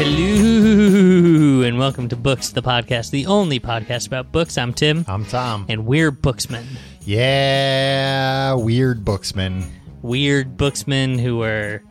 Hello 0.00 1.60
and 1.60 1.78
welcome 1.78 2.08
to 2.08 2.16
Books, 2.16 2.48
the 2.48 2.62
podcast, 2.62 3.10
the 3.10 3.26
only 3.26 3.60
podcast 3.60 4.06
about 4.06 4.32
books. 4.32 4.56
I'm 4.56 4.72
Tim, 4.72 5.04
I'm 5.06 5.26
Tom. 5.26 5.66
and 5.68 5.84
we're 5.84 6.10
booksmen. 6.10 6.66
Yeah, 7.02 8.54
weird 8.54 9.04
booksman. 9.04 9.62
Weird 10.00 10.56
booksmen 10.56 11.18
who 11.18 11.42
are 11.42 11.82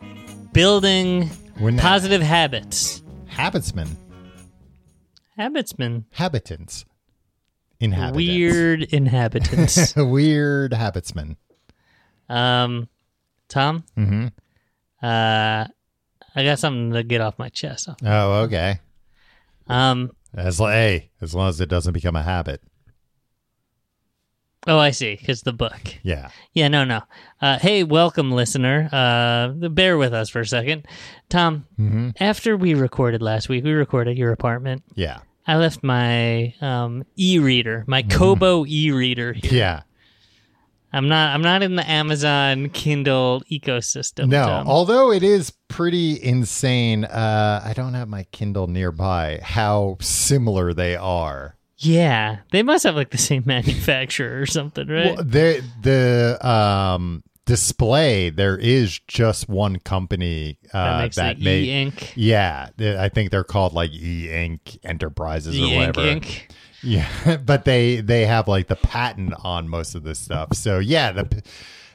building 0.52 1.30
We're 1.60 1.70
not- 1.70 1.82
positive 1.82 2.20
habits. 2.20 3.00
Habitsman. 3.30 3.90
Habitsmen. 5.38 6.06
Habitants. 6.10 6.84
Inhabitants. 7.78 8.16
Weird 8.16 8.82
inhabitants. 8.92 9.94
weird 9.96 10.72
habitsman. 10.72 11.36
um, 12.28 12.88
Tom, 13.48 13.84
Mm-hmm. 13.96 14.26
uh, 15.00 15.66
I 16.36 16.44
got 16.44 16.58
something 16.58 16.92
to 16.92 17.02
get 17.02 17.20
off 17.20 17.38
my 17.38 17.48
chest. 17.48 17.88
Oh, 18.04 18.32
okay. 18.42 18.80
Um, 19.66 20.10
As 20.34 20.60
l- 20.60 20.66
hey, 20.68 21.10
as 21.20 21.34
long 21.34 21.48
as 21.48 21.60
it 21.60 21.68
doesn't 21.68 21.92
become 21.92 22.16
a 22.16 22.22
habit. 22.22 22.60
oh, 24.66 24.78
I 24.78 24.90
see, 24.90 25.16
because 25.16 25.42
the 25.42 25.52
book. 25.52 25.80
Yeah. 26.02 26.30
Yeah, 26.52 26.68
no, 26.68 26.84
no. 26.84 27.00
Uh, 27.40 27.58
hey, 27.58 27.82
welcome, 27.82 28.30
listener. 28.32 28.88
Uh, 28.92 29.68
bear 29.68 29.96
with 29.98 30.12
us 30.12 30.28
for 30.28 30.40
a 30.40 30.46
second. 30.46 30.86
Tom, 31.28 31.66
Mm-hmm. 31.78 32.10
after 32.20 32.56
we 32.56 32.74
recorded 32.74 33.22
last 33.22 33.48
week, 33.48 33.64
we 33.64 33.72
recorded 33.72 34.18
your 34.18 34.32
apartment. 34.32 34.82
Yeah. 34.94 35.20
I 35.46 35.56
left 35.56 35.82
my 35.82 36.54
um, 36.60 37.04
e-reader, 37.16 37.84
my 37.88 38.02
Kobo 38.02 38.64
e-reader 38.66 39.32
here. 39.32 39.52
Yeah. 39.52 39.82
I'm 40.92 41.08
not. 41.08 41.34
I'm 41.34 41.42
not 41.42 41.62
in 41.62 41.76
the 41.76 41.88
Amazon 41.88 42.68
Kindle 42.70 43.42
ecosystem. 43.50 44.28
No, 44.28 44.44
Tom. 44.44 44.68
although 44.68 45.12
it 45.12 45.22
is 45.22 45.52
pretty 45.68 46.22
insane. 46.22 47.04
Uh, 47.04 47.62
I 47.64 47.72
don't 47.74 47.94
have 47.94 48.08
my 48.08 48.24
Kindle 48.32 48.66
nearby. 48.66 49.38
How 49.42 49.98
similar 50.00 50.72
they 50.74 50.96
are. 50.96 51.56
yeah, 51.78 52.38
they 52.50 52.62
must 52.62 52.84
have 52.84 52.96
like 52.96 53.10
the 53.10 53.18
same 53.18 53.42
manufacturer 53.46 54.40
or 54.40 54.46
something, 54.46 54.88
right? 54.88 55.14
Well, 55.16 55.24
the 55.24 55.62
the 55.82 56.46
um 56.46 57.22
display 57.46 58.30
there 58.30 58.56
is 58.56 59.00
just 59.08 59.48
one 59.48 59.78
company 59.80 60.56
uh, 60.72 60.84
that 60.84 61.02
makes 61.02 61.16
that 61.16 61.38
make 61.40 61.64
e-ink, 61.64 62.12
yeah 62.14 62.68
I 62.78 63.08
think 63.08 63.32
they're 63.32 63.42
called 63.42 63.72
like 63.72 63.90
E 63.90 64.30
Ink 64.30 64.78
Enterprises 64.84 65.56
or 65.56 65.64
e-ink, 65.64 65.76
whatever 65.76 66.06
ink. 66.06 66.48
Yeah 66.82 67.36
but 67.44 67.64
they 67.64 68.00
they 68.00 68.26
have 68.26 68.48
like 68.48 68.66
the 68.68 68.76
patent 68.76 69.34
on 69.44 69.68
most 69.68 69.94
of 69.94 70.02
this 70.02 70.18
stuff 70.18 70.54
so 70.54 70.78
yeah 70.78 71.12
the 71.12 71.42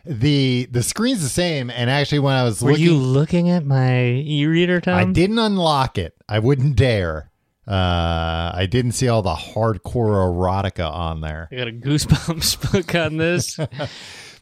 the 0.06 0.68
the 0.72 0.84
screen's 0.84 1.22
the 1.22 1.30
same 1.30 1.70
and 1.70 1.90
actually 1.90 2.20
when 2.20 2.36
I 2.36 2.44
was 2.44 2.62
Were 2.62 2.72
looking 2.72 2.86
you 2.86 2.94
looking 2.94 3.50
at 3.50 3.66
my 3.66 4.06
e-reader, 4.06 4.80
Tom? 4.80 4.94
I 4.94 5.06
didn't 5.06 5.40
unlock 5.40 5.98
it 5.98 6.14
I 6.30 6.40
wouldn't 6.40 6.76
dare 6.76 7.32
uh 7.68 8.52
I 8.54 8.68
didn't 8.70 8.92
see 8.92 9.08
all 9.08 9.24
the 9.24 9.34
hardcore 9.34 9.82
erotica 9.82 10.88
on 10.88 11.22
there 11.22 11.50
I 11.52 11.56
got 11.56 11.68
a 11.68 11.72
Goosebumps 11.72 12.72
book 12.72 12.94
on 12.94 13.18
this. 13.18 13.60
I 13.60 13.68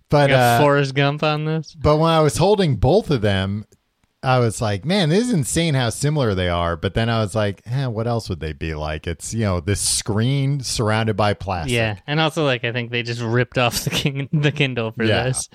but 0.09 0.27
got 0.27 0.59
uh, 0.59 0.59
Forrest 0.59 0.93
Gump 0.93 1.23
on 1.23 1.45
this. 1.45 1.73
But 1.73 1.97
when 1.97 2.11
I 2.11 2.19
was 2.19 2.37
holding 2.37 2.75
both 2.75 3.09
of 3.09 3.21
them, 3.21 3.65
I 4.23 4.39
was 4.39 4.61
like, 4.61 4.85
man, 4.85 5.09
this 5.09 5.27
is 5.27 5.33
insane 5.33 5.73
how 5.73 5.89
similar 5.89 6.33
they 6.33 6.49
are. 6.49 6.77
But 6.77 6.93
then 6.93 7.09
I 7.09 7.19
was 7.19 7.35
like, 7.35 7.61
eh, 7.65 7.87
what 7.87 8.07
else 8.07 8.29
would 8.29 8.39
they 8.39 8.53
be 8.53 8.73
like? 8.73 9.05
It's, 9.05 9.33
you 9.33 9.41
know, 9.41 9.59
this 9.59 9.81
screen 9.81 10.61
surrounded 10.61 11.15
by 11.17 11.33
plastic. 11.33 11.73
Yeah, 11.73 11.97
and 12.07 12.19
also 12.19 12.45
like 12.45 12.63
I 12.63 12.71
think 12.71 12.91
they 12.91 13.03
just 13.03 13.21
ripped 13.21 13.57
off 13.57 13.83
the 13.83 13.89
king 13.89 14.29
the 14.31 14.51
Kindle 14.51 14.91
for 14.91 15.03
Yeah. 15.03 15.23
this. 15.25 15.49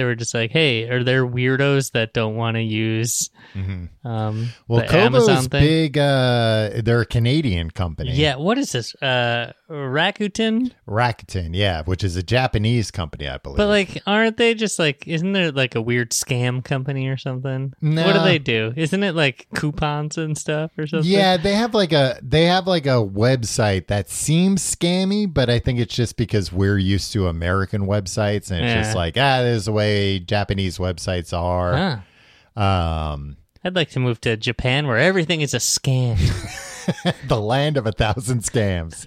They 0.00 0.04
were 0.04 0.14
just 0.14 0.32
like, 0.32 0.50
"Hey, 0.50 0.88
are 0.88 1.04
there 1.04 1.26
weirdos 1.26 1.92
that 1.92 2.14
don't 2.14 2.34
want 2.36 2.54
to 2.54 2.62
use 2.62 3.28
um, 3.54 3.90
Mm-hmm. 4.02 4.44
Well, 4.66 4.80
the 4.80 4.86
Kobo's 4.86 5.28
Amazon 5.28 5.44
thing?" 5.50 5.60
big, 5.62 5.98
uh, 5.98 6.70
they're 6.82 7.02
a 7.02 7.06
Canadian 7.06 7.70
company. 7.70 8.12
Yeah, 8.12 8.36
what 8.36 8.56
is 8.56 8.72
this? 8.72 8.94
Uh, 9.02 9.52
Rakuten? 9.68 10.72
Rakuten, 10.88 11.50
yeah, 11.54 11.82
which 11.84 12.02
is 12.02 12.16
a 12.16 12.22
Japanese 12.22 12.90
company, 12.90 13.28
I 13.28 13.36
believe. 13.36 13.58
But 13.58 13.66
like, 13.68 14.02
aren't 14.06 14.36
they 14.38 14.54
just 14.54 14.78
like? 14.78 15.06
Isn't 15.06 15.32
there 15.32 15.52
like 15.52 15.74
a 15.74 15.82
weird 15.82 16.12
scam 16.12 16.64
company 16.64 17.08
or 17.08 17.16
something? 17.18 17.74
What 17.80 18.12
do 18.14 18.20
they 18.22 18.38
do? 18.38 18.72
Isn't 18.76 19.02
it 19.02 19.14
like 19.14 19.48
coupons 19.54 20.16
and 20.16 20.36
stuff 20.38 20.70
or 20.78 20.86
something? 20.86 21.10
yeah, 21.10 21.36
they 21.36 21.54
have 21.54 21.74
like 21.74 21.92
a 21.92 22.18
they 22.22 22.44
have 22.46 22.66
like 22.66 22.86
a 22.86 23.04
website 23.04 23.88
that 23.88 24.08
seems 24.08 24.62
scammy, 24.62 25.32
but 25.32 25.50
I 25.50 25.58
think 25.58 25.78
it's 25.78 25.94
just 25.94 26.16
because 26.16 26.52
we're 26.52 26.78
used 26.78 27.12
to 27.12 27.26
American 27.28 27.86
websites, 27.86 28.50
and 28.50 28.64
it's 28.64 28.70
Yeah. 28.74 28.82
just 28.82 28.96
like 28.96 29.16
ah, 29.18 29.42
there's 29.42 29.68
a 29.68 29.70
the 29.70 29.74
way 29.90 30.18
Japanese 30.18 30.78
websites 30.78 31.36
are. 31.36 32.00
Huh. 32.56 32.60
Um, 32.60 33.36
I'd 33.64 33.76
like 33.76 33.90
to 33.90 34.00
move 34.00 34.20
to 34.22 34.36
Japan 34.36 34.86
where 34.86 34.98
everything 34.98 35.40
is 35.40 35.54
a 35.54 35.58
scam. 35.58 36.16
the 37.28 37.40
land 37.40 37.76
of 37.76 37.86
a 37.86 37.92
thousand 37.92 38.42
scams. 38.42 39.06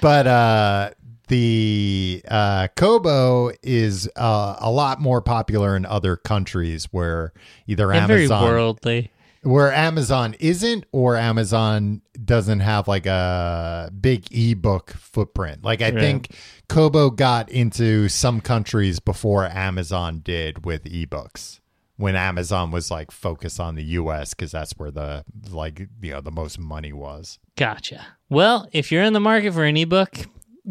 But 0.00 0.26
uh, 0.26 0.90
the 1.28 2.22
uh, 2.28 2.68
Kobo 2.76 3.52
is 3.62 4.08
uh, 4.16 4.56
a 4.58 4.70
lot 4.70 5.00
more 5.00 5.22
popular 5.22 5.76
in 5.76 5.86
other 5.86 6.16
countries 6.16 6.86
where 6.92 7.32
either 7.66 7.92
and 7.92 8.06
very 8.06 8.24
Amazon 8.24 8.44
worldly. 8.44 9.10
Where 9.46 9.72
Amazon 9.72 10.34
isn't 10.40 10.84
or 10.92 11.16
Amazon 11.16 12.02
doesn't 12.24 12.60
have 12.60 12.88
like 12.88 13.06
a 13.06 13.90
big 13.98 14.26
ebook 14.32 14.90
footprint. 14.90 15.62
Like 15.64 15.80
I 15.82 15.88
Yeah. 15.88 16.00
think 16.00 16.30
Kobo 16.68 17.10
got 17.10 17.48
into 17.48 18.08
some 18.08 18.40
countries 18.40 18.98
before 19.00 19.46
Amazon 19.46 20.20
did 20.24 20.64
with 20.66 20.84
ebooks. 20.84 21.60
When 21.98 22.14
Amazon 22.16 22.70
was 22.72 22.90
like 22.90 23.10
focused 23.10 23.58
on 23.58 23.74
the 23.74 23.84
US 23.84 24.34
cuz 24.34 24.50
that's 24.52 24.72
where 24.76 24.90
the 24.90 25.24
like 25.50 25.88
you 26.02 26.10
know 26.12 26.20
the 26.20 26.30
most 26.32 26.58
money 26.58 26.92
was. 26.92 27.38
Gotcha. 27.56 28.04
Well, 28.28 28.68
if 28.72 28.90
you're 28.92 29.02
in 29.04 29.12
the 29.14 29.20
market 29.20 29.54
for 29.54 29.64
an 29.64 29.76
ebook, 29.76 30.10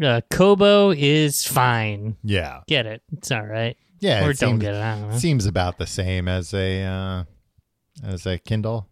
uh, 0.02 0.20
Kobo 0.30 0.90
is 0.90 1.44
fine. 1.44 2.16
Yeah. 2.22 2.60
Get 2.68 2.86
it. 2.86 3.02
It's 3.12 3.32
all 3.32 3.42
right. 3.46 3.76
Yeah, 3.98 4.20
or 4.24 4.34
don't 4.34 4.36
seems, 4.50 4.60
get 4.62 4.74
it. 4.74 4.80
I 4.82 4.98
don't 5.00 5.10
know. 5.10 5.16
seems 5.18 5.46
about 5.46 5.78
the 5.78 5.86
same 5.86 6.28
as 6.28 6.52
a 6.52 6.82
uh 6.82 7.24
as 8.04 8.26
a 8.26 8.38
Kindle. 8.38 8.88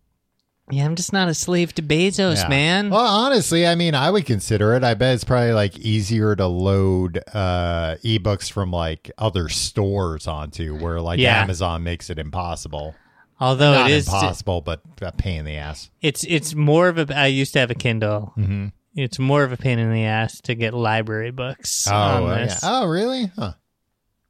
Yeah, 0.70 0.86
I'm 0.86 0.94
just 0.94 1.12
not 1.12 1.28
a 1.28 1.34
slave 1.34 1.74
to 1.74 1.82
Bezos, 1.82 2.36
Yeah. 2.36 2.48
man. 2.48 2.88
Well, 2.90 3.04
honestly, 3.04 3.66
I 3.66 3.74
mean, 3.74 3.94
I 3.94 4.10
would 4.10 4.24
consider 4.24 4.74
it. 4.74 4.82
I 4.82 4.94
bet 4.94 5.14
it's 5.14 5.24
probably 5.24 5.52
like 5.52 5.78
easier 5.78 6.34
to 6.36 6.46
load 6.46 7.18
uh, 7.34 7.96
ebooks 8.02 8.50
from 8.50 8.70
like 8.70 9.10
other 9.18 9.50
stores 9.50 10.26
onto, 10.26 10.74
where 10.78 11.00
like 11.02 11.18
Yeah. 11.20 11.42
Amazon 11.42 11.82
makes 11.82 12.08
it 12.08 12.18
impossible. 12.18 12.94
Although 13.38 13.74
Not 13.74 13.90
it 13.90 13.94
is, 13.94 14.06
impossible, 14.06 14.62
but 14.62 14.80
a 15.02 15.12
pain 15.12 15.40
in 15.40 15.44
the 15.44 15.56
ass. 15.56 15.90
it's 16.00 16.24
it's 16.24 16.54
more 16.54 16.88
of 16.88 16.98
a. 16.98 17.14
I 17.14 17.26
used 17.26 17.52
to 17.54 17.58
have 17.58 17.70
a 17.70 17.74
Kindle. 17.74 18.32
Mm-hmm. 18.38 18.68
It's 18.94 19.18
more 19.18 19.42
of 19.44 19.52
a 19.52 19.56
pain 19.58 19.78
in 19.78 19.92
the 19.92 20.04
ass 20.04 20.40
to 20.42 20.54
get 20.54 20.72
library 20.72 21.32
books 21.32 21.86
Oh, 21.90 21.92
uh, 21.92 22.46
yeah. 22.48 22.58
oh, 22.62 22.86
really? 22.86 23.30
Huh. 23.36 23.52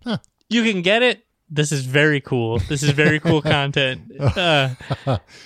Huh. 0.02 0.18
You 0.48 0.62
can 0.64 0.82
get 0.82 1.02
it. 1.02 1.23
This 1.50 1.70
is 1.72 1.84
very 1.84 2.20
cool. 2.20 2.58
This 2.58 2.82
is 2.82 2.90
very 2.90 3.20
cool 3.20 3.40
content. 3.56 4.00
Uh, 4.18 4.70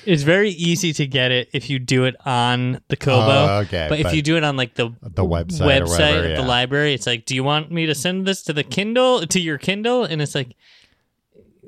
it's 0.07 0.23
very 0.23 0.51
easy 0.51 0.93
to 0.95 1.07
get 1.07 1.31
it 1.33 1.49
if 1.53 1.69
you 1.69 1.79
do 1.79 2.05
it 2.05 2.15
on 2.25 2.81
the 2.89 2.97
Kobo. 2.97 3.27
Oh, 3.31 3.59
okay, 3.67 3.87
But, 3.89 3.99
if 3.99 4.05
but 4.05 4.15
you 4.15 4.23
do 4.23 4.37
it 4.37 4.45
on 4.45 4.57
like 4.57 4.75
the 4.75 4.91
the 5.03 5.25
website 5.25 5.61
or 5.81 5.85
website 5.85 5.89
whatever, 5.91 6.25
of 6.25 6.31
yeah. 6.31 6.37
the 6.37 6.43
library, 6.47 6.95
it's 6.95 7.07
like, 7.07 7.27
do 7.27 7.35
you 7.35 7.43
want 7.45 7.71
me 7.71 7.87
to 7.87 7.95
send 7.95 8.27
this 8.27 8.43
to 8.45 8.53
the 8.53 8.63
Kindle 8.65 9.27
to 9.27 9.41
your 9.41 9.59
Kindle? 9.59 10.05
And 10.05 10.23
it's 10.23 10.35
like, 10.35 10.55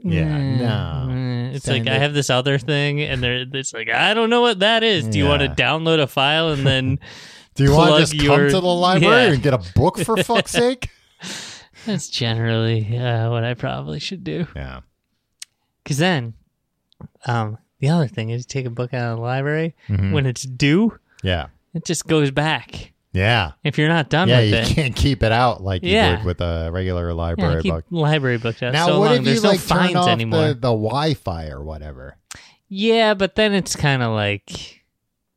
Yeah, 0.02 0.22
"Mm, 0.24 0.58
no. 0.58 1.12
mm." 1.12 1.54
It's 1.54 1.64
Send 1.64 1.86
like 1.86 1.94
I 1.94 1.98
have 1.98 2.14
this 2.14 2.30
other 2.30 2.56
thing, 2.58 3.00
and 3.02 3.24
it's 3.24 3.74
like 3.74 3.90
I 3.90 4.14
don't 4.14 4.30
know 4.30 4.40
what 4.40 4.60
that 4.60 4.82
is. 4.84 5.06
Do 5.08 5.18
you 5.18 5.26
want 5.26 5.42
to 5.42 5.48
download 5.48 6.00
a 6.00 6.06
file 6.06 6.50
and 6.50 6.64
then? 6.64 6.98
Do 7.56 7.64
you 7.64 7.72
want 7.72 7.94
to 7.96 8.00
just 8.00 8.14
your- 8.14 8.36
come 8.36 8.48
to 8.50 8.60
the 8.60 8.66
library 8.66 9.24
Yeah. 9.26 9.32
and 9.32 9.42
get 9.42 9.52
a 9.54 9.60
book 9.74 9.98
for 9.98 10.16
fuck's 10.18 10.52
sake? 10.64 10.88
That's 11.86 12.08
generally 12.08 12.96
uh, 12.98 13.30
what 13.30 13.44
I 13.44 13.54
probably 13.54 14.00
should 14.00 14.24
do. 14.24 14.46
Yeah. 14.54 14.80
Because 15.82 15.98
then, 15.98 16.34
um, 17.26 17.58
the 17.78 17.88
other 17.88 18.06
thing 18.08 18.30
is, 18.30 18.40
you 18.42 18.44
take 18.48 18.66
a 18.66 18.70
book 18.70 18.92
out 18.94 19.12
of 19.12 19.16
the 19.18 19.22
library 19.22 19.74
Mhm. 19.88 20.12
when 20.12 20.26
it's 20.26 20.42
due, 20.42 20.98
Yeah. 21.22 21.46
it 21.74 21.84
just 21.84 22.06
goes 22.06 22.30
back. 22.30 22.92
Yeah. 23.12 23.52
If 23.64 23.76
you're 23.78 23.88
not 23.88 24.08
done 24.10 24.28
Yeah, 24.28 24.40
with 24.40 24.50
you 24.50 24.56
it, 24.56 24.66
can't 24.68 24.94
keep 24.94 25.22
it 25.22 25.32
out 25.32 25.62
like 25.62 25.82
you 25.82 25.90
Yeah. 25.90 26.18
would 26.18 26.24
with 26.26 26.40
a 26.40 26.70
regular 26.72 27.08
yeah, 27.08 27.14
library 27.14 27.62
keep 27.62 27.72
book. 27.72 27.84
library 27.90 28.38
books 28.38 28.62
out 28.62 28.72
Now, 28.72 28.86
so 28.86 29.00
what 29.00 29.06
long. 29.10 29.18
if 29.18 29.24
There's 29.24 29.36
you 29.38 29.42
no 29.42 29.48
like 29.48 29.60
fines 29.60 29.88
turn 29.92 29.96
off 29.96 30.08
anymore. 30.08 30.48
the, 30.48 30.54
the 30.54 30.60
Wi-Fi 30.72 31.46
or 31.48 31.64
whatever? 31.64 32.16
Yeah, 32.68 33.14
but 33.14 33.34
then 33.34 33.52
it's 33.52 33.74
kind 33.74 34.00
of 34.02 34.12
like, 34.12 34.84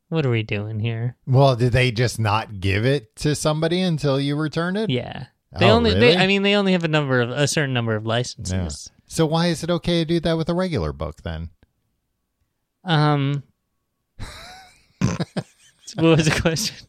what 0.10 0.24
are 0.24 0.30
we 0.30 0.44
doing 0.44 0.80
here? 0.82 1.16
Well, 1.26 1.56
did 1.56 1.72
they 1.72 1.90
just 1.92 2.20
not 2.20 2.60
give 2.60 2.86
it 2.86 3.16
to 3.18 3.34
somebody 3.34 3.82
until 3.82 4.20
you 4.20 4.36
returned 4.36 4.78
it? 4.78 4.92
Yeah, 4.92 5.26
they 5.60 5.70
Oh, 5.70 5.76
only. 5.76 5.94
really? 5.94 6.14
They, 6.14 6.18
I 6.18 6.28
mean, 6.28 6.42
they 6.44 6.56
only 6.56 6.72
have 6.74 6.84
a 6.84 6.88
number 6.88 7.22
of 7.22 7.30
a 7.30 7.48
certain 7.48 7.74
number 7.74 7.96
of 7.96 8.06
licenses. 8.06 8.90
So 9.08 9.26
why 9.26 9.48
is 9.48 9.64
it 9.64 9.70
okay 9.70 10.00
to 10.00 10.06
do 10.06 10.20
that 10.22 10.38
with 10.38 10.50
a 10.50 10.54
regular 10.54 10.92
book 10.94 11.22
then? 11.24 11.50
Um, 12.84 13.44
what 15.00 16.18
was 16.18 16.26
the 16.26 16.40
question? 16.42 16.88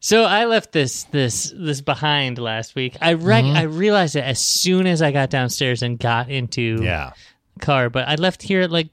so 0.00 0.24
I 0.24 0.44
left 0.46 0.72
this 0.72 1.04
this 1.04 1.52
this 1.56 1.80
behind 1.80 2.38
last 2.38 2.74
week. 2.74 2.96
I 3.00 3.14
rec- 3.14 3.44
Mm-hmm. 3.44 3.56
I 3.56 3.62
realized 3.62 4.16
it 4.16 4.24
as 4.24 4.40
soon 4.40 4.86
as 4.86 5.02
I 5.02 5.12
got 5.12 5.30
downstairs 5.30 5.82
and 5.82 5.98
got 5.98 6.30
into 6.30 6.80
Yeah. 6.82 7.12
the 7.56 7.64
car, 7.64 7.90
but 7.90 8.08
I 8.08 8.16
left 8.16 8.42
here 8.42 8.60
at 8.62 8.70
like 8.70 8.88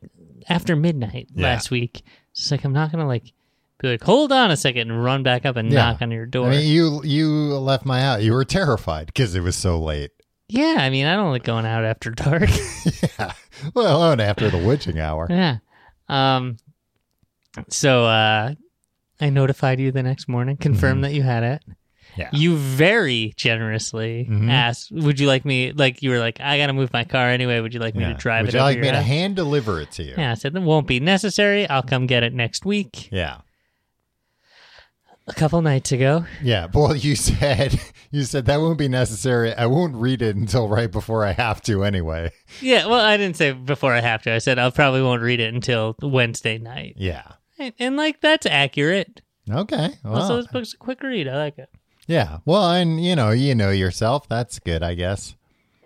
after 0.49 0.75
midnight 0.75 1.29
Yeah. 1.33 1.43
last 1.47 1.71
week. 1.71 2.03
It's 2.31 2.51
like 2.51 2.63
I'm 2.63 2.73
not 2.73 2.91
gonna 2.91 3.07
like 3.07 3.33
be 3.79 3.89
like, 3.89 4.03
hold 4.03 4.31
on 4.31 4.49
a 4.51 4.57
second 4.57 4.89
and 4.91 5.03
run 5.03 5.23
back 5.23 5.45
up 5.45 5.55
and 5.55 5.71
Yeah. 5.71 5.91
knock 5.91 6.01
on 6.01 6.11
your 6.11 6.25
door. 6.25 6.47
I 6.47 6.51
mean, 6.57 6.67
you 6.67 7.01
you 7.03 7.29
left 7.57 7.85
my 7.85 8.01
house. 8.01 8.21
You 8.21 8.33
were 8.33 8.45
terrified 8.45 9.07
because 9.07 9.35
it 9.35 9.41
was 9.41 9.55
so 9.55 9.79
late. 9.79 10.11
yeah, 10.49 10.77
I 10.79 10.89
mean, 10.89 11.05
I 11.05 11.15
don't 11.15 11.31
like 11.31 11.43
going 11.43 11.65
out 11.65 11.83
after 11.83 12.09
dark. 12.11 12.49
yeah. 13.19 13.33
Well, 13.73 13.97
alone 13.97 14.19
after 14.19 14.49
the 14.49 14.57
witching 14.57 14.99
hour. 14.99 15.27
yeah. 15.29 15.57
Um. 16.09 16.57
So 17.69 18.05
uh, 18.05 18.53
I 19.19 19.29
notified 19.29 19.79
you 19.79 19.91
the 19.91 20.03
next 20.03 20.27
morning, 20.27 20.57
confirmed 20.57 21.03
that 21.03 21.13
you 21.13 21.23
had 21.23 21.43
it. 21.43 21.61
Mm-hmm. 21.63 21.71
Yeah. 22.15 22.29
You 22.31 22.55
very 22.55 23.33
generously 23.35 24.27
Mhm. 24.29 24.49
asked, 24.49 24.91
"Would 24.91 25.19
you 25.19 25.27
like 25.27 25.45
me?" 25.45 25.71
Like 25.71 26.01
you 26.01 26.09
were 26.09 26.17
like, 26.19 26.39
"I 26.39 26.57
gotta 26.57 26.73
move 26.73 26.91
my 26.93 27.03
car 27.03 27.29
anyway. 27.29 27.59
Would 27.59 27.73
you 27.75 27.79
like 27.79 27.93
me 27.95 28.01
Yeah. 28.03 28.13
to 28.13 28.15
drive 28.15 28.45
Would 28.45 28.55
it?" 28.55 28.57
you 28.57 28.59
over 28.59 28.67
like 28.69 28.75
your 28.77 28.85
me 28.85 28.91
to 28.91 28.97
house?" 28.97 29.05
hand 29.05 29.35
deliver 29.35 29.81
it 29.81 29.91
to 29.93 30.03
you? 30.03 30.15
Yeah, 30.17 30.31
I 30.31 30.33
said 30.35 30.53
that 30.53 30.61
won't 30.61 30.87
be 30.87 30.99
necessary. 30.99 31.69
I'll 31.69 31.83
come 31.83 32.07
get 32.07 32.23
it 32.23 32.33
next 32.33 32.65
week. 32.65 33.09
Yeah. 33.11 33.37
A 35.29 35.33
couple 35.33 35.61
nights 35.61 35.91
ago, 35.91 36.25
Yeah. 36.41 36.67
Well, 36.73 36.95
you 36.95 37.15
said 37.17 37.79
you 38.11 38.23
said 38.23 38.45
that 38.45 38.61
won't 38.61 38.77
be 38.77 38.87
necessary. 38.87 39.53
I 39.53 39.65
won't 39.65 39.95
read 39.95 40.21
it 40.21 40.35
until 40.37 40.69
right 40.69 40.89
before 40.89 41.25
I 41.25 41.33
have 41.33 41.61
to 41.63 41.83
anyway. 41.83 42.31
yeah. 42.61 42.85
Well, 42.85 43.01
I 43.05 43.17
didn't 43.17 43.35
say 43.35 43.51
before 43.51 43.93
I 43.93 43.99
have 43.99 44.21
to. 44.23 44.31
I 44.31 44.37
said 44.37 44.57
I 44.57 44.69
probably 44.69 45.01
won't 45.01 45.21
read 45.21 45.39
it 45.41 45.53
until 45.53 45.95
Wednesday 46.01 46.57
night, 46.57 46.93
Yeah. 46.97 47.23
and, 47.59 47.73
and 47.77 47.97
like 47.97 48.21
that's 48.21 48.45
accurate. 48.45 49.21
Okay. 49.51 49.89
Well, 50.03 50.15
Also, 50.21 50.37
this 50.37 50.47
book's 50.47 50.73
a 50.73 50.77
quick 50.77 51.03
read. 51.03 51.27
I 51.27 51.35
like 51.35 51.57
it. 51.57 51.69
yeah. 52.07 52.39
Well, 52.45 52.71
and 52.71 53.03
you 53.03 53.15
know, 53.15 53.31
you 53.31 53.53
know 53.53 53.69
yourself. 53.71 54.29
That's 54.29 54.59
good, 54.59 54.81
I 54.83 54.93
guess. 54.93 55.35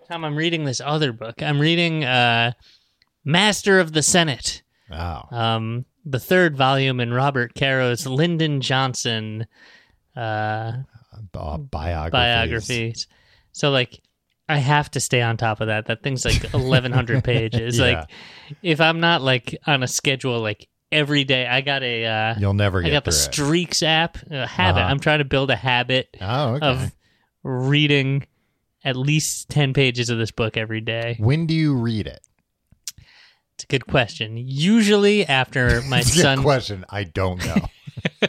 Tom, 0.08 0.24
I'm 0.24 0.36
reading 0.36 0.64
this 0.64 0.80
other 0.80 1.12
book. 1.12 1.42
I'm 1.42 1.58
reading 1.60 2.04
uh, 2.04 2.52
Master 3.24 3.80
of 3.80 3.92
the 3.92 4.02
Senate, 4.02 4.62
Wow. 4.90 5.28
um, 5.30 5.84
the 6.04 6.18
third 6.20 6.56
volume 6.56 7.00
in 7.00 7.12
Robert 7.12 7.54
Caro's 7.54 8.06
Lyndon 8.06 8.60
Johnson 8.60 9.46
uh, 10.16 10.72
Uh, 11.34 11.58
biographies. 11.58 12.10
biographies. 12.12 13.06
So, 13.52 13.70
like, 13.70 14.00
I 14.48 14.58
have 14.58 14.90
to 14.92 15.00
stay 15.00 15.22
on 15.22 15.36
top 15.36 15.60
of 15.60 15.68
that. 15.68 15.86
That 15.86 16.02
thing's 16.02 16.24
like 16.24 16.42
1,100 16.52 17.22
pages. 17.24 17.78
Yeah. 17.78 17.84
Like, 18.00 18.10
if 18.62 18.80
I'm 18.80 19.00
not 19.00 19.22
like 19.22 19.56
on 19.66 19.82
a 19.82 19.86
schedule, 19.88 20.40
like 20.40 20.68
every 20.90 21.24
day, 21.24 21.46
I 21.46 21.60
got 21.60 21.82
a. 21.82 22.04
Uh, 22.04 22.34
You'll 22.38 22.52
never 22.54 22.82
get 22.82 22.88
I 22.90 22.92
got 22.96 23.04
the 23.04 23.12
through 23.12 23.18
it. 23.20 23.32
Streaks 23.34 23.82
app, 23.82 24.18
a 24.30 24.46
habit. 24.46 24.80
Uh-huh. 24.80 24.90
I'm 24.90 25.00
trying 25.00 25.20
to 25.20 25.24
build 25.24 25.50
a 25.50 25.56
habit 25.56 26.16
Oh, 26.20 26.54
okay. 26.54 26.66
of 26.66 26.92
reading 27.42 28.26
at 28.84 28.96
least 28.96 29.48
10 29.50 29.72
pages 29.74 30.10
of 30.10 30.18
this 30.18 30.32
book 30.32 30.56
every 30.56 30.80
day. 30.80 31.16
when 31.20 31.46
do 31.46 31.54
you 31.54 31.74
read 31.74 32.06
it? 32.06 32.20
A 33.64 33.66
good 33.66 33.86
question. 33.86 34.36
Usually 34.36 35.26
after 35.26 35.82
my 35.88 36.00
It's 36.00 36.12
a 36.12 36.14
good 36.16 36.22
son, 36.22 36.42
question. 36.42 36.84
I 36.90 37.04
don't 37.04 37.44
know. 37.44 38.28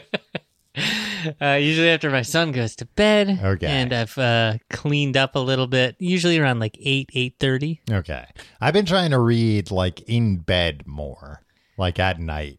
uh, 1.40 1.54
usually 1.54 1.88
after 1.90 2.10
my 2.10 2.22
son 2.22 2.52
goes 2.52 2.76
to 2.76 2.84
bed, 2.84 3.40
Okay. 3.42 3.66
and 3.66 3.92
I've 3.92 4.16
uh, 4.18 4.54
cleaned 4.70 5.16
up 5.16 5.34
a 5.36 5.38
little 5.38 5.66
bit. 5.66 5.96
Usually 5.98 6.38
around 6.38 6.58
like 6.60 6.76
eight, 6.80 7.10
eight 7.14 7.36
thirty. 7.38 7.80
okay. 7.90 8.26
I've 8.60 8.74
been 8.74 8.86
trying 8.86 9.10
to 9.10 9.18
read 9.18 9.70
like 9.70 10.00
in 10.08 10.38
bed 10.38 10.82
more, 10.86 11.42
like 11.78 11.98
at 11.98 12.18
night. 12.20 12.58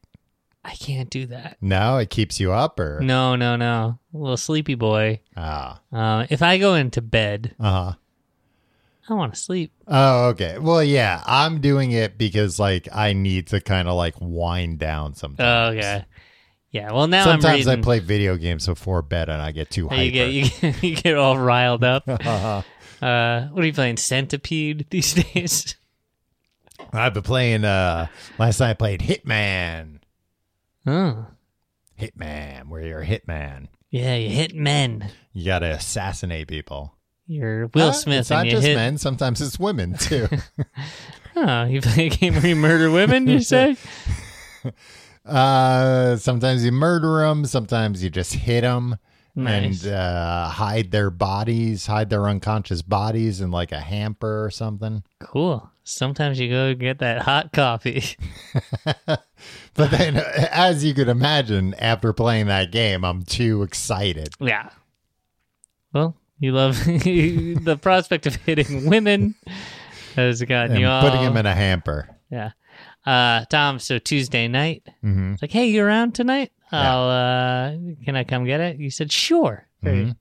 I 0.64 0.74
can't 0.74 1.12
do 1.12 1.28
that. 1.28 1.58
No, 1.62 1.98
it 1.98 2.10
keeps 2.10 2.40
you 2.40 2.52
up, 2.52 2.80
or 2.80 3.00
No, 3.00 3.36
no, 3.36 3.56
no. 3.56 4.00
A 4.14 4.18
little 4.18 4.38
sleepy 4.38 4.74
boy. 4.74 5.20
ah, 5.38 5.80
Uh, 5.92 6.26
if 6.30 6.42
I 6.42 6.58
go 6.58 6.74
into 6.74 7.02
bed, 7.04 7.54
uh 7.60 7.72
huh. 7.72 7.94
I 9.08 9.14
want 9.14 9.34
to 9.36 9.40
sleep. 9.40 9.72
Oh, 9.88 10.30
okay. 10.30 10.58
Well, 10.58 10.84
yeah, 10.84 11.22
I'm 11.26 11.62
doing 11.62 11.92
it 11.92 12.18
because 12.18 12.60
like 12.60 12.88
I 12.92 13.14
need 13.14 13.48
to 13.48 13.62
kind 13.62 13.88
of 13.88 13.96
like 13.96 14.16
wind 14.20 14.80
down 14.80 15.14
sometimes. 15.14 15.76
Oh, 15.76 15.78
okay. 15.78 16.06
Yeah. 16.72 16.92
Well, 16.92 17.08
now 17.08 17.20
I'm 17.22 17.40
Sometimes. 17.42 17.68
I 17.68 17.76
play 17.78 18.00
video 18.00 18.36
games 18.36 18.66
before 18.66 19.02
bed 19.02 19.30
and 19.30 19.42
I 19.42 19.52
get 19.52 19.70
too 19.70 19.88
hyper. 19.88 20.02
you 20.02 20.12
get 20.12 20.32
you 20.32 20.50
get, 20.62 20.84
you 20.84 20.96
get 20.96 21.16
all 21.16 21.38
riled 21.38 21.84
up. 21.84 22.04
Uh-huh. 22.10 22.62
Uh, 23.06 23.48
what 23.50 23.64
are 23.64 23.68
you 23.68 23.74
playing? 23.74 23.98
Centipede 23.98 24.88
these 24.90 25.14
days? 25.14 25.76
I've 26.92 27.14
been 27.14 27.24
playing. 27.24 27.64
uh 27.66 28.08
Last 28.40 28.60
night 28.60 28.72
I 28.72 28.74
played 28.74 29.02
Hitman. 29.02 30.00
Oh, 30.88 31.28
Hitman, 32.00 32.70
where 32.70 32.82
you're 32.82 33.02
a 33.02 33.06
hitman. 33.06 33.68
yeah. 33.92 34.16
You 34.16 34.30
hit 34.30 34.56
men. 34.56 35.12
You 35.34 35.46
got 35.46 35.60
to 35.60 35.68
assassinate 35.72 36.48
people. 36.48 36.95
You're 37.28 37.68
Will 37.74 37.90
Uh, 37.90 37.92
Smith, 37.94 38.20
It's 38.22 38.32
and 38.32 38.40
not 38.40 38.46
you 38.46 38.52
just 38.52 38.68
hit. 38.68 38.76
men. 38.76 38.98
Sometimes 38.98 39.42
it's 39.42 39.58
women 39.60 39.94
too. 40.00 40.28
Oh, 41.36 41.64
you 41.66 41.82
play 41.82 42.08
a 42.08 42.10
game 42.10 42.36
where 42.36 42.46
you 42.48 42.56
murder 42.56 42.92
women? 42.92 43.28
You 43.28 43.40
say? 43.42 43.76
uh 45.26 46.16
Sometimes 46.18 46.64
you 46.64 46.72
murder 46.72 47.20
them. 47.28 47.46
Sometimes 47.46 48.04
you 48.04 48.10
just 48.10 48.34
hit 48.34 48.62
them. 48.62 48.98
Nice. 49.38 49.84
and 49.84 49.94
uh, 49.94 50.48
hide 50.48 50.92
their 50.92 51.10
bodies, 51.10 51.88
hide 51.88 52.10
their 52.10 52.26
unconscious 52.30 52.82
bodies 52.82 53.42
in 53.42 53.52
like 53.52 53.74
a 53.74 53.82
hamper 53.82 54.46
or 54.46 54.50
something. 54.50 55.04
Cool. 55.20 55.70
Sometimes 55.84 56.40
you 56.40 56.50
go 56.50 56.74
get 56.74 57.00
that 57.00 57.24
hot 57.24 57.52
coffee. 57.52 58.04
But 59.76 59.92
then, 59.92 60.16
as 60.16 60.86
you 60.86 60.94
could 60.94 61.10
imagine, 61.10 61.74
after 61.76 62.14
playing 62.14 62.48
that 62.48 62.72
game, 62.72 63.04
I'm 63.04 63.24
too 63.24 63.62
excited. 63.62 64.30
yeah. 64.40 64.70
Well, 65.94 66.16
you 66.40 66.52
love 66.52 66.76
the 66.86 67.78
prospect 67.82 68.26
of 68.28 68.36
hitting 68.36 68.86
women 68.86 69.36
has 70.16 70.42
gotten 70.44 70.72
And 70.74 70.82
you 70.82 70.88
all. 70.88 71.02
putting 71.02 71.22
him 71.22 71.38
in 71.38 71.46
a 71.46 71.54
hamper. 71.56 72.10
yeah. 72.30 72.52
Uh, 73.06 73.46
Tom. 73.46 73.80
So 73.80 74.00
Tuesday 74.00 74.48
night, 74.48 74.84
hmm 75.02 75.34
it's 75.34 75.42
like, 75.42 75.52
hey, 75.52 75.68
you 75.68 75.84
around 75.84 76.16
tonight? 76.16 76.52
Yeah. 76.74 76.94
I'll. 76.96 77.10
uh 77.10 77.72
Can 78.04 78.16
I 78.16 78.24
come 78.24 78.46
get 78.46 78.60
it? 78.62 78.80
You 78.80 78.90
said 78.90 79.12
sure. 79.12 79.68
Mhm. 79.84 80.12
I 80.12 80.16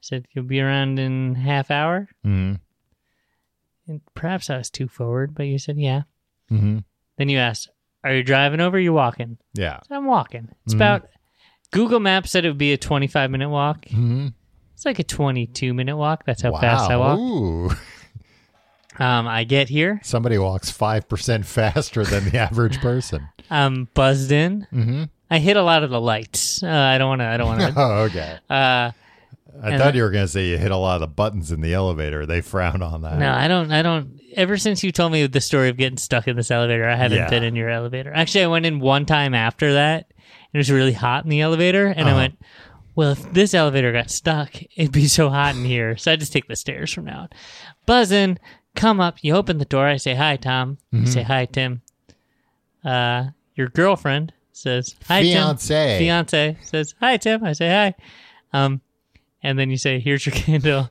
said 0.00 0.26
you'll 0.32 0.44
be 0.44 0.60
around 0.60 0.98
in 0.98 1.34
half 1.36 1.70
hour. 1.70 2.08
hmm 2.24 2.54
And 3.86 4.00
perhaps 4.14 4.50
I 4.50 4.58
was 4.58 4.70
too 4.70 4.88
forward, 4.88 5.34
but 5.34 5.44
you 5.46 5.58
said 5.58 5.78
yeah. 5.78 6.02
hmm 6.48 6.78
Then 7.16 7.28
you 7.28 7.38
asked, 7.38 7.70
"Are 8.02 8.12
you 8.14 8.22
driving 8.22 8.60
over? 8.60 8.76
Or 8.76 8.80
you 8.80 8.92
walking?" 8.92 9.38
Yeah. 9.54 9.78
So 9.88 9.94
I'm 9.96 10.06
walking. 10.06 10.48
It's 10.64 10.74
Mhm. 10.74 10.78
about 10.78 11.08
Google 11.70 12.00
Maps 12.00 12.30
said 12.32 12.44
it 12.44 12.48
would 12.48 12.58
be 12.58 12.72
a 12.72 12.76
25 12.78 13.30
minute 13.30 13.48
walk. 13.50 13.86
It's 14.84 14.86
like 14.86 14.98
a 14.98 15.02
22 15.04 15.72
minute 15.72 15.96
walk. 15.96 16.24
That's 16.26 16.42
how 16.42 16.52
wow. 16.52 16.60
fast 16.60 16.90
I 16.90 16.98
walk. 16.98 17.18
Ooh. 17.18 17.70
Um, 18.96 19.26
I 19.26 19.42
get 19.42 19.68
here. 19.68 20.00
Somebody 20.04 20.38
walks 20.38 20.70
5% 20.70 21.44
faster 21.44 22.04
than 22.04 22.30
the 22.30 22.38
average 22.38 22.80
person. 22.80 23.26
I'm 23.50 23.88
buzzed 23.92 24.30
in. 24.30 24.68
hmm 24.70 25.04
I 25.28 25.40
hit 25.40 25.56
a 25.56 25.62
lot 25.64 25.82
of 25.82 25.90
the 25.90 26.00
lights. 26.00 26.62
Uh, 26.62 26.68
I 26.68 26.96
don't 26.98 27.08
want 27.08 27.20
to. 27.20 27.24
I 27.26 27.36
don't 27.36 27.48
want 27.48 27.60
to. 27.60 27.72
Oh, 27.76 27.92
okay. 28.02 28.38
uh, 28.48 28.92
I 29.64 29.78
thought 29.78 29.94
I- 29.94 29.96
you 29.96 30.02
were 30.04 30.10
going 30.12 30.22
to 30.26 30.28
say 30.30 30.46
you 30.46 30.58
hit 30.58 30.70
a 30.70 30.76
lot 30.76 30.94
of 30.94 31.00
the 31.00 31.06
buttons 31.08 31.50
in 31.50 31.60
the 31.60 31.74
elevator. 31.74 32.24
They 32.24 32.40
frown 32.40 32.82
on 32.82 33.02
that. 33.02 33.18
no, 33.18 33.32
I 33.32 33.48
don't. 33.48 33.72
I 33.72 33.82
don't. 33.82 34.20
Ever 34.34 34.56
since 34.58 34.84
you 34.84 34.92
told 34.92 35.10
me 35.10 35.26
the 35.26 35.40
story 35.40 35.70
of 35.70 35.76
getting 35.76 35.98
stuck 35.98 36.28
in 36.28 36.36
this 36.36 36.52
elevator, 36.52 36.88
I 36.88 36.94
haven't 36.94 37.18
Yeah. 37.18 37.30
been 37.30 37.42
in 37.42 37.56
your 37.56 37.70
elevator. 37.70 38.12
Actually, 38.14 38.44
I 38.44 38.48
went 38.48 38.64
in 38.64 38.78
one 38.78 39.06
time 39.06 39.34
after 39.34 39.72
that. 39.72 40.06
and 40.08 40.52
It 40.52 40.58
was 40.58 40.70
really 40.70 40.92
hot 40.92 41.24
in 41.24 41.30
the 41.30 41.40
elevator, 41.40 41.86
and 41.86 42.06
I 42.06 42.10
Uh-huh. 42.12 42.16
went, 42.20 42.38
"Well, 42.94 43.12
if 43.12 43.32
this 43.32 43.54
elevator 43.54 43.92
got 43.92 44.10
stuck, 44.10 44.54
it'd 44.76 44.92
be 44.92 45.06
so 45.06 45.30
hot 45.30 45.54
in 45.54 45.64
here." 45.64 45.96
So 45.96 46.12
I 46.12 46.16
just 46.16 46.32
take 46.32 46.48
the 46.48 46.56
stairs 46.56 46.92
from 46.92 47.04
now 47.04 47.20
on. 47.22 47.28
Buzzing, 47.86 48.38
come 48.74 49.00
up. 49.00 49.18
You 49.22 49.34
open 49.34 49.58
the 49.58 49.64
door. 49.64 49.86
I 49.86 49.96
say, 49.96 50.14
"Hi, 50.14 50.36
Tom." 50.36 50.78
Mm-hmm. 50.92 51.06
You 51.06 51.10
say, 51.12 51.22
"Hi, 51.22 51.44
Tim." 51.46 51.82
Uh, 52.84 53.26
your 53.54 53.68
girlfriend 53.68 54.32
says, 54.52 54.94
"Hi, 55.08 55.22
Fiance. 55.22 55.74
Tim." 55.74 55.98
Fiance 55.98 56.56
says, 56.62 56.94
"Hi, 57.00 57.16
Tim." 57.16 57.44
I 57.44 57.52
say, 57.52 57.68
"Hi." 57.70 57.94
Um, 58.52 58.80
and 59.42 59.58
then 59.58 59.70
you 59.70 59.76
say, 59.76 60.00
"Here's 60.00 60.24
your 60.26 60.34
candle," 60.36 60.90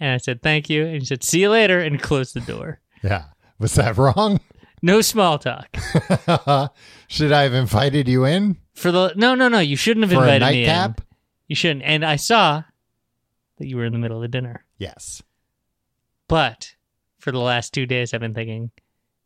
and 0.00 0.12
I 0.12 0.16
said, 0.18 0.42
"Thank 0.42 0.70
you." 0.70 0.86
And 0.86 1.00
you 1.00 1.06
said, 1.06 1.22
"See 1.24 1.40
you 1.40 1.50
later," 1.50 1.80
and 1.80 2.00
close 2.00 2.32
the 2.32 2.40
door. 2.40 2.80
Yeah. 3.02 3.24
Was 3.58 3.74
that 3.74 3.96
wrong? 3.96 4.40
No 4.82 5.00
small 5.00 5.38
talk. 5.38 5.74
Should 7.08 7.32
I 7.32 7.42
have 7.42 7.54
invited 7.54 8.08
you 8.08 8.24
in 8.24 8.58
For 8.74 8.92
the 8.92 9.14
no, 9.16 9.34
no, 9.34 9.48
no. 9.48 9.58
You 9.58 9.76
shouldn't 9.76 10.04
have 10.04 10.12
for 10.12 10.26
a 10.26 10.34
invited 10.34 10.54
me 10.54 10.64
in. 10.64 10.94
You 11.48 11.56
shouldn't. 11.56 11.84
And 11.84 12.04
I 12.04 12.16
saw 12.16 12.62
that 13.58 13.66
you 13.66 13.76
were 13.76 13.84
in 13.84 13.92
the 13.92 13.98
middle 13.98 14.22
of 14.22 14.30
dinner. 14.30 14.64
Yes. 14.78 15.22
But 16.28 16.74
for 17.18 17.32
the 17.32 17.38
last 17.38 17.72
two 17.74 17.86
days, 17.86 18.14
I've 18.14 18.20
been 18.20 18.34
thinking, 18.34 18.70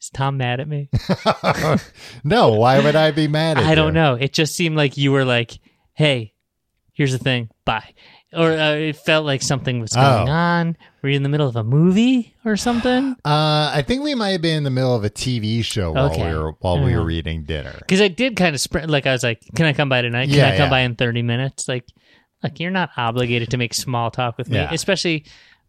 is 0.00 0.10
Tom 0.10 0.36
mad 0.36 0.60
at 0.60 0.68
me? 0.68 0.88
no, 2.24 2.50
why 2.54 2.80
would 2.80 2.96
I 2.96 3.10
be 3.10 3.28
mad 3.28 3.58
at 3.58 3.64
you? 3.64 3.70
I 3.70 3.74
don't 3.74 3.94
know. 3.94 4.14
It 4.14 4.32
just 4.32 4.54
seemed 4.54 4.76
like 4.76 4.96
you 4.96 5.12
were 5.12 5.24
like, 5.24 5.58
"Hey, 5.94 6.34
here's 6.92 7.12
the 7.12 7.18
thing, 7.18 7.50
bye," 7.64 7.94
or 8.32 8.50
uh, 8.52 8.74
it 8.74 8.96
felt 8.96 9.24
like 9.26 9.42
something 9.42 9.80
was 9.80 9.92
going 9.92 10.28
Oh. 10.28 10.32
on. 10.32 10.76
Were 11.02 11.08
you 11.08 11.16
in 11.16 11.22
the 11.24 11.28
middle 11.28 11.48
of 11.48 11.56
a 11.56 11.64
movie 11.64 12.34
or 12.44 12.56
something? 12.56 13.12
Uh, 13.24 13.72
I 13.74 13.82
think 13.86 14.02
we 14.02 14.14
might 14.14 14.30
have 14.30 14.42
been 14.42 14.58
in 14.58 14.62
the 14.64 14.70
middle 14.70 14.94
of 14.94 15.04
a 15.04 15.10
TV 15.10 15.64
show 15.64 15.92
while 15.92 16.12
Okay. 16.12 16.30
we 16.32 16.38
were 16.38 16.52
while 16.60 16.82
we 16.82 16.96
were 16.96 17.10
eating 17.10 17.44
dinner. 17.44 17.74
Because 17.78 18.00
I 18.00 18.08
did 18.08 18.36
kind 18.36 18.54
of 18.54 18.60
sprint. 18.60 18.90
Like 18.90 19.06
I 19.06 19.12
was 19.12 19.22
like, 19.24 19.40
"Can 19.56 19.66
I 19.66 19.72
come 19.72 19.88
by 19.88 20.02
tonight? 20.02 20.26
Can 20.26 20.36
Yeah, 20.38 20.48
I 20.48 20.50
come 20.52 20.66
yeah. 20.66 20.70
by 20.70 20.80
in 20.80 20.94
thirty 20.94 21.22
minutes?" 21.22 21.66
Like, 21.68 21.86
like 22.42 22.60
you're 22.60 22.70
not 22.70 22.90
obligated 22.96 23.50
to 23.50 23.56
make 23.56 23.74
small 23.74 24.10
talk 24.10 24.38
with 24.38 24.48
me, 24.48 24.56
Yeah. 24.56 24.70
especially 24.72 25.24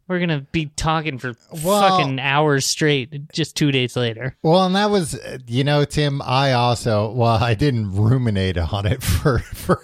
We're 0.08 0.20
gonna 0.20 0.44
be 0.52 0.72
talking 0.76 1.20
for 1.20 1.36
Well- 1.64 1.88
fucking 2.00 2.20
hours 2.20 2.66
straight. 2.66 3.32
Just 3.32 3.56
two 3.56 3.72
days 3.72 3.96
later. 3.96 4.36
Well, 4.42 4.66
and 4.66 4.76
that 4.76 4.90
was, 4.90 5.14
uh, 5.14 5.38
you 5.46 5.64
know, 5.64 5.86
Tim. 5.86 6.20
I 6.24 6.54
also, 6.54 7.12
well, 7.12 7.36
I 7.44 7.54
didn't 7.54 7.94
ruminate 7.96 8.58
on 8.58 8.88
it 8.88 9.04
for 9.04 9.38
for 9.38 9.84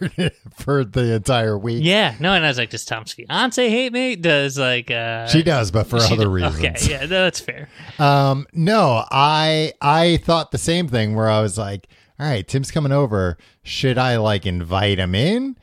for 0.57 0.83
the 0.83 1.13
entire 1.13 1.55
week. 1.59 1.83
Yeah, 1.83 2.15
no, 2.19 2.33
and 2.33 2.43
I 2.43 2.47
was 2.47 2.57
like, 2.57 2.71
does 2.71 2.83
Tom's 2.85 3.13
fiance 3.13 3.69
hate 3.69 3.93
me? 3.93 4.15
Does 4.15 4.57
like 4.57 4.89
uh 4.89 5.27
She 5.27 5.43
does, 5.43 5.69
but 5.69 5.85
for 5.85 5.99
she 5.99 6.15
other 6.15 6.23
do- 6.23 6.31
reasons. 6.31 6.57
Okay, 6.57 6.73
yeah, 6.89 7.01
no, 7.01 7.07
that's 7.25 7.39
fair. 7.39 7.69
Um, 7.99 8.47
no, 8.51 9.05
I 9.11 9.73
I 9.79 10.17
thought 10.23 10.49
the 10.49 10.57
same 10.57 10.87
thing 10.87 11.13
where 11.13 11.29
I 11.29 11.39
was 11.41 11.55
like, 11.59 11.87
all 12.19 12.27
right, 12.27 12.47
Tim's 12.47 12.71
coming 12.71 12.91
over. 12.91 13.37
Should 13.61 13.99
I 13.99 14.17
like 14.17 14.47
invite 14.47 14.97
him 14.97 15.13
in? 15.13 15.55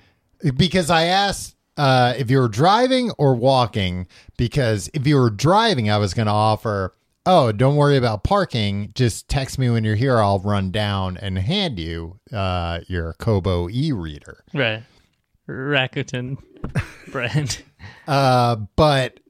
Because 0.56 0.90
I 0.90 1.04
asked 1.04 1.56
uh 1.76 2.14
if 2.18 2.30
you 2.30 2.38
were 2.38 2.48
driving 2.48 3.10
or 3.18 3.34
walking, 3.34 4.06
because 4.36 4.90
if 4.94 5.06
you 5.06 5.16
were 5.16 5.30
driving, 5.30 5.90
I 5.90 5.98
was 5.98 6.14
gonna 6.14 6.32
offer, 6.32 6.92
oh, 7.24 7.52
don't 7.52 7.76
worry 7.76 7.96
about 7.96 8.24
parking. 8.24 8.92
Just 8.94 9.28
text 9.28 9.58
me 9.58 9.70
when 9.70 9.84
you're 9.84 9.94
here, 9.94 10.18
I'll 10.18 10.40
run 10.40 10.70
down 10.70 11.16
and 11.16 11.38
hand 11.38 11.78
you 11.78 12.18
uh 12.32 12.80
your 12.88 13.14
Kobo 13.14 13.68
e 13.70 13.92
reader. 13.92 14.44
Right, 14.52 14.82
Rakuten 15.48 16.38
brand. 17.10 17.62
Uh, 18.06 18.56
but 18.76 19.20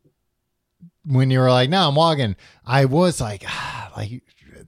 when 1.05 1.31
you 1.31 1.39
were 1.41 1.51
like, 1.51 1.71
"No, 1.71 1.89
I'm 1.89 1.95
walking," 1.95 2.37
I 2.65 2.85
was 2.87 3.21
like, 3.21 3.45
ah, 3.47 3.93
"Like, 3.97 4.23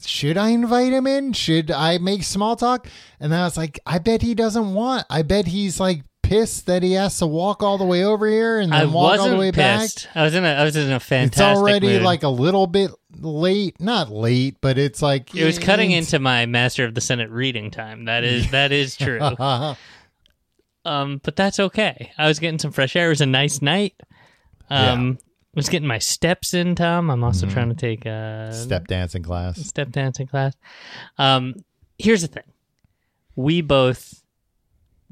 should 0.05 0.37
I 0.37 0.49
invite 0.51 0.93
him 0.93 1.07
in? 1.07 1.33
Should 1.33 1.71
I 1.71 1.99
make 1.99 2.23
small 2.25 2.57
talk?" 2.57 2.87
And 3.21 3.33
then 3.33 3.41
I 3.41 3.45
was 3.45 3.57
like, 3.57 3.79
"I 3.87 3.99
bet 3.99 4.23
he 4.23 4.35
doesn't 4.35 4.75
want. 4.75 5.07
I 5.09 5.23
bet 5.23 5.47
he's 5.47 5.79
like 5.81 6.03
pissed 6.39 6.67
that 6.67 6.83
he 6.83 6.93
has 6.93 7.19
to 7.19 7.27
walk 7.27 7.63
all 7.63 7.79
the 7.79 7.85
way 7.85 8.05
over 8.05 8.27
here 8.29 8.61
and 8.61 8.73
then 8.73 8.81
I 8.81 8.85
walk 8.87 9.21
all 9.21 9.29
the 9.31 9.37
way 9.37 9.53
pissed. 9.53 10.09
I 10.15 10.23
was 10.25 10.35
in 10.35 10.45
a 10.45 10.49
I 10.49 10.65
was 10.65 10.77
in 10.77 10.91
a 10.91 10.95
back." 10.95 11.03
fantastic. 11.03 11.43
It's 11.51 11.59
already 11.59 11.87
mood. 11.89 12.03
like 12.03 12.23
a 12.23 12.29
little 12.29 12.67
bit 12.67 12.91
late. 13.21 13.81
Not 13.81 14.11
late, 14.11 14.57
but 14.61 14.79
it's 14.79 15.01
like 15.03 15.35
it 15.35 15.45
was 15.45 15.59
cutting 15.59 15.91
it's- 15.93 16.13
into 16.13 16.19
my 16.23 16.47
Master 16.47 16.85
of 16.85 16.95
the 16.95 17.01
Senate 17.01 17.31
reading 17.31 17.71
time. 17.71 18.07
That 18.07 18.25
is 18.25 18.51
that 18.51 18.73
is 18.73 18.97
true. 18.99 19.21
Um, 20.87 21.21
but 21.25 21.35
that's 21.37 21.59
okay. 21.59 22.13
I 22.19 22.29
was 22.29 22.39
getting 22.39 22.59
some 22.59 22.71
fresh 22.71 22.95
air. 22.95 23.07
It 23.07 23.11
was 23.11 23.21
a 23.23 23.27
nice 23.27 23.63
night. 23.63 23.95
Um, 24.69 25.19
I 25.23 25.59
was 25.59 25.69
getting 25.71 25.89
my 25.89 25.99
steps 25.99 26.53
in, 26.53 26.75
Tom. 26.75 27.11
I'm 27.11 27.25
also 27.25 27.47
trying 27.47 27.71
to 27.71 27.75
take 27.75 28.05
a 28.05 28.51
Step 28.53 28.87
dancing 28.87 29.23
class. 29.23 29.59
step 29.61 29.91
dancing 29.91 30.27
class. 30.27 30.53
Um, 31.17 31.55
here's 31.99 32.21
the 32.23 32.29
thing: 32.29 32.43
we 33.35 33.63
both 33.63 34.23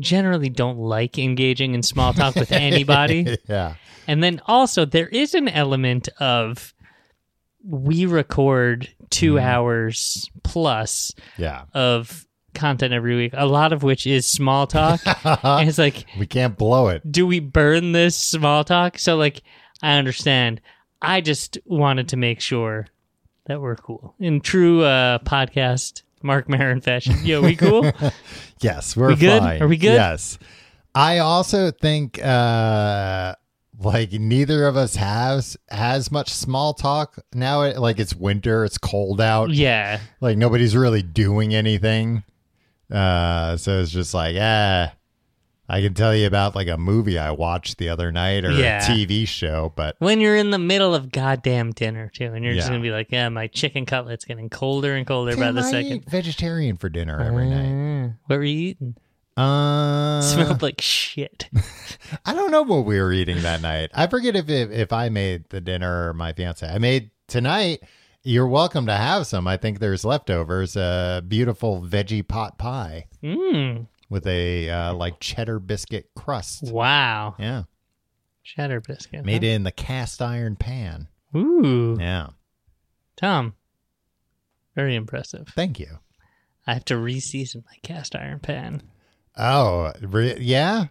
generally 0.03 0.49
don't 0.51 0.79
like 0.79 1.19
engaging 1.19 1.75
in 1.75 1.83
small 1.83 2.13
talk 2.13 2.35
with 2.35 2.53
anybody, 2.53 3.39
yeah. 3.49 3.75
and 4.07 4.23
then 4.23 4.41
also 4.47 4.85
there 4.85 5.09
is 5.09 5.35
an 5.35 5.49
element 5.49 6.09
of 6.21 6.75
we 7.65 8.07
record 8.07 8.89
2 9.11 9.39
hours 9.39 10.29
plus 10.43 11.13
Yeah. 11.39 11.63
of 11.75 12.27
content 12.55 12.93
every 12.93 13.17
week, 13.17 13.33
a 13.37 13.47
lot 13.47 13.73
of 13.73 13.83
which 13.83 14.07
is 14.07 14.27
small 14.27 14.67
talk. 14.67 15.01
and 15.45 15.69
it's 15.69 15.79
like, 15.79 16.05
We 16.19 16.27
can't 16.27 16.59
blow 16.59 16.89
it. 16.89 17.11
do 17.11 17.27
we 17.27 17.39
burn 17.41 17.93
this 17.93 18.17
small 18.17 18.65
talk? 18.65 18.99
So, 18.99 19.17
like, 19.17 19.43
I 19.83 19.97
understand. 19.97 20.61
I 21.01 21.21
just 21.21 21.59
wanted 21.65 22.09
to 22.09 22.17
make 22.17 22.41
sure 22.41 22.87
that 23.47 23.61
we're 23.61 23.77
cool 23.77 24.15
in 24.21 24.41
true 24.41 24.83
uh, 24.83 25.19
podcast 25.21 26.03
Marc 26.25 26.49
Maron 26.49 26.81
fashion. 26.81 27.17
Yo, 27.25 27.41
we 27.43 27.57
cool? 27.57 27.91
Yes, 28.61 28.97
we're 28.97 29.09
We 29.09 29.17
good? 29.17 29.43
fine. 29.43 29.61
Are 29.63 29.67
we 29.67 29.77
good? 29.77 29.95
Yes. 29.95 30.39
I 30.95 31.19
also 31.19 31.71
think 31.73 32.23
uh 32.25 33.35
like 33.81 34.13
neither 34.13 34.67
of 34.69 34.77
us 34.77 34.95
has 34.95 35.57
has 35.69 36.13
much 36.13 36.31
small 36.31 36.73
talk 36.75 37.19
now 37.35 37.63
It, 37.63 37.79
like 37.79 37.99
it's 37.99 38.15
winter, 38.15 38.65
it's 38.65 38.79
cold 38.79 39.21
out. 39.21 39.51
yeah. 39.51 39.99
Like 40.21 40.37
nobody's 40.39 40.77
really 40.77 41.03
doing 41.03 41.55
anything. 41.55 42.23
Uh 42.91 43.57
so 43.57 43.81
it's 43.81 43.91
just 43.91 44.15
like, 44.15 44.37
ah 44.39 44.93
I 45.69 45.81
can 45.81 45.95
tell 45.95 46.15
you 46.15 46.27
about 46.27 46.55
like 46.55 46.69
a 46.69 46.77
movie 46.77 47.19
I 47.19 47.31
watched 47.31 47.79
the 47.79 47.89
other 47.89 48.13
night 48.13 48.45
or 48.45 48.51
Yeah. 48.51 48.85
a 48.85 48.87
TV 48.87 49.27
show, 49.27 49.73
but 49.77 49.97
When 50.01 50.21
you're 50.21 50.37
in 50.37 50.51
the 50.51 50.59
middle 50.59 50.95
of 50.95 51.11
goddamn 51.13 51.71
dinner, 51.73 52.11
too, 52.13 52.33
and 52.35 52.45
you're 52.45 52.55
just 52.55 52.69
going 52.69 52.81
to 52.81 52.87
be 52.87 52.91
like, 52.93 53.09
yeah, 53.11 53.29
my 53.29 53.47
chicken 53.47 53.87
cutlet's 53.87 54.25
getting 54.25 54.51
colder 54.51 54.95
and 54.95 55.07
colder 55.07 55.37
by 55.37 55.53
the 55.53 55.61
I 55.63 55.71
second. 55.71 56.05
vegetarian 56.11 56.77
for 56.77 56.89
dinner 56.89 57.21
every 57.21 57.49
night. 57.49 58.13
Ah, 58.13 58.19
what 58.27 58.37
were 58.39 58.45
you 58.45 58.69
eating? 58.71 58.97
Uh, 59.35 60.21
Smelled 60.21 60.61
like 60.61 60.81
shit. 60.81 61.49
I 62.27 62.35
don't 62.35 62.51
know 62.51 62.63
what 62.63 62.85
we 62.85 63.01
were 63.01 63.13
eating 63.13 63.41
that 63.43 63.63
night. 63.63 63.91
I 63.95 64.07
forget 64.09 64.37
if, 64.37 64.51
if 64.51 64.71
if 64.71 64.93
I 64.93 65.09
made 65.09 65.49
the 65.49 65.61
dinner 65.63 66.09
or 66.11 66.13
my 66.13 66.35
fiance. 66.35 66.67
I 66.69 66.77
made 66.79 67.11
tonight. 67.29 67.81
You're 68.25 68.47
welcome 68.47 68.85
to 68.87 68.95
have 68.95 69.27
some. 69.27 69.49
I 69.49 69.57
think 69.57 69.79
there's 69.81 70.05
leftovers. 70.05 70.77
A 70.77 71.25
beautiful 71.27 71.81
veggie 71.83 72.27
pot 72.29 72.59
pie 72.59 73.07
Mmm. 73.23 73.87
With 74.13 74.27
a 74.27 74.69
uh, 74.71 74.95
like 74.95 75.19
cheddar 75.21 75.59
biscuit 75.59 76.11
crust. 76.15 76.71
Wow. 76.71 77.35
Yeah, 77.39 77.63
Cheddar 78.45 78.83
biscuit. 78.83 79.25
made 79.25 79.43
huh? 79.43 79.49
in 79.49 79.63
the 79.65 79.73
cast 79.73 80.21
iron 80.21 80.55
pan. 80.57 81.09
Ooh. 81.35 81.97
Yeah, 81.99 82.29
Tom. 83.17 83.55
Very 84.77 84.95
impressive. 84.95 85.49
thank 85.55 85.81
you. 85.81 85.99
I 86.67 86.75
have 86.75 86.85
to 86.87 86.95
reseason 86.95 87.65
my 87.65 87.77
cast 87.83 88.15
iron 88.15 88.39
pan. 88.39 88.83
Oh, 89.37 89.93
re- 90.01 90.37
yeah. 90.39 90.87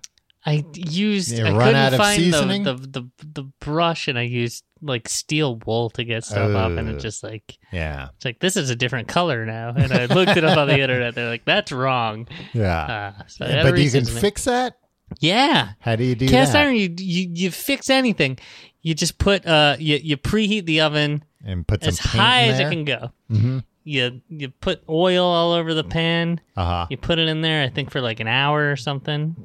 I 0.46 0.66
used 0.74 1.32
You 1.32 1.46
I 1.46 1.52
run 1.52 1.60
couldn't 1.60 1.76
out 1.76 1.94
of 1.94 2.00
find 2.00 2.20
seasoning? 2.20 2.64
the, 2.64 2.74
the 2.74 2.88
the 2.90 3.10
the 3.42 3.44
brush 3.60 4.08
and 4.08 4.18
I 4.18 4.24
used 4.24 4.64
like 4.82 5.08
steel 5.08 5.58
wool 5.66 5.90
to 5.92 6.04
get 6.04 6.24
stuff 6.24 6.56
up 6.56 6.72
and 6.72 6.90
it's 6.90 7.04
just 7.04 7.24
like 7.24 7.58
Yeah, 7.72 8.10
it's 8.16 8.26
like 8.26 8.40
this 8.40 8.58
is 8.58 8.70
a 8.70 8.76
different 8.76 9.08
color 9.08 9.46
now 9.46 9.70
and 9.78 9.92
I 9.94 10.06
looked 10.06 10.36
it 10.38 10.44
up 10.44 10.58
on 10.58 10.68
the 10.68 10.80
internet 10.80 11.16
they're 11.16 11.30
like 11.30 11.46
that's 11.46 11.72
wrong. 11.72 12.28
yeah. 12.54 13.14
Uh, 13.20 13.24
so 13.28 13.46
but 13.64 13.78
you 13.78 13.92
can 13.92 14.06
fix 14.06 14.46
that. 14.46 14.78
Yeah. 15.20 15.72
How 15.80 15.96
do 15.96 16.04
you 16.04 16.16
do 16.16 16.28
Cast 16.28 16.54
that? 16.54 16.66
iron 16.68 16.76
you, 16.76 16.94
you 16.98 17.30
you 17.34 17.52
fix 17.52 17.90
anything. 17.90 18.40
You 18.82 18.94
just 18.96 19.18
put 19.18 19.46
uh 19.46 19.76
you 19.80 19.98
you 19.98 20.18
preheat 20.18 20.66
the 20.66 20.82
oven 20.82 21.24
and 21.46 21.68
put 21.68 21.84
some 21.84 21.90
as 21.90 22.00
high 22.00 22.44
as 22.44 22.60
it 22.60 22.70
can 22.70 22.86
go. 22.86 23.12
Mm-hmm. 23.30 23.60
You 23.84 24.22
you 24.30 24.50
put 24.50 24.84
oil 24.88 25.26
all 25.26 25.52
over 25.54 25.74
the 25.74 25.84
pan. 25.84 26.40
Uh 26.56 26.66
huh. 26.66 26.88
You 26.90 26.98
put 26.98 27.20
it 27.20 27.28
in 27.28 27.42
there, 27.42 27.64
I 27.64 27.70
think, 27.70 27.92
for 27.92 28.00
like 28.00 28.20
an 28.20 28.28
hour 28.28 28.72
or 28.72 28.76
something. 28.76 29.36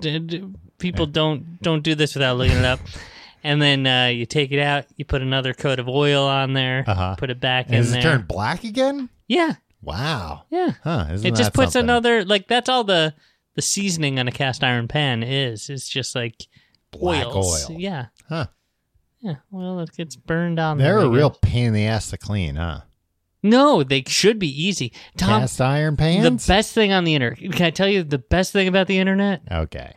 People 0.78 1.06
don't 1.06 1.60
don't 1.62 1.82
do 1.82 1.94
this 1.94 2.14
without 2.14 2.36
looking 2.36 2.58
it 2.58 2.64
up. 2.64 2.80
And 3.46 3.62
then 3.62 3.86
uh, 3.86 4.06
you 4.08 4.26
take 4.26 4.50
it 4.52 4.60
out. 4.60 4.86
You 4.96 5.04
put 5.04 5.22
another 5.22 5.54
coat 5.54 5.78
of 5.78 5.88
oil 5.88 6.24
on 6.24 6.52
there. 6.52 6.84
Uh-huh. 6.86 7.14
Put 7.16 7.30
it 7.30 7.40
back 7.40 7.66
And 7.66 7.76
in 7.76 7.80
does 7.82 7.90
there. 7.92 8.00
it 8.00 8.02
turn 8.02 8.22
black 8.22 8.64
again? 8.64 9.08
yeah, 9.28 9.54
Wow. 9.82 10.42
yeah. 10.50 10.72
Huh. 10.82 11.06
Isn't 11.12 11.26
it 11.26 11.36
just 11.36 11.54
puts 11.54 11.74
something? 11.74 11.86
another 11.88 12.24
like 12.24 12.48
that's 12.48 12.68
all 12.68 12.82
the 12.84 13.14
the 13.54 13.62
seasoning 13.62 14.18
on 14.18 14.26
a 14.28 14.32
cast 14.32 14.64
iron 14.64 14.88
pan 14.88 15.22
is. 15.22 15.70
It's 15.70 15.88
just 15.88 16.14
like 16.14 16.46
Black 16.90 17.26
oils. 17.26 17.70
oil. 17.70 17.76
Yeah, 17.78 18.06
Huh. 18.28 18.46
yeah. 19.20 19.36
Well, 19.50 19.80
it 19.80 19.92
gets 19.96 20.16
burned 20.16 20.58
on. 20.58 20.78
They're 20.78 20.98
there, 20.98 21.06
a 21.06 21.10
real 21.10 21.30
pain 21.30 21.66
in 21.68 21.72
the 21.72 21.86
ass 21.86 22.10
to 22.10 22.18
clean, 22.18 22.56
huh? 22.56 22.80
No, 23.42 23.82
they 23.84 24.02
should 24.08 24.38
be 24.40 24.48
easy. 24.66 24.92
Tom, 25.16 25.42
Cast 25.42 25.60
iron 25.60 25.96
pans. 25.96 26.24
the 26.24 26.52
best 26.52 26.72
thing 26.74 26.92
on 26.92 27.04
the 27.04 27.14
internet. 27.14 27.38
Can 27.52 27.64
I 27.66 27.70
tell 27.70 27.86
you 27.88 28.02
the 28.02 28.18
best 28.18 28.52
thing 28.52 28.66
about 28.66 28.88
the 28.88 28.98
internet? 28.98 29.42
okay. 29.50 29.94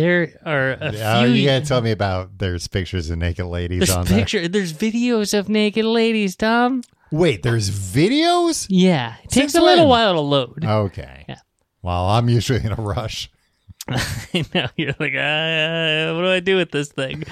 There 0.00 0.32
are 0.46 0.70
a 0.72 0.92
Oh, 1.02 1.24
few. 1.26 1.34
you 1.34 1.46
gotta 1.48 1.66
tell 1.66 1.82
me 1.82 1.90
about 1.90 2.38
there's 2.38 2.66
pictures 2.68 3.10
of 3.10 3.18
naked 3.18 3.44
ladies 3.44 3.80
There's 3.80 3.90
on 3.90 4.06
there. 4.06 4.18
picture. 4.20 4.48
There's 4.48 4.72
videos 4.72 5.38
of 5.38 5.48
naked 5.50 5.84
ladies, 5.84 6.36
Tom. 6.36 6.82
Wait, 7.12 7.42
there's 7.42 7.68
videos? 7.70 8.66
Yeah, 8.70 9.16
it 9.24 9.30
takes 9.30 9.52
Since 9.52 9.54
a 9.56 9.60
little 9.60 9.84
when? 9.84 9.88
while 9.90 10.14
to 10.14 10.20
load. 10.20 10.64
Okay. 10.64 11.24
Yeah. 11.28 11.36
Well, 11.82 12.06
I'm 12.08 12.28
usually 12.30 12.64
in 12.64 12.72
a 12.72 12.76
rush. 12.76 13.30
I 13.88 14.44
know 14.54 14.68
you're 14.76 14.94
like, 14.98 15.14
uh, 15.14 16.14
what 16.14 16.22
do 16.22 16.28
I 16.30 16.40
do 16.42 16.56
with 16.56 16.70
this 16.70 16.88
thing? 16.92 17.24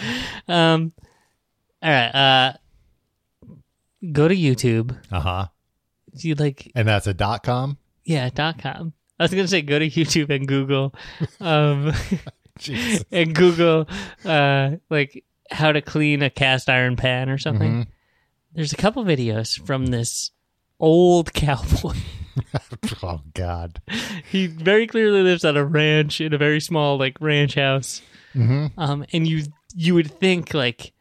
Um, 0.47 0.93
all 1.83 1.91
right. 1.91 2.09
Uh, 2.09 2.53
go 4.13 4.29
to 4.29 4.35
YouTube. 4.35 4.97
Uh 5.13 5.21
huh. 5.21 5.47
You 6.15 6.35
like, 6.35 6.71
And 6.75 6.87
that's 6.89 7.07
a 7.07 7.15
dot 7.15 7.43
com. 7.45 7.79
yeah, 8.05 8.29
dot 8.31 8.59
com. 8.59 8.93
I 9.21 9.25
was 9.25 9.31
gonna 9.33 9.49
say 9.49 9.63
go 9.63 9.79
to 9.79 9.89
YouTube 9.89 10.31
and 10.31 10.47
Google, 10.47 10.95
um. 11.41 11.93
and 13.13 13.35
Google, 13.35 13.89
uh, 14.25 14.73
like 14.91 15.25
how 15.51 15.73
to 15.73 15.81
clean 15.81 16.23
a 16.23 16.31
cast 16.31 16.69
iron 16.69 16.97
pan 16.97 17.29
or 17.31 17.39
something. 17.39 17.85
Mhm. 17.85 17.87
There's 18.55 18.73
a 18.73 18.77
couple 18.77 19.05
videos 19.05 19.65
from 19.67 19.87
this 19.87 20.31
old 20.81 21.33
cowboy. 21.35 21.97
Oh 23.03 23.21
God. 23.35 23.81
he 24.31 24.47
very 24.47 24.87
clearly 24.87 25.23
lives 25.23 25.45
on 25.45 25.57
a 25.57 25.65
ranch 25.65 26.21
in 26.21 26.33
a 26.33 26.39
very 26.39 26.61
small 26.61 26.97
like 26.97 27.17
ranch 27.21 27.55
house 27.57 28.01
hmm 28.33 28.67
um 28.77 29.05
and 29.13 29.27
you 29.27 29.43
you 29.75 29.95
would 29.95 30.09
think 30.21 30.55
like 30.55 30.93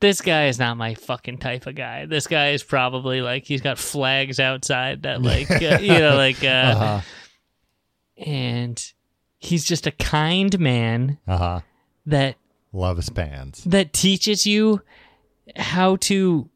this 0.00 0.22
guy 0.22 0.46
is 0.46 0.58
not 0.58 0.76
my 0.78 0.94
fucking 0.94 1.36
type 1.36 1.66
of 1.66 1.74
guy 1.74 2.06
this 2.06 2.26
guy 2.26 2.50
is 2.50 2.62
probably 2.62 3.20
like 3.20 3.44
he's 3.44 3.60
got 3.60 3.76
flags 3.78 4.40
outside 4.40 5.02
that 5.02 5.20
like 5.20 5.50
uh, 5.50 5.78
you 5.82 5.98
know 5.98 6.16
like 6.16 6.42
uh 6.42 6.46
Uh 6.48 6.74
huh. 6.74 7.00
and 8.16 8.92
he's 9.44 9.64
just 9.64 9.86
a 9.86 9.90
kind 9.92 10.58
man 10.58 11.18
Uh 11.26 11.36
huh. 11.38 11.60
that 12.06 12.36
Loves 12.72 13.08
pans. 13.10 13.62
that 13.64 13.92
teaches 13.92 14.46
you 14.46 14.80
how 15.56 15.96
to 15.96 16.48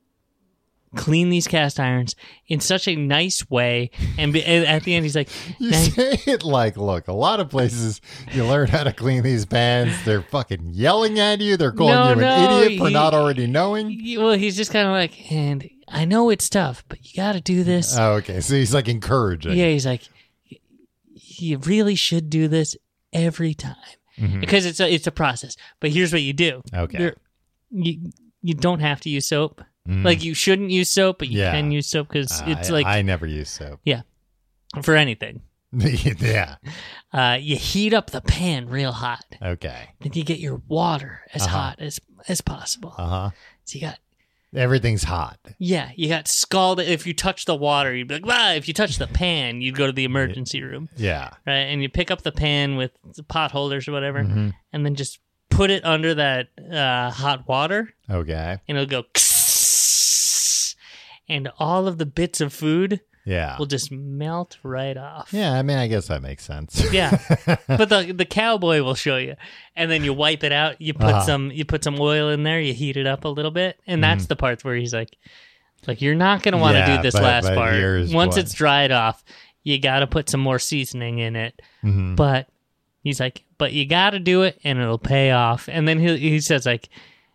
clean 0.97 1.29
these 1.29 1.47
cast 1.47 1.79
irons 1.79 2.17
in 2.47 2.61
such 2.61 2.89
a 2.89 2.97
nice 2.97 3.49
way. 3.51 3.91
And, 4.17 4.33
be, 4.33 4.43
and 4.43 4.65
at 4.67 4.85
the 4.85 4.95
end, 4.95 5.05
he's 5.05 5.15
like, 5.15 5.29
You 5.59 5.73
say 5.75 6.19
it 6.27 6.43
like, 6.43 6.77
look, 6.79 7.09
a 7.09 7.13
lot 7.13 7.41
of 7.41 7.51
places 7.51 8.01
you 8.33 8.45
learn 8.47 8.69
how 8.69 8.85
to 8.85 8.93
clean 8.95 9.23
these 9.23 9.45
pans. 9.45 9.93
They're 10.05 10.23
fucking 10.23 10.71
yelling 10.73 11.19
at 11.19 11.41
you. 11.43 11.57
They're 11.59 11.73
calling 11.73 11.93
No, 11.95 12.07
you 12.07 12.13
an 12.13 12.19
no, 12.21 12.59
idiot 12.63 12.79
for 12.81 12.89
he- 12.89 12.95
not 12.95 13.13
already 13.13 13.47
knowing. 13.47 14.03
well, 14.17 14.33
he's 14.33 14.57
just 14.57 14.73
kind 14.73 14.87
of 14.87 14.93
like, 14.93 15.31
and 15.31 15.69
I 15.89 16.07
know 16.07 16.31
it's 16.31 16.49
tough, 16.49 16.83
but 16.89 17.05
you 17.05 17.15
got 17.17 17.33
to 17.35 17.41
do 17.43 17.63
this. 17.65 17.97
Oh, 17.99 18.13
okay. 18.15 18.41
So 18.41 18.55
he's 18.55 18.73
like 18.73 18.89
encouraging. 18.89 19.53
yeah, 19.59 19.69
he's 19.69 19.85
like, 19.87 20.03
you 21.41 21.59
really 21.59 21.95
should 21.95 22.31
do 22.31 22.49
this 22.49 22.77
every 23.13 23.55
time 23.55 23.77
Mhm. 24.19 24.41
because 24.41 24.67
it's 24.67 24.81
a 24.81 24.93
it's 24.93 25.07
a 25.07 25.13
process. 25.13 25.57
But 25.81 25.91
here's 25.91 26.13
what 26.13 26.23
you 26.23 26.33
do. 26.33 26.63
Okay. 26.75 26.99
There- 26.99 27.17
you 27.71 28.11
you 28.43 28.55
don't 28.55 28.81
have 28.81 29.01
to 29.03 29.11
use 29.11 29.27
soap. 29.27 29.63
Mhm. 29.89 30.05
Like 30.05 30.23
you 30.25 30.35
shouldn't 30.35 30.71
use 30.71 30.89
soap, 30.91 31.19
but 31.21 31.29
you 31.29 31.41
Yeah. 31.41 31.53
can 31.53 31.71
use 31.73 31.87
soap 31.87 32.09
because 32.09 32.43
it's 32.47 32.71
I, 32.71 32.73
like 32.73 32.87
I 32.87 33.03
never 33.03 33.27
use 33.27 33.49
soap. 33.51 33.81
Yeah, 33.85 34.03
for 34.83 34.95
anything. 34.97 35.43
yeah. 35.73 36.57
Uh, 37.13 37.37
you 37.41 37.57
heat 37.57 37.93
up 37.93 38.11
the 38.11 38.21
pan 38.23 38.69
real 38.69 38.93
hot. 38.93 39.25
Okay. 39.43 39.91
Then 40.01 40.13
you 40.15 40.25
get 40.25 40.39
your 40.39 40.63
water 40.67 41.21
as 41.35 41.43
Uh-huh. 41.43 41.57
hot 41.59 41.81
as 41.81 42.01
as 42.27 42.41
possible. 42.41 42.95
Uh 42.97 43.07
huh. 43.09 43.31
So 43.65 43.75
you 43.79 43.81
got 43.83 43.99
Everything's 44.55 45.05
hot. 45.05 45.39
yeah, 45.59 45.91
you 45.95 46.09
got 46.09 46.27
scalded. 46.27 46.89
If 46.89 47.07
you 47.07 47.13
touch 47.13 47.45
the 47.45 47.55
water, 47.55 47.95
you'd 47.95 48.09
be 48.09 48.15
like, 48.15 48.25
ah. 48.27 48.53
If 48.55 48.67
you 48.67 48.73
touch 48.75 48.97
the 48.99 49.07
pan, 49.07 49.61
you'd 49.61 49.77
go 49.77 49.87
to 49.87 49.93
the 49.93 50.05
emergency 50.05 50.63
room, 50.63 50.89
Yeah. 50.97 51.31
right? 51.47 51.55
And 51.71 51.83
you 51.83 51.89
pick 51.91 52.11
up 52.11 52.23
the 52.23 52.33
pan 52.33 52.77
with 52.77 52.93
the 53.15 53.23
pot 53.23 53.51
holders 53.53 53.87
or 53.89 53.93
whatever, 53.93 54.25
Mhm. 54.25 54.55
and 54.73 54.87
then 54.87 54.95
just 54.95 55.19
put 55.51 55.71
it 55.71 55.85
under 55.85 56.15
that 56.15 56.49
uh, 56.73 57.11
hot 57.11 57.47
water, 57.47 57.93
Okay. 58.11 58.57
and 58.69 58.79
it'll 58.79 58.89
go. 58.89 59.05
And 61.29 61.51
all 61.59 61.87
of 61.87 61.99
the 61.99 62.07
bits 62.07 62.41
of 62.41 62.53
food 62.55 63.01
Yeah. 63.29 63.57
will 63.59 63.67
just 63.67 63.93
melt 63.93 64.57
right 64.63 64.97
off. 64.97 65.33
Yeah. 65.33 65.53
I 65.53 65.63
mean, 65.63 65.77
I 65.79 65.87
guess 65.87 66.09
that 66.09 66.23
makes 66.23 66.45
sense. 66.45 66.83
Yeah. 66.93 67.19
but 67.69 67.89
the 67.89 68.13
the 68.17 68.25
cowboy 68.25 68.83
will 68.83 68.95
show 68.95 69.17
you, 69.19 69.37
and 69.77 69.91
then 69.91 70.03
you 70.05 70.15
wipe 70.15 70.43
it 70.45 70.53
out. 70.53 70.81
You 70.81 70.95
put 70.95 71.05
Uh-huh. 71.15 71.27
some 71.27 71.51
you 71.51 71.65
put 71.65 71.85
some 71.85 72.01
oil 72.01 72.31
in 72.31 72.43
there. 72.43 72.61
You 72.61 72.73
heat 72.73 72.97
it 72.97 73.07
up 73.07 73.25
a 73.25 73.29
little 73.29 73.51
bit, 73.51 73.79
and 73.87 74.03
that's 74.03 74.27
the 74.27 74.37
part 74.37 74.65
where 74.65 74.75
he's 74.77 74.95
like, 74.95 75.17
like 75.87 76.01
you're 76.01 76.15
not 76.15 76.43
gonna 76.43 76.59
want 76.59 76.75
to. 76.75 76.79
Yeah, 76.79 76.97
do 76.97 77.03
this 77.03 77.15
but- 77.15 77.23
last 77.23 77.45
but 77.45 77.55
part. 77.55 77.75
here's 77.75 78.13
Once 78.13 78.37
what- 78.37 78.45
it's 78.45 78.55
dried 78.55 78.91
off, 78.93 79.23
you 79.63 79.79
got 79.79 80.01
to 80.01 80.07
put 80.07 80.31
some 80.31 80.41
more 80.41 80.59
seasoning 80.59 81.19
in 81.19 81.37
it. 81.37 81.61
Mhm. 81.85 82.17
But 82.17 82.49
he's 83.03 83.21
like, 83.21 83.45
but 83.59 83.73
you 83.73 83.85
got 83.87 84.11
to 84.11 84.19
do 84.19 84.43
it, 84.43 84.59
and 84.65 84.79
it'll 84.79 84.99
pay 84.99 85.31
off. 85.33 85.69
And 85.71 85.87
then 85.87 85.99
he 85.99 86.17
he 86.17 86.41
says 86.41 86.65
like. 86.67 86.89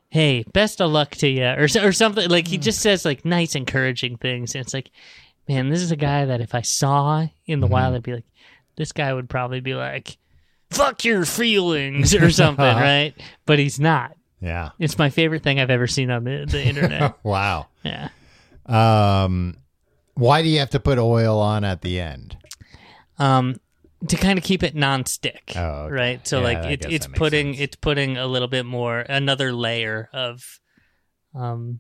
Hey, 0.10 0.44
best 0.54 0.80
of 0.80 0.92
luck 0.92 1.10
to 1.16 1.28
you, 1.28 1.44
or 1.44 1.64
or 1.82 1.92
something 1.92 2.30
like 2.30 2.48
he 2.48 2.60
just 2.60 2.82
says 2.82 3.04
like 3.04 3.26
nice, 3.26 3.56
encouraging 3.56 4.18
things, 4.18 4.54
and 4.54 4.64
it's 4.64 4.72
like, 4.72 4.92
man, 5.48 5.70
this 5.70 5.82
is 5.82 5.92
a 5.92 5.96
guy 5.96 6.26
that 6.26 6.42
if 6.42 6.54
I 6.56 6.62
saw 6.62 7.28
in 7.46 7.60
the 7.60 7.66
Mm-hmm. 7.68 7.74
wild, 7.74 7.96
I'd 7.96 8.04
be 8.04 8.14
like, 8.14 8.26
this 8.76 8.92
guy 8.92 9.14
would 9.14 9.30
probably 9.30 9.60
be 9.60 9.76
like, 9.76 10.18
fuck 10.72 11.04
your 11.06 11.26
feelings 11.26 12.16
or 12.16 12.30
something, 12.42 12.64
right? 12.66 13.14
But 13.46 13.60
he's 13.60 13.80
not. 13.80 14.16
Yeah. 14.42 14.70
It's 14.80 14.98
my 14.98 15.10
favorite 15.10 15.44
thing 15.44 15.60
I've 15.60 15.70
ever 15.70 15.88
seen 15.88 16.10
on 16.12 16.24
the, 16.24 16.46
the 16.50 16.64
internet. 16.66 17.16
Wow. 17.24 17.68
yeah. 17.84 18.10
Um, 18.66 19.58
why 20.16 20.42
do 20.42 20.50
you 20.50 20.60
have 20.60 20.70
to 20.72 20.80
put 20.80 20.98
oil 20.98 21.40
on 21.40 21.64
at 21.64 21.82
the 21.82 22.00
end? 22.00 22.38
Um, 23.20 23.60
to 24.08 24.16
kind 24.18 24.38
of 24.38 24.44
keep 24.44 24.64
it 24.64 24.76
non-stick, 24.76 25.54
Oh, 25.56 25.62
okay. 25.86 25.94
right? 25.94 26.28
So 26.28 26.40
Yeah, 26.40 26.44
like 26.44 26.66
it, 26.72 26.86
it's 26.90 27.08
putting 27.08 27.54
sense. 27.54 27.62
it's 27.64 27.76
putting 27.78 28.18
a 28.18 28.28
little 28.28 28.48
bit 28.48 28.66
more 28.66 29.00
another 29.00 29.54
layer 29.54 30.10
of 30.14 30.60
um 31.34 31.80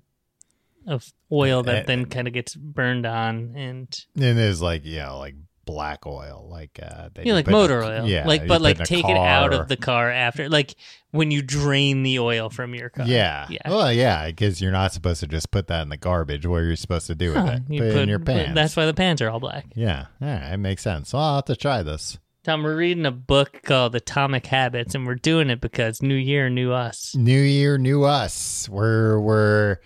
of 0.87 1.11
oil 1.31 1.63
that 1.63 1.83
Uh, 1.83 1.87
then 1.87 2.05
kind 2.05 2.27
of 2.27 2.33
gets 2.33 2.55
burned 2.55 3.05
on 3.05 3.53
and 3.55 3.87
And 4.15 4.37
there's 4.37 4.61
like, 4.61 4.85
you 4.85 4.99
know, 4.99 5.17
like 5.19 5.35
black 5.65 6.05
oil, 6.05 6.47
like 6.51 6.77
uh, 6.83 7.07
yeah, 7.15 7.23
you 7.23 7.33
like 7.33 7.45
put 7.45 7.51
in 7.51 7.55
a 7.55 7.57
motor 7.61 7.83
oil, 7.83 8.05
Yeah, 8.07 8.27
like 8.27 8.47
but 8.47 8.61
like 8.61 8.83
take 8.83 9.05
it 9.07 9.15
out 9.17 9.53
of 9.53 9.69
the 9.69 9.77
car 9.77 10.11
after, 10.11 10.49
like 10.49 10.75
when 11.11 11.31
you 11.31 11.41
drain 11.41 12.03
the 12.03 12.19
oil 12.19 12.49
from 12.49 12.75
your 12.75 12.89
car. 12.89 13.05
Yeah. 13.07 13.47
yeah. 13.49 13.69
Well, 13.69 13.93
yeah, 13.93 14.27
because 14.27 14.59
you're 14.61 14.71
not 14.73 14.91
supposed 14.91 15.21
to 15.21 15.27
just 15.27 15.51
put 15.51 15.67
that 15.67 15.81
in 15.83 15.89
the 15.89 15.95
garbage. 15.97 16.45
What 16.45 16.57
are 16.61 16.75
supposed 16.75 17.07
to 17.07 17.15
do 17.15 17.29
with 17.29 17.37
Huh, 17.37 17.51
it? 17.53 17.61
you 17.73 17.79
put, 17.79 17.87
it 17.91 17.95
in 17.97 18.09
your 18.09 18.19
put- 18.19 18.35
pants. 18.35 18.55
That's 18.55 18.75
why 18.75 18.85
the 18.87 18.93
pants 18.93 19.21
are 19.21 19.29
all 19.29 19.39
black. 19.39 19.67
yeah. 19.75 20.07
All 20.21 20.27
right. 20.27 20.53
It 20.53 20.57
makes 20.57 20.81
sense. 20.81 21.13
Well, 21.13 21.21
I'll 21.21 21.35
have 21.35 21.45
to 21.45 21.55
try 21.55 21.81
this. 21.81 22.17
Tom, 22.43 22.61
we're 22.63 22.75
reading 22.75 23.05
a 23.05 23.11
book 23.11 23.61
called 23.63 23.95
Atomic 23.95 24.45
Habits, 24.47 24.95
and 24.95 25.07
we're 25.07 25.15
doing 25.15 25.49
it 25.49 25.61
because 25.61 26.01
New 26.01 26.13
Year, 26.15 26.49
New 26.49 26.73
Us. 26.73 27.15
New 27.15 27.39
year, 27.39 27.77
new 27.77 28.03
us. 28.03 28.67
We're 28.67 29.17
we're 29.17 29.77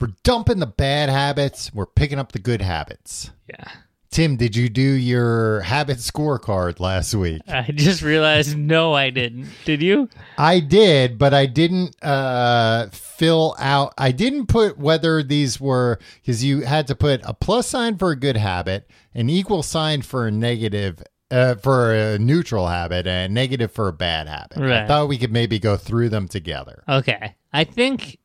we're 0.00 0.14
dumping 0.22 0.58
the 0.58 0.66
bad 0.66 1.08
habits. 1.08 1.72
We're 1.74 1.86
picking 1.86 2.18
up 2.18 2.32
the 2.32 2.38
good 2.38 2.62
habits. 2.62 3.30
Yeah. 3.48 3.68
Tim, 4.10 4.36
did 4.36 4.56
you 4.56 4.68
do 4.68 4.80
your 4.82 5.60
habit 5.60 5.98
scorecard 5.98 6.80
last 6.80 7.14
week? 7.14 7.42
I 7.46 7.70
just 7.72 8.02
realized, 8.02 8.58
no, 8.58 8.92
I 8.92 9.10
didn't. 9.10 9.46
Did 9.64 9.82
you? 9.82 10.08
I 10.36 10.58
did, 10.58 11.16
but 11.16 11.32
I 11.32 11.46
didn't 11.46 11.94
uh, 12.02 12.88
fill 12.90 13.54
out. 13.60 13.94
I 13.96 14.10
didn't 14.10 14.46
put 14.46 14.78
whether 14.78 15.22
these 15.22 15.60
were 15.60 16.00
because 16.20 16.42
you 16.42 16.62
had 16.62 16.88
to 16.88 16.96
put 16.96 17.20
a 17.22 17.32
plus 17.34 17.68
sign 17.68 17.98
for 17.98 18.10
a 18.10 18.16
good 18.16 18.36
habit, 18.36 18.90
an 19.14 19.30
equal 19.30 19.62
sign 19.62 20.02
for 20.02 20.26
a 20.26 20.32
negative, 20.32 21.00
uh, 21.30 21.54
for 21.54 21.94
a 21.94 22.18
neutral 22.18 22.66
habit, 22.66 23.06
and 23.06 23.30
a 23.30 23.32
negative 23.32 23.70
for 23.70 23.86
a 23.86 23.92
bad 23.92 24.26
habit. 24.26 24.58
I 24.58 24.88
thought 24.88 25.06
we 25.06 25.18
could 25.18 25.32
maybe 25.32 25.60
go 25.60 25.76
through 25.76 26.08
them 26.08 26.26
together. 26.26 26.82
Okay. 26.88 27.36
I 27.52 27.62
think 27.62 28.18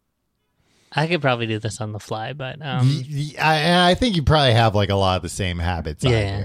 I 0.96 1.08
could 1.08 1.22
probably 1.22 1.46
do 1.48 1.60
this 1.60 1.82
on 1.82 1.92
the 1.92 2.00
fly, 2.00 2.34
but 2.34 2.62
um, 2.66 3.04
I, 3.42 3.92
I 3.92 3.96
think 3.96 4.16
you 4.16 4.24
probably 4.24 4.54
have 4.54 4.76
like 4.76 4.90
a 4.90 4.96
lot 4.96 5.18
of 5.18 5.22
the 5.24 5.30
same 5.30 5.60
habits 5.60 6.06
I 6.06 6.10
Yeah. 6.10 6.44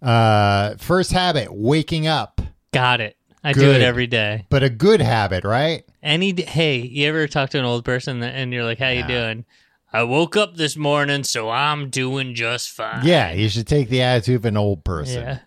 do. 0.00 0.06
Uh, 0.08 0.76
first 0.78 1.12
habit, 1.12 1.48
waking 1.54 2.06
up, 2.06 2.40
got 2.72 3.00
it. 3.00 3.16
I 3.42 3.52
do 3.52 3.70
it 3.72 3.82
every 3.82 4.06
day. 4.06 4.46
but 4.48 4.62
a 4.62 4.70
good 4.70 5.00
habit, 5.02 5.44
right? 5.44 5.84
Any 6.02 6.32
d- 6.32 6.44
hey, 6.44 6.78
you 6.78 7.06
ever 7.08 7.26
talk 7.28 7.50
to 7.50 7.58
an 7.58 7.64
old 7.66 7.84
person 7.84 8.22
and 8.22 8.52
you're 8.52 8.64
like, 8.64 8.78
"How 8.78 8.88
you 8.88 9.06
doing?" 9.06 9.44
I 9.92 10.02
woke 10.04 10.34
up 10.36 10.56
this 10.56 10.76
morning, 10.76 11.22
so 11.24 11.50
I'm 11.50 11.88
doing 11.90 12.34
just 12.34 12.70
fine. 12.70 13.04
Yeah, 13.06 13.32
you 13.32 13.48
should 13.50 13.66
take 13.66 13.90
the 13.90 14.00
attitude 14.02 14.36
of 14.36 14.44
an 14.46 14.56
old 14.56 14.82
person. 14.84 15.22
Yeah. 15.22 15.38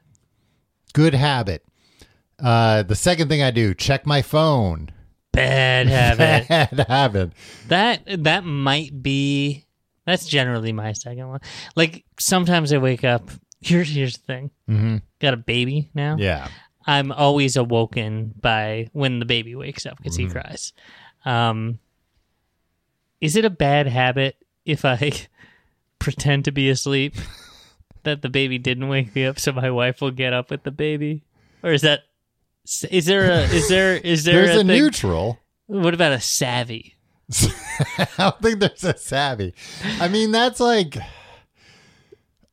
good 0.94 1.14
habit. 1.16 1.64
Uh, 2.40 2.84
the 2.84 2.96
second 2.96 3.30
thing 3.30 3.42
I 3.44 3.52
do, 3.52 3.74
check 3.74 4.06
my 4.06 4.22
phone. 4.22 4.90
Bad 5.38 5.88
habit. 6.18 6.48
Bad 6.50 6.86
habit. 6.88 7.32
That 7.68 8.24
that 8.24 8.44
might 8.44 9.02
be 9.02 9.66
that's 10.06 10.26
generally 10.28 10.74
my 10.74 10.94
second 10.94 11.28
one. 11.28 11.40
Like 11.76 12.04
sometimes 12.20 12.74
I 12.74 12.78
wake 12.78 13.04
up. 13.04 13.30
Here's 13.62 13.90
here's 13.90 14.18
the 14.18 14.24
thing. 14.24 14.52
hmm 14.68 14.98
Got 15.20 15.34
a 15.34 15.38
baby 15.38 15.90
now. 15.96 16.16
Yeah. 16.20 16.48
I'm 16.86 17.12
always 17.12 17.58
awoken 17.58 18.34
by 18.40 18.88
when 18.94 19.20
the 19.20 19.26
baby 19.26 19.56
wakes 19.56 19.86
up 19.86 19.98
because 19.98 20.16
he 20.16 20.28
cries. 20.28 20.74
Um, 21.26 21.80
is 23.20 23.36
it 23.36 23.44
a 23.44 23.50
bad 23.50 23.88
habit 23.88 24.38
if 24.66 24.86
I 24.86 25.12
pretend 26.00 26.46
to 26.46 26.52
be 26.52 26.70
asleep 26.70 27.16
that 28.04 28.22
the 28.22 28.30
baby 28.30 28.58
didn't 28.58 28.88
wake 28.88 29.14
me 29.16 29.26
up 29.26 29.38
so 29.40 29.52
my 29.52 29.70
wife 29.72 30.00
will 30.00 30.12
get 30.12 30.32
up 30.32 30.50
with 30.52 30.64
the 30.64 30.72
baby, 30.72 31.24
or 31.64 31.72
is 31.74 31.82
that 31.82 32.02
is 32.90 33.06
there 33.06 33.32
a 33.32 33.44
is 33.44 33.70
there 33.70 33.96
is 33.96 34.24
there 34.24 34.46
There's 34.46 34.58
a, 34.58 34.60
a, 34.62 34.64
neutral. 34.64 35.40
What 35.68 35.94
about 35.94 36.12
a 36.12 36.20
savvy? 36.20 36.96
I 37.98 38.08
don't 38.18 38.42
think 38.42 38.60
there's 38.60 38.84
a 38.84 38.98
savvy. 38.98 39.54
I 40.00 40.08
mean, 40.08 40.32
that's 40.32 40.60
like. 40.60 40.98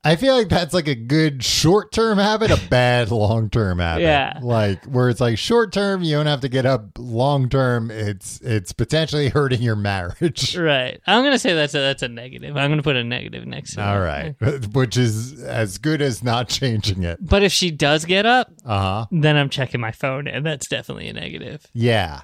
I 0.07 0.17
feel 0.17 0.37
like 0.37 0.51
that's 0.51 0.75
like 0.75 0.87
a 0.87 0.95
good 0.95 1.43
short 1.43 1.91
term 1.91 2.19
habit, 2.19 2.51
a 2.51 2.61
bad 2.69 3.11
long 3.11 3.49
term 3.49 3.79
habit. 3.79 4.03
Yeah. 4.03 4.39
Like 4.43 4.85
where 4.85 5.09
it's 5.09 5.21
like 5.21 5.39
short 5.39 5.73
term, 5.73 6.03
you 6.03 6.15
don't 6.17 6.27
have 6.27 6.41
to 6.43 6.49
get 6.51 6.67
up. 6.67 6.91
Long 6.99 7.49
term, 7.49 7.91
it's 7.91 8.39
it's 8.43 8.73
potentially 8.73 9.31
hurting 9.31 9.63
your 9.63 9.77
marriage. 9.77 10.57
Right. 10.65 11.01
I'm 11.07 11.25
gonna 11.25 11.39
say 11.39 11.55
that's 11.55 11.75
a 11.75 11.79
that's 11.79 12.03
a 12.03 12.09
negative. 12.09 12.57
I'm 12.57 12.71
gonna 12.71 12.83
put 12.83 12.97
a 12.97 13.05
negative 13.05 13.47
next 13.47 13.75
to 13.75 13.81
it. 13.81 13.85
All 13.85 14.01
right, 14.01 14.35
which 14.75 14.97
is 14.97 15.43
as 15.43 15.79
good 15.79 16.03
as 16.03 16.23
not 16.23 16.49
changing 16.49 17.03
it. 17.03 17.19
But 17.21 17.43
if 17.43 17.53
she 17.53 17.71
does 17.71 18.05
get 18.05 18.27
up, 18.27 18.51
Uh 18.65 18.81
huh. 18.81 19.07
then 19.11 19.37
I'm 19.37 19.49
checking 19.49 19.81
my 19.81 19.93
phone, 19.93 20.29
and 20.29 20.45
that's 20.45 20.69
definitely 20.69 21.09
a 21.09 21.13
negative. 21.15 21.67
Yeah. 21.73 22.23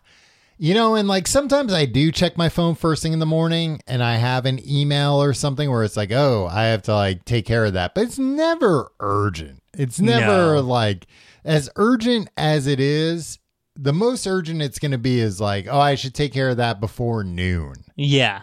You 0.62 0.74
know, 0.74 0.94
and 0.94 1.08
like 1.08 1.26
sometimes 1.26 1.72
I 1.72 1.86
do 1.86 2.12
check 2.12 2.36
my 2.36 2.50
phone 2.50 2.74
first 2.74 3.02
thing 3.02 3.14
in 3.14 3.18
the 3.18 3.24
morning 3.24 3.80
and 3.86 4.02
I 4.02 4.16
have 4.16 4.44
an 4.44 4.60
email 4.70 5.14
or 5.22 5.32
something 5.32 5.70
where 5.70 5.84
it's 5.84 5.96
like, 5.96 6.12
oh, 6.12 6.48
I 6.52 6.64
have 6.64 6.82
to 6.82 6.94
like 6.94 7.24
take 7.24 7.46
care 7.46 7.64
of 7.64 7.72
that. 7.72 7.94
But 7.94 8.02
it's 8.04 8.18
never 8.18 8.92
urgent. 9.00 9.62
It's 9.72 10.00
never 10.00 10.56
No. 10.56 10.60
like 10.60 11.06
as 11.46 11.70
urgent 11.76 12.28
as 12.36 12.66
it 12.66 12.78
is. 12.78 13.38
The 13.74 13.94
most 13.94 14.26
urgent 14.26 14.60
it's 14.60 14.78
going 14.78 14.90
to 14.92 14.98
be 14.98 15.18
is 15.18 15.40
like, 15.40 15.66
oh, 15.66 15.80
I 15.80 15.94
should 15.94 16.14
take 16.14 16.34
care 16.34 16.50
of 16.50 16.58
that 16.58 16.78
before 16.78 17.24
noon. 17.24 17.76
Yeah. 17.96 18.42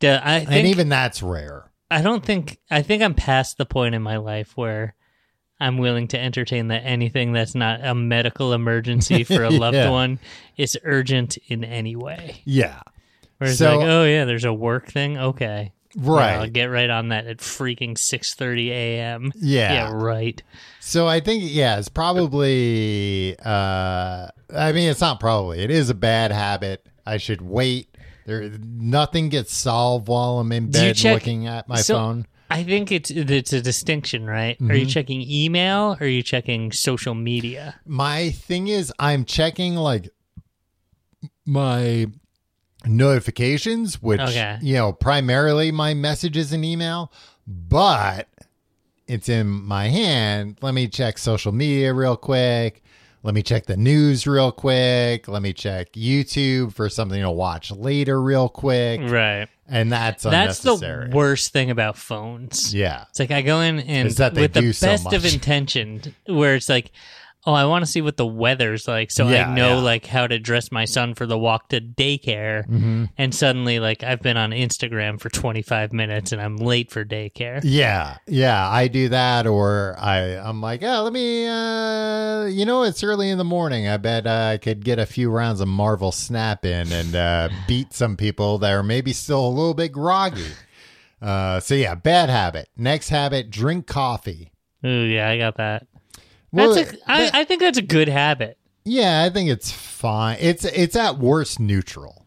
Duh, 0.00 0.20
I 0.24 0.40
think, 0.40 0.50
and 0.50 0.66
even 0.66 0.88
that's 0.88 1.22
rare. 1.22 1.70
I 1.92 2.02
don't 2.02 2.24
think 2.24 2.58
I 2.72 2.82
think 2.82 3.04
I'm 3.04 3.14
past 3.14 3.56
the 3.56 3.66
point 3.66 3.94
in 3.94 4.02
my 4.02 4.16
life 4.16 4.56
where 4.56 4.95
I'm 5.58 5.78
willing 5.78 6.08
to 6.08 6.18
entertain 6.20 6.68
that 6.68 6.82
anything 6.84 7.32
that's 7.32 7.54
not 7.54 7.84
a 7.84 7.94
medical 7.94 8.52
emergency 8.52 9.24
for 9.24 9.42
a 9.42 9.50
loved 9.50 9.76
Yeah. 9.76 9.90
one 9.90 10.18
is 10.56 10.78
urgent 10.84 11.38
in 11.48 11.64
any 11.64 11.96
way. 11.96 12.42
Yeah. 12.44 12.80
Where 13.38 13.50
it's 13.50 13.58
So- 13.58 13.78
like, 13.78 13.86
oh 13.88 14.04
yeah, 14.04 14.24
there's 14.26 14.44
a 14.44 14.52
work 14.52 14.90
thing. 14.90 15.16
Okay, 15.18 15.72
Right. 15.98 16.34
I'll 16.34 16.50
get 16.50 16.66
right 16.66 16.90
on 16.90 17.08
that 17.08 17.26
at 17.26 17.38
freaking 17.38 17.96
six 17.96 18.34
thirty 18.34 18.70
a.m. 18.70 19.32
Yeah. 19.36 19.72
yeah, 19.72 19.92
right. 19.92 20.42
So 20.80 21.06
I 21.08 21.20
think 21.20 21.44
yeah, 21.46 21.78
it's 21.78 21.88
probably 21.88 23.34
uh 23.44 24.28
I 24.54 24.72
mean 24.72 24.90
it's 24.90 25.00
not 25.00 25.20
probably. 25.20 25.60
It 25.60 25.70
is 25.70 25.88
a 25.90 25.94
bad 25.94 26.32
habit. 26.32 26.86
I 27.06 27.16
should 27.16 27.40
wait. 27.40 27.88
There 28.26 28.50
nothing 28.60 29.28
gets 29.30 29.54
solved 29.54 30.08
while 30.08 30.38
I'm 30.38 30.52
in 30.52 30.70
bed 30.70 30.96
check- 30.96 31.14
looking 31.14 31.46
at 31.46 31.66
my 31.68 31.76
so- 31.80 31.94
phone. 31.94 32.26
I 32.50 32.62
think 32.62 32.92
it's 32.92 33.10
it's 33.10 33.52
a 33.52 33.60
distinction, 33.60 34.26
right? 34.26 34.56
Are 34.60 34.64
Mm-hmm. 34.64 34.74
you 34.74 34.86
checking 34.86 35.22
email 35.22 35.96
or 36.00 36.04
are 36.04 36.06
you 36.06 36.22
checking 36.22 36.72
social 36.72 37.14
media? 37.14 37.80
My 37.84 38.30
thing 38.30 38.68
is 38.68 38.92
I'm 38.98 39.24
checking 39.24 39.74
like 39.74 40.08
my 41.44 42.06
notifications, 42.84 44.00
which 44.02 44.20
Okay. 44.20 44.58
you 44.62 44.74
know, 44.74 44.92
primarily 44.92 45.72
my 45.72 45.94
messages 45.94 46.52
and 46.52 46.64
email, 46.64 47.12
but 47.46 48.28
it's 49.06 49.28
in 49.28 49.46
my 49.48 49.88
hand. 49.88 50.58
Let 50.62 50.74
me 50.74 50.88
check 50.88 51.18
social 51.18 51.52
media 51.52 51.92
real 51.94 52.16
quick. 52.16 52.82
Let 53.26 53.34
me 53.34 53.42
check 53.42 53.66
the 53.66 53.76
news 53.76 54.24
real 54.24 54.52
quick. 54.52 55.26
Let 55.26 55.42
me 55.42 55.52
check 55.52 55.94
YouTube 55.94 56.72
for 56.72 56.88
something 56.88 57.20
to 57.20 57.30
watch 57.30 57.72
later 57.72 58.22
real 58.22 58.48
quick. 58.48 59.00
Right. 59.00 59.48
And 59.66 59.90
that's 59.90 60.22
That's 60.22 60.60
the 60.60 61.10
worst 61.12 61.52
thing 61.52 61.72
about 61.72 61.96
phones. 61.96 62.72
Yeah. 62.72 63.06
It's 63.10 63.18
like 63.18 63.32
I 63.32 63.42
go 63.42 63.62
in 63.62 63.80
and 63.80 64.06
Is 64.06 64.18
that 64.18 64.36
they 64.36 64.42
with 64.42 64.52
the 64.52 64.72
so 64.72 64.86
best 64.86 65.12
of 65.12 65.24
intention, 65.24 66.14
where 66.26 66.54
it's 66.54 66.68
like, 66.68 66.92
oh, 67.46 67.52
I 67.52 67.64
want 67.64 67.84
to 67.84 67.90
see 67.90 68.02
what 68.02 68.16
the 68.16 68.26
weather's 68.26 68.88
like, 68.88 69.10
so 69.10 69.28
Yeah, 69.28 69.48
I 69.48 69.54
know 69.54 69.76
yeah. 69.76 69.82
like 69.82 70.06
how 70.06 70.26
to 70.26 70.38
dress 70.38 70.72
my 70.72 70.84
son 70.84 71.14
for 71.14 71.26
the 71.26 71.38
walk 71.38 71.68
to 71.68 71.80
daycare. 71.80 72.66
Mm-hmm. 72.66 73.04
And 73.16 73.34
suddenly, 73.34 73.78
like 73.78 74.02
I've 74.02 74.20
been 74.20 74.36
on 74.36 74.50
Instagram 74.50 75.20
for 75.20 75.28
25 75.28 75.92
minutes 75.92 76.32
and 76.32 76.40
I'm 76.42 76.56
late 76.56 76.90
for 76.90 77.04
daycare. 77.04 77.60
Yeah, 77.62 78.16
yeah, 78.26 78.68
I 78.68 78.88
do 78.88 79.08
that, 79.10 79.46
or 79.46 79.96
I, 79.98 80.36
I'm 80.36 80.60
like, 80.60 80.82
oh, 80.82 81.02
let 81.04 81.12
me, 81.12 81.46
uh, 81.46 82.46
you 82.46 82.64
know, 82.66 82.82
it's 82.82 83.04
early 83.04 83.30
in 83.30 83.38
the 83.38 83.44
morning. 83.44 83.86
I 83.88 83.96
bet 83.96 84.26
uh, 84.26 84.50
I 84.54 84.58
could 84.58 84.84
get 84.84 84.98
a 84.98 85.06
few 85.06 85.30
rounds 85.30 85.60
of 85.60 85.68
Marvel 85.68 86.12
Snap 86.12 86.64
in 86.64 86.92
and 86.92 87.14
uh, 87.14 87.48
beat 87.68 87.92
some 87.92 88.16
people 88.16 88.58
that 88.58 88.72
are 88.72 88.82
maybe 88.82 89.12
still 89.12 89.46
a 89.46 89.48
little 89.48 89.74
bit 89.74 89.92
groggy. 89.92 90.52
Uh, 91.22 91.60
so 91.60 91.74
yeah, 91.74 91.94
bad 91.94 92.28
habit. 92.28 92.68
Next 92.76 93.08
habit: 93.08 93.50
drink 93.50 93.86
coffee. 93.86 94.52
Ooh, 94.84 95.04
yeah, 95.04 95.30
I 95.30 95.38
got 95.38 95.56
that. 95.56 95.86
Well, 96.56 96.74
That's 96.74 96.92
a, 96.92 96.96
I, 97.06 97.30
I 97.40 97.44
think 97.44 97.60
that's 97.60 97.78
a 97.78 97.82
good 97.82 98.08
habit. 98.08 98.58
yeah, 98.84 99.22
I 99.24 99.30
think 99.30 99.50
it's 99.50 99.70
fine. 99.70 100.38
It's 100.40 100.64
it's 100.64 100.96
at 100.96 101.18
worst 101.18 101.60
neutral. 101.60 102.26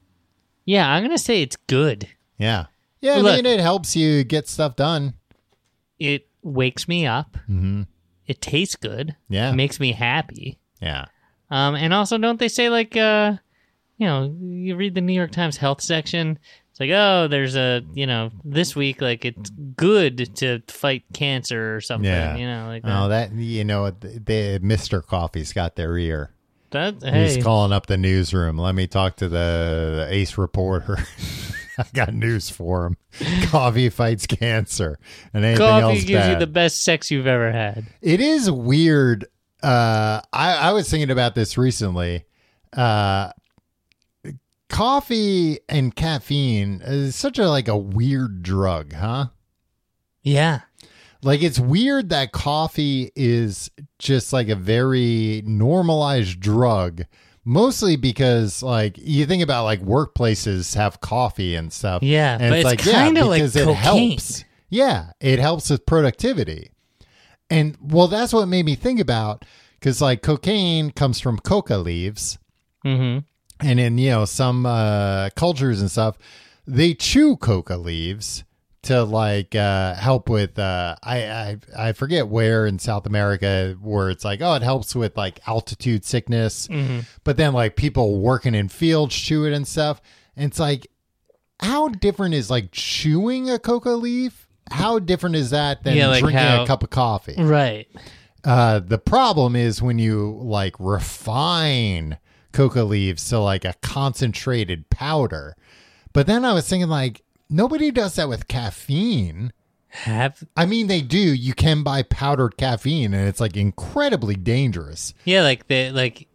Yeah, 0.66 0.90
I'm 0.90 1.04
gonna 1.04 1.18
say 1.18 1.42
it's 1.42 1.56
good. 1.68 2.08
Yeah, 2.38 2.66
yeah. 3.02 3.16
I 3.16 3.22
mean, 3.22 3.46
it 3.46 3.60
helps 3.60 3.96
you 3.96 4.24
get 4.24 4.48
stuff 4.48 4.76
done. 4.76 5.14
It 6.00 6.28
wakes 6.44 6.88
me 6.88 7.06
up. 7.06 7.36
hmm 7.48 7.84
It 8.28 8.42
tastes 8.42 8.76
good. 8.76 9.16
Yeah, 9.30 9.52
It 9.52 9.56
makes 9.56 9.80
me 9.80 9.92
happy. 9.94 10.60
yeah. 10.82 11.06
Um, 11.52 11.74
and 11.76 11.94
also, 11.94 12.18
don't 12.20 12.40
they 12.40 12.48
say 12.48 12.70
like, 12.70 12.96
uh, 12.96 13.34
you 13.98 14.06
know, 14.06 14.34
you 14.40 14.76
read 14.76 14.94
the 14.96 15.02
New 15.02 15.14
York 15.14 15.32
Times 15.32 15.58
health 15.58 15.82
section. 15.82 16.38
It's 16.80 16.90
like, 16.90 16.98
oh, 16.98 17.28
there's 17.28 17.58
a, 17.58 17.84
you 17.94 18.08
know, 18.08 18.32
this 18.46 18.74
week 18.74 19.02
like 19.02 19.26
it's 19.26 19.50
good 19.50 20.34
to 20.38 20.62
fight 20.70 21.04
cancer 21.14 21.76
or 21.76 21.82
something. 21.82 22.10
Yeah. 22.10 22.38
You 22.38 22.48
know, 22.48 22.68
like 22.68 22.84
that. 22.84 23.04
Oh, 23.04 23.10
that 23.10 23.34
you 23.34 23.66
know, 23.66 23.92
the, 23.92 24.08
the 24.20 24.60
Mister 24.62 25.02
Coffee's 25.02 25.52
got 25.52 25.76
their 25.76 25.98
ear. 25.98 26.32
that 26.72 27.04
He's 27.04 27.44
calling 27.44 27.74
up 27.74 27.88
the 27.88 27.98
newsroom. 27.98 28.58
Let 28.58 28.76
me 28.76 28.88
talk 28.88 29.18
to 29.18 29.28
the, 29.28 30.06
the 30.08 30.08
ace 30.10 30.38
reporter. 30.38 31.00
I've 31.78 31.92
got 31.92 32.14
news 32.14 32.50
for 32.50 32.86
him. 32.86 32.98
Coffee 33.48 33.90
fights 33.90 34.26
cancer, 34.26 35.00
and 35.34 35.44
anything 35.44 35.66
coffee 35.66 35.84
else 35.84 36.04
gives 36.06 36.28
bad. 36.28 36.32
you 36.32 36.40
the 36.40 36.48
best 36.48 36.84
sex 36.84 37.12
you've 37.12 37.28
ever 37.28 37.52
had. 37.52 37.88
it 38.02 38.22
is 38.22 38.50
weird. 38.50 39.26
Uh, 39.62 40.22
I, 40.32 40.54
I 40.56 40.72
was 40.72 40.90
thinking 40.90 41.12
about 41.12 41.36
this 41.36 41.58
recently. 41.58 42.24
Uh, 42.72 43.32
coffee 44.70 45.60
and 45.68 45.96
caffeine 45.96 46.82
is 46.84 47.16
such 47.16 47.40
a 47.40 47.50
like 47.50 47.68
a 47.68 47.78
weird 47.78 48.44
drug, 48.44 48.94
huh? 48.94 49.28
Yeah. 50.24 50.62
Like 51.22 51.44
it's 51.44 51.60
weird 51.60 52.10
that 52.10 52.32
coffee 52.32 53.12
is 53.16 53.70
just 53.98 54.32
like 54.32 54.48
a 54.48 54.56
very 54.56 55.42
normalized 55.46 56.40
drug, 56.40 57.04
mostly 57.44 57.98
because 57.98 58.64
like 58.64 58.98
you 58.98 59.26
think 59.26 59.44
about 59.44 59.66
like 59.66 59.82
workplaces 59.82 60.76
have 60.76 61.02
coffee 61.02 61.56
and 61.56 61.74
stuff. 61.74 62.02
Yeah, 62.04 62.38
and 62.40 62.52
but 62.52 62.60
it's, 62.60 62.72
it's 62.72 62.86
like 62.86 62.86
yeah, 62.86 63.06
kinda 63.06 63.26
like 63.26 63.40
because 63.40 63.56
it 63.56 63.68
helps. 63.68 64.46
Yeah, 64.70 65.12
it 65.20 65.40
helps 65.40 65.70
with 65.70 65.86
productivity, 65.86 66.70
and 67.50 67.76
well, 67.82 68.08
that's 68.08 68.32
what 68.32 68.46
made 68.48 68.66
me 68.66 68.76
think 68.76 69.00
about 69.02 69.44
because 69.74 70.02
like 70.02 70.22
cocaine 70.22 70.92
comes 70.92 71.20
from 71.20 71.40
coca 71.40 71.78
leaves, 71.78 72.38
Mm-hmm. 72.86 73.20
And 73.62 73.80
in 73.80 73.98
you 73.98 74.10
know 74.12 74.26
some 74.26 74.66
uh, 74.66 75.30
cultures 75.36 75.82
and 75.82 75.90
stuff, 75.92 76.18
they 76.68 76.94
chew 76.94 77.36
coca 77.38 77.76
leaves 77.78 78.44
to 78.84 79.04
like 79.04 79.56
uh, 79.56 79.94
help 79.96 80.30
with. 80.30 80.58
Uh, 80.58 80.96
I, 81.04 81.18
I 81.30 81.58
I 81.78 81.92
forget 81.94 82.28
where 82.30 82.66
in 82.66 82.80
South 82.80 83.06
America 83.06 83.76
where 83.82 84.10
it's 84.10 84.24
like 84.24 84.42
oh 84.42 84.54
it 84.54 84.62
helps 84.64 84.96
with 84.96 85.18
like 85.18 85.40
altitude 85.48 86.06
sickness, 86.06 86.68
Mm-hmm. 86.68 87.00
but 87.24 87.38
then 87.38 87.54
like 87.54 87.76
people 87.76 88.20
working 88.20 88.56
in 88.56 88.70
fields 88.70 89.16
chew 89.16 89.46
it 89.46 89.54
and 89.54 89.68
stuff, 89.68 90.02
and 90.36 90.46
it's 90.50 90.60
like 90.60 90.88
how 91.60 91.90
different 91.90 92.34
is 92.36 92.50
like 92.50 92.70
chewing 92.72 93.50
a 93.50 93.60
coca 93.60 93.90
leaf? 93.90 94.48
How 94.72 95.00
different 95.00 95.36
is 95.36 95.50
that 95.50 95.84
than 95.84 95.98
Yeah, 95.98 96.08
like 96.08 96.22
drinking 96.22 96.40
how- 96.40 96.64
a 96.64 96.68
cup 96.68 96.84
of 96.84 96.90
coffee? 96.92 97.36
Right. 97.38 97.88
Uh, 98.46 98.80
the 98.80 98.98
problem 99.00 99.56
is 99.58 99.82
when 99.82 100.00
you 100.00 100.40
like 100.42 100.76
refine 100.80 102.18
coca 102.52 102.84
leaves 102.84 103.28
to 103.30 103.40
like 103.40 103.66
a 103.66 103.76
concentrated 103.82 104.90
powder. 104.90 105.56
But 106.14 106.28
then 106.28 106.44
I 106.46 106.54
was 106.54 106.68
thinking 106.68 106.90
like 106.90 107.22
nobody 107.50 107.92
does 107.92 108.16
that 108.16 108.30
with 108.30 108.48
caffeine. 108.48 109.52
Have 109.90 110.44
I 110.56 110.66
mean 110.66 110.88
they 110.88 111.02
do. 111.02 111.18
You 111.18 111.54
can 111.54 111.82
buy 111.84 112.04
powdered 112.04 112.58
caffeine 112.58 113.14
and 113.14 113.28
it's 113.28 113.40
like 113.40 113.58
incredibly 113.58 114.36
dangerous. 114.36 115.14
yeah, 115.26 115.42
like 115.42 115.68
the 115.68 115.92
like. 115.92 116.28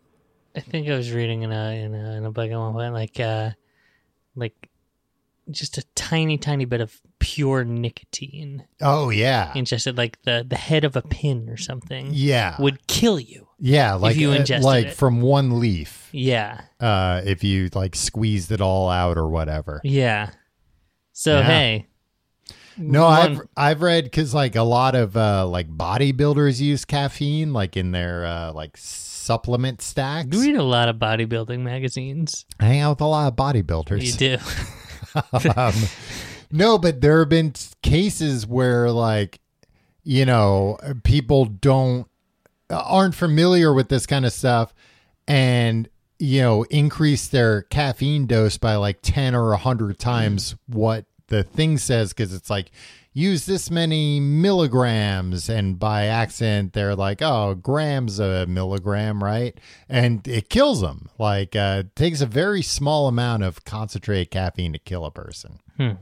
I 0.56 0.60
think 0.60 0.88
I 0.88 0.96
was 0.96 1.10
reading 1.10 1.42
in 1.42 1.50
a 1.50 1.82
in 1.84 1.94
a, 1.94 2.12
in 2.16 2.24
a 2.24 2.30
book 2.30 2.48
at 2.50 2.56
one 2.56 2.72
point, 2.74 2.94
like 2.94 3.18
uh, 3.18 3.50
like 4.36 4.68
just 5.50 5.78
a 5.78 5.82
tiny, 5.96 6.38
tiny 6.38 6.64
bit 6.64 6.80
of 6.80 7.00
pure 7.18 7.64
nicotine 7.64 8.64
Oh 8.80 9.10
yeah. 9.10 9.52
ingested, 9.56 9.96
like 9.98 10.22
the 10.22 10.44
the 10.48 10.56
head 10.56 10.84
of 10.84 10.94
a 10.96 11.02
pin 11.02 11.48
or 11.50 11.56
something, 11.56 12.10
Yeah. 12.12 12.54
would 12.60 12.86
kill 12.86 13.18
you. 13.18 13.43
Yeah, 13.58 13.94
like 13.94 14.16
you 14.16 14.30
uh, 14.30 14.34
ingested 14.34 14.64
like 14.64 14.86
it. 14.86 14.94
from 14.94 15.20
one 15.20 15.60
leaf. 15.60 16.08
Yeah, 16.12 16.60
Uh 16.80 17.22
if 17.24 17.42
you 17.44 17.70
like 17.74 17.94
squeezed 17.96 18.52
it 18.52 18.60
all 18.60 18.88
out 18.90 19.16
or 19.18 19.28
whatever. 19.28 19.80
yeah. 19.84 20.30
So 21.12 21.38
Yeah. 21.38 21.44
hey, 21.44 21.86
No, 22.76 23.04
one- 23.04 23.20
I've 23.20 23.40
I've 23.56 23.82
read 23.82 24.04
because 24.04 24.34
like 24.34 24.56
a 24.56 24.62
lot 24.62 24.94
of 24.94 25.16
uh, 25.16 25.46
like 25.46 25.68
bodybuilders 25.68 26.60
use 26.60 26.84
caffeine 26.84 27.52
like 27.52 27.76
in 27.76 27.92
their 27.92 28.24
uh, 28.26 28.52
like 28.52 28.76
supplement 28.76 29.80
stacks. 29.80 30.28
you 30.36 30.40
read 30.42 30.56
a 30.56 30.62
lot 30.62 30.88
of 30.88 30.96
bodybuilding 30.96 31.60
magazines. 31.60 32.44
I 32.60 32.64
hang 32.66 32.80
out 32.80 32.90
with 32.90 33.00
a 33.00 33.06
lot 33.06 33.28
of 33.28 33.36
bodybuilders. 33.36 34.02
You 34.02 34.12
do. 34.12 34.38
um, 35.60 35.74
no, 36.50 36.76
but 36.78 37.00
there 37.00 37.20
have 37.20 37.28
been 37.28 37.52
cases 37.82 38.46
where 38.46 38.90
like 38.90 39.40
you 40.02 40.24
know 40.26 40.76
people 41.04 41.44
don't 41.46 42.06
aren't 42.70 43.14
familiar 43.14 43.72
with 43.72 43.88
this 43.88 44.06
kind 44.06 44.24
of 44.24 44.32
stuff 44.32 44.74
and 45.26 45.88
you 46.18 46.40
know 46.40 46.62
increase 46.64 47.28
their 47.28 47.62
caffeine 47.62 48.26
dose 48.26 48.56
by 48.58 48.76
like 48.76 48.98
10 49.02 49.34
or 49.34 49.50
100 49.50 49.98
times 49.98 50.54
what 50.66 51.04
the 51.28 51.42
thing 51.42 51.78
says 51.78 52.12
because 52.12 52.32
it's 52.32 52.50
like 52.50 52.70
use 53.12 53.46
this 53.46 53.70
many 53.70 54.20
milligrams 54.20 55.48
and 55.48 55.78
by 55.78 56.06
accident 56.06 56.72
they're 56.72 56.96
like 56.96 57.22
oh 57.22 57.54
grams 57.54 58.18
a 58.18 58.46
milligram 58.46 59.22
right? 59.22 59.58
And 59.88 60.26
it 60.26 60.48
kills 60.48 60.80
them 60.80 61.08
like 61.18 61.56
uh 61.56 61.82
it 61.84 61.96
takes 61.96 62.20
a 62.20 62.26
very 62.26 62.62
small 62.62 63.08
amount 63.08 63.42
of 63.42 63.64
concentrated 63.64 64.30
caffeine 64.30 64.72
to 64.72 64.78
kill 64.78 65.04
a 65.04 65.10
person. 65.10 65.60
Hmm. 65.76 65.92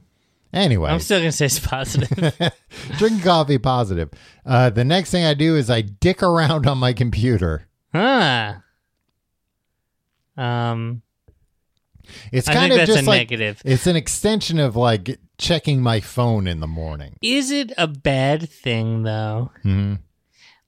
Anyway 0.53 0.91
I'm 0.91 1.01
still 1.01 1.19
gonna 1.21 1.33
say 1.33 1.47
it's 1.47 1.59
positive. 1.59 2.09
drinking 2.99 3.21
coffee 3.23 3.59
positive 3.59 4.11
uh 4.45 4.71
the 4.71 4.85
next 4.85 5.11
thing 5.11 5.25
i 5.25 5.35
do 5.35 5.57
is 5.57 5.71
i 5.71 5.81
dick 5.83 6.23
around 6.23 6.67
on 6.67 6.79
my 6.79 6.93
computer 6.93 7.69
huh. 7.95 8.55
Um, 10.37 11.03
it's 12.33 12.49
I 12.49 12.55
kind 12.55 12.73
of 12.73 12.79
that's 12.79 12.91
just 12.91 13.03
a 13.03 13.07
like 13.07 13.31
negative. 13.31 13.61
it's 13.65 13.87
an 13.87 13.97
extension 13.97 14.59
of 14.59 14.77
like 14.77 15.19
checking 15.39 15.83
my 15.83 16.01
phone 16.01 16.47
in 16.47 16.61
the 16.61 16.67
morning 16.67 17.17
Is 17.23 17.51
it 17.51 17.73
a 17.77 17.87
bad 17.87 18.49
thing 18.49 19.03
though? 19.03 19.51
hmm 19.63 19.95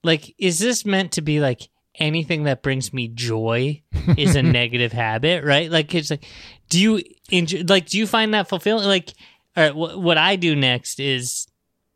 Like, 0.02 0.34
is 0.38 0.58
this 0.58 0.84
meant 0.84 1.12
to 1.12 1.22
be 1.22 1.40
like 1.40 1.68
anything 1.98 2.44
that 2.44 2.62
brings 2.62 2.92
me 2.92 3.08
joy 3.08 3.82
is 4.16 4.36
a 4.36 4.42
negative 4.42 4.92
habit, 4.92 5.44
right? 5.44 5.70
Like 5.70 5.94
it's 5.94 6.10
like, 6.10 6.24
do 6.68 6.80
you 6.80 7.02
enjoy, 7.30 7.62
like 7.66 7.86
do 7.86 7.98
you 7.98 8.06
find 8.06 8.34
that 8.34 8.48
fulfilling? 8.48 8.86
Like, 8.86 9.12
all 9.56 9.62
right, 9.64 9.72
wh- 9.72 9.98
what 10.00 10.18
I 10.18 10.36
do 10.36 10.54
next 10.56 11.00
is 11.00 11.46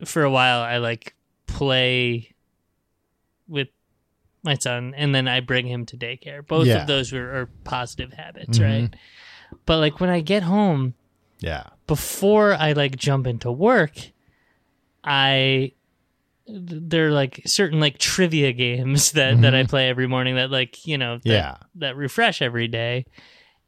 for 0.04 0.22
a 0.22 0.30
while 0.30 0.60
I 0.60 0.78
like 0.78 1.14
play 1.46 2.34
with 3.48 3.68
my 4.44 4.54
son 4.54 4.94
and 4.96 5.14
then 5.14 5.26
I 5.26 5.40
bring 5.40 5.66
him 5.66 5.84
to 5.86 5.96
daycare. 5.96 6.46
Both 6.46 6.66
Yeah. 6.68 6.82
of 6.82 6.86
those 6.86 7.12
are, 7.12 7.40
are 7.42 7.46
positive 7.64 8.12
habits, 8.12 8.58
Mhm. 8.58 8.64
right? 8.64 8.96
But 9.66 9.78
like 9.78 9.98
when 10.00 10.10
I 10.10 10.20
get 10.20 10.42
home, 10.44 10.94
Yeah. 11.40 11.64
before 11.86 12.54
I 12.54 12.72
like 12.72 12.96
jump 12.96 13.26
into 13.26 13.50
work, 13.50 13.96
I 15.04 15.72
there 16.50 17.08
are 17.08 17.10
like 17.10 17.42
certain 17.44 17.78
like 17.78 17.98
trivia 17.98 18.52
games 18.52 19.12
that 19.18 19.40
that 19.42 19.54
I 19.54 19.64
play 19.64 19.88
every 19.88 20.06
morning 20.06 20.36
that 20.36 20.50
like 20.50 20.86
you 20.86 20.96
know 20.98 21.16
that, 21.18 21.24
Mm-hmm. 21.24 21.30
Yeah. 21.30 21.56
that 21.76 21.96
refresh 21.96 22.40
every 22.40 22.68
day, 22.68 23.06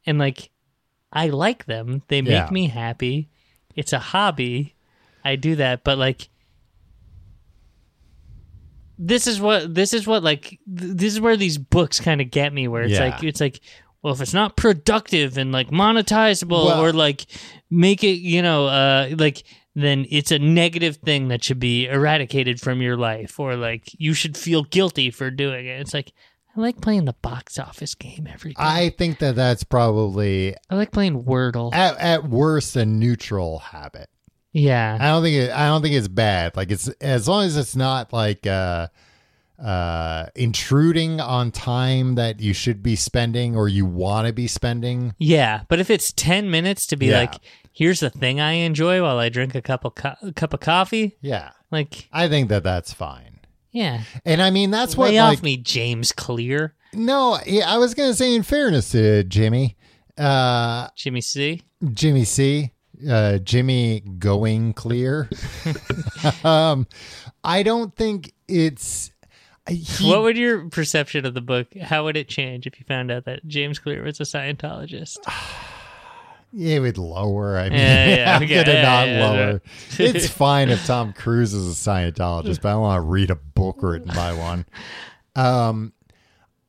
and 0.05 0.17
like 0.17 0.49
I 1.13 1.27
like 1.27 1.65
them. 1.65 2.01
They 2.07 2.21
make 2.21 2.31
Yeah. 2.31 2.49
me 2.51 2.67
happy. 2.67 3.29
It's 3.75 3.93
a 3.93 3.99
hobby. 3.99 4.75
I 5.23 5.35
do 5.35 5.55
that, 5.57 5.83
but 5.83 5.97
like 5.97 6.29
this 8.97 9.25
is 9.27 9.41
what 9.41 9.73
this 9.73 9.93
is 9.93 10.05
what 10.05 10.23
like 10.23 10.49
th- 10.49 10.59
this 10.67 11.13
is 11.13 11.19
where 11.21 11.37
these 11.37 11.57
books 11.57 11.99
kind 11.99 12.21
of 12.21 12.29
get 12.29 12.53
me 12.53 12.67
where 12.67 12.83
it's 12.83 12.93
Yeah. 12.93 13.05
like 13.09 13.23
it's 13.23 13.41
like 13.41 13.59
well 14.03 14.13
if 14.13 14.21
it's 14.21 14.33
not 14.33 14.55
productive 14.55 15.37
and 15.37 15.51
like 15.51 15.69
monetizable 15.71 16.65
Well- 16.65 16.83
or 16.83 16.93
like 16.93 17.25
make 17.69 18.03
it 18.03 18.19
you 18.19 18.41
know 18.41 18.67
uh 18.67 19.09
like 19.17 19.43
then 19.73 20.05
it's 20.09 20.31
a 20.31 20.37
negative 20.39 20.97
thing 20.97 21.29
that 21.29 21.43
should 21.43 21.59
be 21.59 21.87
eradicated 21.87 22.59
from 22.59 22.81
your 22.81 22.97
life 22.97 23.39
or 23.39 23.55
like 23.55 23.89
you 23.97 24.13
should 24.13 24.37
feel 24.37 24.63
guilty 24.63 25.09
for 25.09 25.31
doing 25.31 25.65
it 25.65 25.79
it's 25.79 25.93
like 25.93 26.11
i 26.55 26.59
like 26.59 26.81
playing 26.81 27.05
the 27.05 27.15
box 27.21 27.57
office 27.59 27.95
game 27.95 28.27
every 28.31 28.51
day 28.51 28.55
i, 28.59 28.89
think 28.97 29.19
that 29.19 29.35
that's 29.35 29.63
probably 29.63 30.55
I 30.69 30.75
like 30.75 30.91
playing 30.91 31.23
wordle 31.23 31.73
at, 31.73 31.97
at 31.97 32.23
worst 32.27 32.75
a 32.75 32.85
neutral 32.85 33.59
habit. 33.59 34.09
yeah 34.51 34.97
I 34.99 35.07
don't 35.09 35.23
think 35.23 35.35
it, 35.37 35.51
I 35.51 35.67
don't 35.67 35.81
think 35.81 35.95
it's 35.95 36.07
bad. 36.09 36.55
Like 36.57 36.71
it's 36.71 36.87
as 36.99 37.27
long 37.27 37.45
as 37.45 37.55
it's 37.57 37.75
not 37.75 38.11
like 38.13 38.45
uh 38.47 38.87
uh 39.63 40.25
intruding 40.35 41.21
on 41.21 41.51
time 41.51 42.15
that 42.15 42.39
you 42.39 42.51
should 42.53 42.81
be 42.81 42.95
spending 42.95 43.55
or 43.55 43.67
you 43.69 43.85
want 43.85 44.27
to 44.27 44.33
be 44.33 44.47
spending. 44.47 45.13
yeah 45.19 45.61
but 45.69 45.79
if 45.79 45.89
it's 45.89 46.11
10 46.13 46.49
minutes 46.49 46.87
to 46.87 46.97
be 46.97 47.07
Yeah. 47.07 47.19
like 47.19 47.35
here's 47.71 47.99
the 47.99 48.09
thing 48.09 48.39
i 48.39 48.53
enjoy 48.53 49.01
while 49.03 49.19
i 49.19 49.29
drink 49.29 49.53
a 49.55 49.61
cup 49.61 49.85
of 49.85 49.93
co- 49.95 50.15
cup 50.35 50.53
of 50.53 50.59
coffee 50.61 51.15
Yeah. 51.21 51.51
like 51.69 52.09
I 52.11 52.27
think 52.27 52.49
that 52.49 52.63
that's 52.63 52.91
fine. 52.91 53.30
Yeah 53.71 54.01
And 54.25 54.41
I 54.41 54.51
mean 54.51 54.71
that's 54.71 54.95
what 54.95 55.09
lay 55.11 55.21
like 55.21 55.39
off 55.39 55.43
me 55.43 55.57
james 55.57 56.11
clear 56.11 56.75
no, 56.93 57.39
yeah, 57.45 57.73
I 57.73 57.77
was 57.77 57.93
going 57.93 58.09
to 58.09 58.13
say 58.13 58.35
in 58.35 58.43
fairness 58.43 58.91
to 58.91 59.23
Jimmy, 59.23 59.77
uh 60.17 60.89
jimmy 60.97 61.21
c 61.21 61.61
Jimmy 61.93 62.25
C, 62.25 62.71
uh, 63.09 63.39
Jimmy 63.39 64.01
going 64.01 64.73
clear. 64.73 65.29
um, 66.43 66.87
I 67.43 67.63
don't 67.63 67.95
think 67.95 68.33
it's. 68.47 69.11
He, 69.69 70.09
what 70.09 70.23
would 70.23 70.37
your 70.37 70.69
perception 70.69 71.25
of 71.25 71.35
the 71.35 71.41
book 71.41 71.67
how 71.77 72.03
would 72.05 72.17
it 72.17 72.27
change 72.27 72.65
if 72.65 72.79
you 72.79 72.85
found 72.87 73.11
out 73.11 73.25
that 73.25 73.47
james 73.47 73.77
clear 73.77 74.03
was 74.03 74.19
a 74.19 74.23
scientologist 74.23 75.19
it 76.57 76.79
would 76.81 76.97
lower. 76.97 77.57
I 77.57 77.69
mean, 77.69 77.79
Yeah, 77.79 78.15
yeah, 78.15 78.35
I'm 78.35 78.43
okay, 78.43 78.55
gonna 78.63 78.73
yeah, 78.77 78.81
not 78.81 79.07
yeah, 79.07 79.27
lower. 79.29 79.61
it's 79.99 80.27
fine 80.29 80.69
if 80.69 80.85
Tom 80.85 81.13
Cruise 81.13 81.53
is 81.53 81.67
a 81.71 81.89
Scientologist, 81.89 82.61
but 82.61 82.69
I 82.69 82.75
want 82.75 82.97
to 82.97 83.01
read 83.01 83.29
a 83.31 83.35
book 83.35 83.77
written 83.81 84.09
by 84.13 84.33
one. 84.33 84.65
Um, 85.35 85.93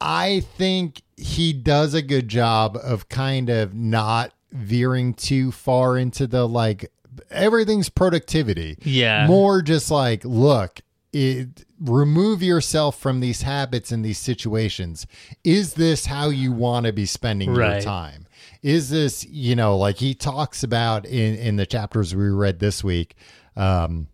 I 0.01 0.41
think 0.57 1.03
he 1.17 1.53
does 1.53 1.95
a 1.95 2.03
good 2.03 2.29
job 2.29 2.77
of 2.83 3.09
kind 3.09 3.49
of 3.51 3.75
not 3.75 4.33
veering 4.53 5.15
too 5.15 5.51
far 5.53 5.97
into 5.97 6.27
the 6.27 6.47
like 6.47 6.91
everything's 7.31 7.89
productivity. 7.89 8.77
yeah 8.83 9.27
more 9.27 9.63
just 9.63 9.91
like 9.91 10.25
look 10.25 10.81
it 11.13 11.65
remove 11.81 12.43
yourself 12.43 12.99
from 12.99 13.21
these 13.21 13.43
habits 13.43 13.91
and 13.93 14.05
these 14.05 14.19
situations 14.19 15.07
is 15.45 15.75
this 15.75 16.07
how 16.07 16.29
you 16.29 16.53
want 16.53 16.85
to 16.87 16.93
be 16.93 17.07
spending 17.07 17.55
your 17.55 17.81
time 17.81 18.22
is 18.63 18.91
this 18.91 19.25
you 19.27 19.57
know 19.57 19.77
like 19.77 19.97
he 19.99 20.15
talks 20.15 20.63
about 20.63 21.05
in 21.07 21.35
in 21.37 21.57
the 21.57 21.67
chapters 21.67 22.15
we 22.15 22.29
read 22.29 22.59
this 22.61 22.85
week 22.85 23.17
um 23.57 24.07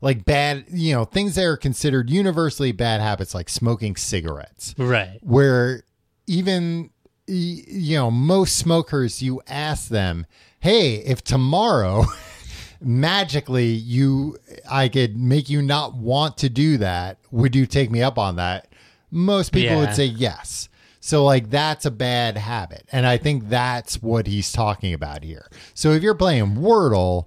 like 0.00 0.24
bad 0.24 0.64
you 0.70 0.94
know 0.94 1.04
things 1.04 1.34
that 1.34 1.44
are 1.44 1.56
considered 1.56 2.08
universally 2.10 2.72
bad 2.72 3.00
habits 3.00 3.34
like 3.34 3.48
smoking 3.48 3.96
cigarettes. 3.96 4.74
Right. 4.78 5.18
Where 5.22 5.82
even 6.26 6.90
you 7.26 7.96
know 7.96 8.10
most 8.10 8.56
smokers 8.56 9.22
you 9.22 9.40
ask 9.46 9.88
them 9.88 10.26
hey 10.60 10.96
if 10.96 11.22
tomorrow 11.22 12.04
magically 12.80 13.66
you 13.68 14.36
i 14.70 14.88
could 14.88 15.16
make 15.16 15.48
you 15.48 15.62
not 15.62 15.94
want 15.94 16.36
to 16.38 16.48
do 16.48 16.76
that 16.78 17.18
would 17.30 17.54
you 17.54 17.64
take 17.66 17.90
me 17.90 18.02
up 18.02 18.18
on 18.18 18.36
that? 18.36 18.68
Most 19.10 19.52
people 19.52 19.76
Yeah. 19.76 19.80
would 19.80 19.94
say 19.94 20.04
yes 20.06 20.68
so 21.04 21.24
like 21.24 21.50
that's 21.50 21.84
a 21.84 21.90
bad 21.90 22.36
habit 22.38 22.86
and 22.92 23.06
i 23.06 23.18
think 23.18 23.48
that's 23.48 24.00
what 24.00 24.26
he's 24.26 24.50
talking 24.52 24.94
about 24.94 25.22
here 25.24 25.48
so 25.74 25.90
if 25.90 26.02
you're 26.02 26.14
playing 26.14 26.54
wordle 26.56 27.26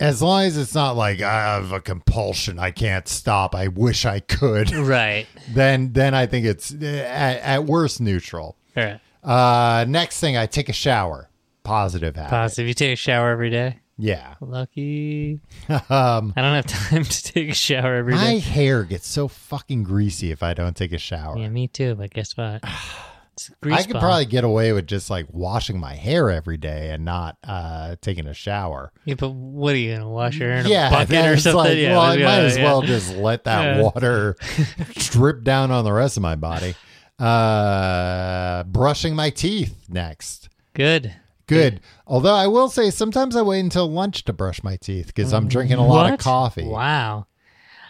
as 0.00 0.20
long 0.20 0.42
as 0.44 0.56
it's 0.58 0.74
not 0.74 0.94
like 0.96 1.20
i 1.22 1.32
have 1.54 1.72
a 1.72 1.80
compulsion 1.80 2.58
i 2.58 2.70
can't 2.70 3.08
stop 3.08 3.54
i 3.54 3.68
wish 3.68 4.04
i 4.04 4.20
could 4.20 4.70
right 4.74 5.26
then 5.52 5.92
then 5.92 6.14
I 6.14 6.26
think 6.26 6.44
it's 6.46 6.72
uh, 6.74 6.84
at, 7.08 7.38
at 7.40 7.64
worst 7.64 8.00
neutral. 8.00 8.56
all 8.76 8.84
right 8.84 9.00
Uh, 9.22 9.84
next 9.88 10.20
thing, 10.20 10.36
I 10.36 10.44
take 10.46 10.68
a 10.68 10.72
shower. 10.74 11.30
Positive 11.62 12.14
habit. 12.14 12.28
positive 12.30 12.68
you 12.68 12.74
take 12.74 12.92
a 12.92 12.96
shower 12.96 13.30
every 13.30 13.48
day 13.48 13.78
Yeah. 13.96 14.34
lucky 14.40 15.40
Um, 15.68 16.32
i 16.36 16.42
don't 16.42 16.54
have 16.54 16.66
time 16.66 17.04
to 17.16 17.22
take 17.22 17.50
a 17.50 17.54
shower 17.54 17.94
every 17.94 18.14
my 18.14 18.24
day 18.24 18.38
hair 18.40 18.84
gets 18.84 19.06
so 19.06 19.28
fucking 19.28 19.84
greasy 19.84 20.30
if 20.32 20.42
I 20.42 20.52
don't 20.54 20.76
take 20.76 20.92
a 20.92 20.98
shower. 20.98 21.38
yeah 21.38 21.48
me 21.48 21.68
too 21.68 21.94
but 21.94 22.12
guess 22.12 22.36
what 22.36 22.62
it's 23.34 23.48
a 23.48 23.52
grease 23.62 23.78
I 23.78 23.82
could 23.84 23.92
bomb. 23.94 24.00
probably 24.02 24.26
get 24.26 24.42
away 24.44 24.72
with 24.72 24.86
just 24.86 25.10
like 25.10 25.26
washing 25.30 25.78
my 25.78 25.94
hair 25.94 26.30
every 26.30 26.56
day 26.56 26.90
and 26.90 27.04
not 27.04 27.36
uh, 27.44 27.96
taking 28.00 28.26
a 28.26 28.34
shower. 28.34 28.92
yeah 29.04 29.14
but 29.16 29.30
what 29.30 29.74
are 29.74 29.78
you 29.78 29.94
gonna 29.94 30.08
wash 30.08 30.36
your 30.38 30.50
hair 30.50 30.58
in 30.60 30.66
yeah, 30.66 30.88
a 30.88 30.90
bucket 30.90 31.24
or 31.26 31.32
it's 31.34 31.42
something 31.44 31.58
like, 31.58 31.78
yeah 31.78 31.92
well, 31.92 32.00
I 32.02 32.16
might 32.16 32.40
as 32.44 32.56
yeah. 32.56 32.64
well 32.64 32.82
just 32.82 33.14
let 33.16 33.44
that 33.50 33.76
Yeah. 33.76 33.82
water 33.82 34.36
drip 34.94 35.42
down 35.44 35.70
on 35.70 35.84
the 35.84 35.92
rest 35.92 36.16
of 36.16 36.22
my 36.22 36.34
body. 36.36 36.74
Uh, 37.18 38.64
brushing 38.64 39.14
my 39.14 39.30
teeth 39.30 39.86
next. 39.88 40.48
good 40.74 41.14
Good. 41.54 41.80
Although 42.06 42.34
I 42.34 42.46
will 42.46 42.68
say 42.68 42.90
sometimes 42.90 43.36
I 43.36 43.42
wait 43.42 43.60
until 43.60 43.90
lunch 43.90 44.24
to 44.24 44.32
brush 44.32 44.62
my 44.62 44.76
teeth 44.76 45.06
because 45.08 45.32
I'm 45.32 45.48
drinking 45.48 45.78
a 45.78 45.86
lot 45.86 46.12
of 46.12 46.18
coffee. 46.20 46.66
wow 46.66 47.26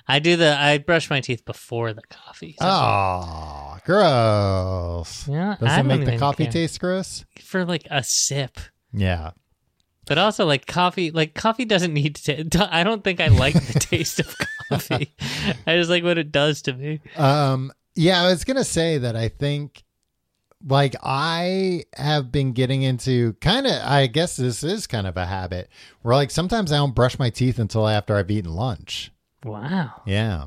i 0.06 0.18
do 0.18 0.36
the 0.36 0.54
i 0.58 0.76
brush 0.76 1.08
my 1.08 1.18
teeth 1.22 1.46
before 1.46 1.94
the 1.94 2.02
coffee 2.10 2.56
so- 2.60 2.66
Oh, 2.68 3.78
gross. 3.84 5.26
Yeah, 5.28 5.56
Does 5.58 5.68
I 5.70 5.80
it 5.80 5.82
make 5.84 6.04
the 6.04 6.18
coffee 6.18 6.44
care. 6.44 6.52
taste 6.52 6.80
gross? 6.80 7.24
for 7.42 7.64
like 7.64 7.86
a 7.90 8.02
sip 8.02 8.58
Yeah. 8.92 9.30
But 10.06 10.18
also, 10.18 10.44
like 10.44 10.66
coffee, 10.66 11.10
like 11.10 11.32
coffee 11.34 11.64
doesn't 11.64 11.94
need 11.94 12.16
to. 12.16 12.44
ta- 12.44 12.68
I 12.70 12.84
don't 12.84 13.02
think 13.02 13.20
I 13.20 13.28
like 13.28 13.54
the 13.54 13.78
taste 13.80 14.20
of 14.20 14.36
coffee. 14.68 15.14
I 15.66 15.76
just 15.76 15.88
like 15.88 16.04
what 16.04 16.18
it 16.18 16.30
does 16.30 16.60
to 16.62 16.74
me. 16.74 17.00
Um, 17.16 17.72
yeah, 17.94 18.20
I 18.22 18.26
was 18.26 18.44
going 18.44 18.58
to 18.58 18.64
say 18.64 18.98
that 18.98 19.16
I 19.16 19.28
think 19.30 19.82
like 20.66 20.96
I 21.02 21.84
have 21.96 22.32
been 22.32 22.52
getting 22.52 22.82
into 22.82 23.34
kind 23.34 23.66
of, 23.66 23.72
I 23.84 24.06
guess 24.06 24.36
this 24.36 24.62
is 24.64 24.86
kind 24.86 25.06
of 25.06 25.16
a 25.16 25.26
habit 25.26 25.68
where 26.02 26.14
like 26.14 26.30
sometimes 26.30 26.72
I 26.72 26.76
don't 26.76 26.94
brush 26.94 27.18
my 27.18 27.30
teeth 27.30 27.58
until 27.58 27.86
after 27.88 28.16
I've 28.16 28.30
eaten 28.30 28.52
lunch. 28.54 29.12
Wow. 29.44 30.02
Yeah. 30.06 30.46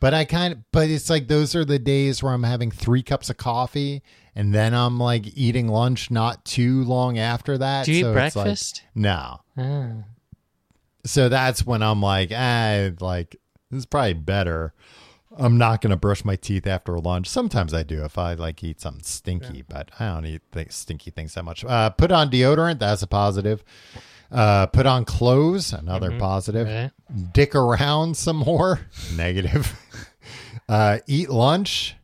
But 0.00 0.14
I 0.14 0.24
kind 0.24 0.52
of, 0.52 0.58
but 0.72 0.90
it's 0.90 1.08
like 1.08 1.28
those 1.28 1.54
are 1.54 1.64
the 1.64 1.78
days 1.78 2.22
where 2.22 2.32
I'm 2.32 2.42
having 2.42 2.70
three 2.70 3.02
cups 3.02 3.30
of 3.30 3.36
coffee 3.36 4.02
and 4.34 4.52
then 4.54 4.74
I'm 4.74 4.98
like 4.98 5.26
eating 5.36 5.68
lunch 5.68 6.10
not 6.10 6.44
too 6.44 6.82
long 6.84 7.18
after 7.18 7.56
that. 7.58 7.86
Do 7.86 7.92
you 7.92 7.98
eat 7.98 8.02
So 8.02 8.06
like- 8.08 8.14
breakfast? 8.34 8.82
no. 8.94 9.40
Ah. 9.56 9.92
So 11.04 11.28
that's 11.28 11.66
when 11.66 11.82
I'm 11.82 12.00
like, 12.00 12.30
ah, 12.34 12.90
like 13.00 13.36
this 13.70 13.78
is 13.78 13.86
probably 13.86 14.14
better. 14.14 14.72
I'm 15.38 15.56
not 15.58 15.80
gonna 15.80 15.96
brush 15.96 16.24
my 16.24 16.36
teeth 16.36 16.66
after 16.66 16.98
lunch. 16.98 17.28
Sometimes 17.28 17.72
I 17.74 17.82
do 17.82 18.04
if 18.04 18.18
I 18.18 18.34
like 18.34 18.62
eat 18.62 18.80
something 18.80 19.02
stinky, 19.02 19.62
but 19.66 19.90
I 19.98 20.08
don't 20.08 20.26
eat 20.26 20.42
th- 20.52 20.72
stinky 20.72 21.10
things 21.10 21.34
that 21.34 21.44
much. 21.44 21.64
Uh, 21.64 21.90
put 21.90 22.12
on 22.12 22.30
deodorant. 22.30 22.78
That's 22.78 23.02
a 23.02 23.06
positive. 23.06 23.64
Uh, 24.30 24.66
put 24.66 24.86
on 24.86 25.04
clothes. 25.04 25.72
Another 25.72 26.18
positive. 26.18 26.66
Right. 26.66 26.90
Dick 27.32 27.54
around 27.54 28.16
some 28.16 28.36
more. 28.36 28.80
Negative. 29.16 29.74
Uh, 30.68 30.98
eat 31.06 31.28
lunch. 31.30 31.96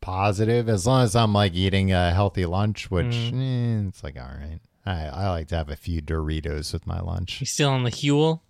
Positive. 0.00 0.68
As 0.68 0.86
long 0.86 1.02
as 1.04 1.16
I'm 1.16 1.32
like 1.32 1.54
eating 1.54 1.92
a 1.92 2.12
healthy 2.12 2.44
lunch, 2.46 2.90
which 2.90 3.14
eh, 3.32 3.82
it's 3.88 4.04
like 4.04 4.16
all 4.18 4.22
right. 4.28 4.60
I, 4.86 5.06
I 5.06 5.30
like 5.30 5.48
to 5.48 5.56
have 5.56 5.70
a 5.70 5.76
few 5.76 6.02
Doritos 6.02 6.74
with 6.74 6.86
my 6.86 7.00
lunch. 7.00 7.40
You 7.40 7.46
still 7.46 7.70
on 7.70 7.84
the 7.84 7.90
Huel? 7.90 8.40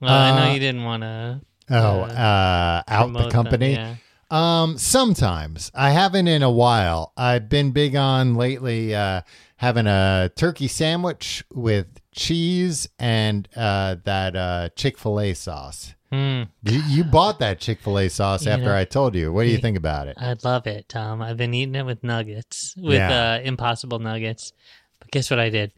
Well, 0.00 0.10
I 0.10 0.30
know 0.40 0.50
Uh, 0.50 0.54
you 0.54 0.60
didn't 0.60 0.84
want 0.84 1.02
to. 1.02 1.40
Oh, 1.72 2.02
uh, 2.02 2.82
out 2.86 3.06
the 3.06 3.12
promote 3.12 3.22
them, 3.22 3.30
company. 3.30 3.72
yeah. 3.72 3.94
Um, 4.30 4.78
sometimes 4.78 5.70
I 5.74 5.90
haven't 5.90 6.26
in 6.26 6.42
a 6.42 6.50
while. 6.50 7.12
I've 7.16 7.48
been 7.50 7.72
big 7.72 7.94
on 7.96 8.34
lately 8.34 8.94
uh, 8.94 9.22
having 9.56 9.86
a 9.86 10.30
turkey 10.34 10.68
sandwich 10.68 11.44
with 11.52 11.86
cheese 12.12 12.88
and 12.98 13.46
uh, 13.54 13.96
that 14.04 14.34
uh, 14.34 14.68
Chick 14.74 14.96
Fil 14.96 15.20
A 15.20 15.34
sauce. 15.34 15.94
Mm, 16.10 16.48
You, 16.62 16.82
you 16.88 17.04
bought 17.04 17.38
that 17.40 17.58
Chick 17.58 17.80
Fil 17.80 17.98
A 17.98 18.08
sauce 18.08 18.44
You 18.46 18.52
after 18.52 18.66
know- 18.66 18.76
I 18.76 18.84
told 18.84 19.14
you. 19.14 19.32
What 19.32 19.44
do 19.44 19.50
you 19.50 19.58
think 19.58 19.76
about 19.76 20.08
it? 20.08 20.16
I 20.20 20.34
love 20.44 20.66
it, 20.66 20.88
Tom. 20.88 21.20
I've 21.22 21.36
been 21.36 21.52
eating 21.54 21.74
it 21.74 21.84
with 21.86 22.02
nuggets, 22.02 22.74
with 22.76 22.94
Yeah. 22.98 23.34
uh, 23.34 23.40
Impossible 23.42 23.98
Nuggets. 23.98 24.52
But 24.98 25.10
guess 25.10 25.30
what 25.30 25.40
I 25.40 25.48
did? 25.50 25.72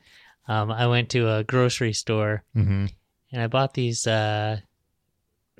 Um, 0.47 0.71
I 0.71 0.87
went 0.87 1.09
to 1.11 1.29
a 1.29 1.43
grocery 1.45 1.93
store 1.93 2.43
hmm 2.53 2.87
and 3.33 3.43
I 3.43 3.47
bought 3.49 3.75
these 3.75 4.07
uh, 4.07 4.59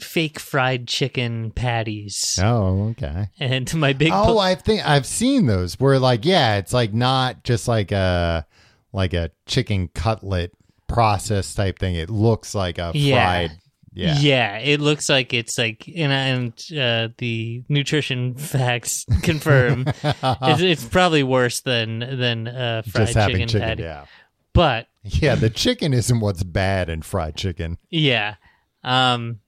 fake 0.01 0.39
fried 0.39 0.89
chicken 0.89 1.51
patties. 1.53 2.39
Oh, 2.43 2.89
okay. 2.91 3.29
And 3.39 3.73
my 3.75 3.93
big 3.93 4.11
Oh, 4.13 4.39
I 4.39 4.55
think 4.55 4.87
I've 4.87 5.07
seen 5.07 5.47
those. 5.47 5.79
Where 5.81 5.99
like, 5.99 6.25
yeah, 6.25 6.57
it's 6.57 6.73
like 6.73 6.93
not 6.93 7.45
just 7.45 7.69
like 7.69 7.93
a 7.93 8.47
like 8.93 9.13
a 9.15 9.31
chicken 9.47 9.89
cutlet 9.95 10.53
process 10.89 11.55
type 11.55 11.79
thing. 11.79 11.95
It 11.95 12.11
looks 12.11 12.55
like 12.55 12.79
a 12.79 12.93
Yeah. 12.95 13.15
fried. 13.49 13.59
Yeah. 13.97 14.17
Yeah, 14.19 14.59
it 14.59 14.81
looks 14.81 15.09
like 15.09 15.33
it's 15.33 15.57
like, 15.57 15.87
and, 15.87 16.13
and 16.13 16.53
uh, 16.77 17.15
the 17.19 17.63
nutrition 17.69 18.35
facts 18.39 19.07
confirm 19.23 19.85
it's, 20.03 20.61
it's 20.61 20.85
probably 20.85 21.23
worse 21.23 21.61
than 21.61 22.01
than 22.01 22.49
uh, 22.49 22.83
fried 22.83 23.07
just 23.15 23.29
chicken, 23.29 23.47
chicken. 23.49 23.61
patty. 23.61 23.83
Yeah. 23.85 24.07
But 24.53 24.89
Yeah, 25.05 25.37
the 25.37 25.49
chicken 25.51 25.95
isn't 25.95 26.19
what's 26.19 26.43
bad 26.43 26.89
in 26.89 27.03
fried 27.03 27.37
chicken. 27.37 27.79
yeah, 27.89 28.35
um, 28.83 29.39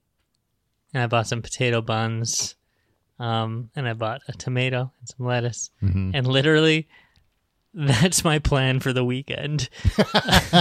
and 0.93 1.03
I 1.03 1.07
bought 1.07 1.27
some 1.27 1.41
potato 1.41 1.81
buns, 1.81 2.55
um, 3.19 3.69
and 3.75 3.87
I 3.87 3.93
bought 3.93 4.21
a 4.27 4.33
tomato 4.33 4.91
and 4.99 5.07
some 5.09 5.25
lettuce, 5.25 5.69
Mhm. 5.83 6.11
and 6.13 6.27
literally. 6.27 6.87
That's 7.79 8.23
my 8.23 8.39
plan 8.39 8.79
for 8.79 8.91
the 8.91 9.03
weekend. 9.05 9.69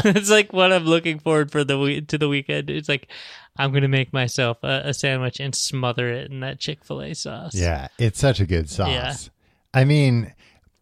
it's 0.05 0.29
like 0.29 0.53
what 0.53 0.71
I'm 0.71 0.85
looking 0.85 1.19
forward 1.19 1.51
for 1.51 1.65
the 1.65 1.79
we- 1.79 2.03
to 2.03 2.19
the 2.19 2.29
weekend. 2.29 2.69
It's 2.69 2.91
like 2.91 3.09
I'm 3.57 3.73
gonna 3.73 3.89
make 3.89 4.12
myself 4.12 4.59
a, 4.62 4.83
a 4.87 4.93
sandwich 4.93 5.41
and 5.41 5.55
smother 5.55 6.11
it 6.11 6.31
in 6.31 6.41
that 6.41 6.59
Chick 6.59 6.85
Fil 6.85 7.01
A 7.01 7.15
sauce. 7.15 7.55
Yeah, 7.55 7.89
it's 7.99 8.19
such 8.21 8.41
a 8.41 8.45
good 8.45 8.69
sauce. 8.69 8.89
Yeah. 8.91 9.15
I 9.73 9.85
mean, 9.85 10.35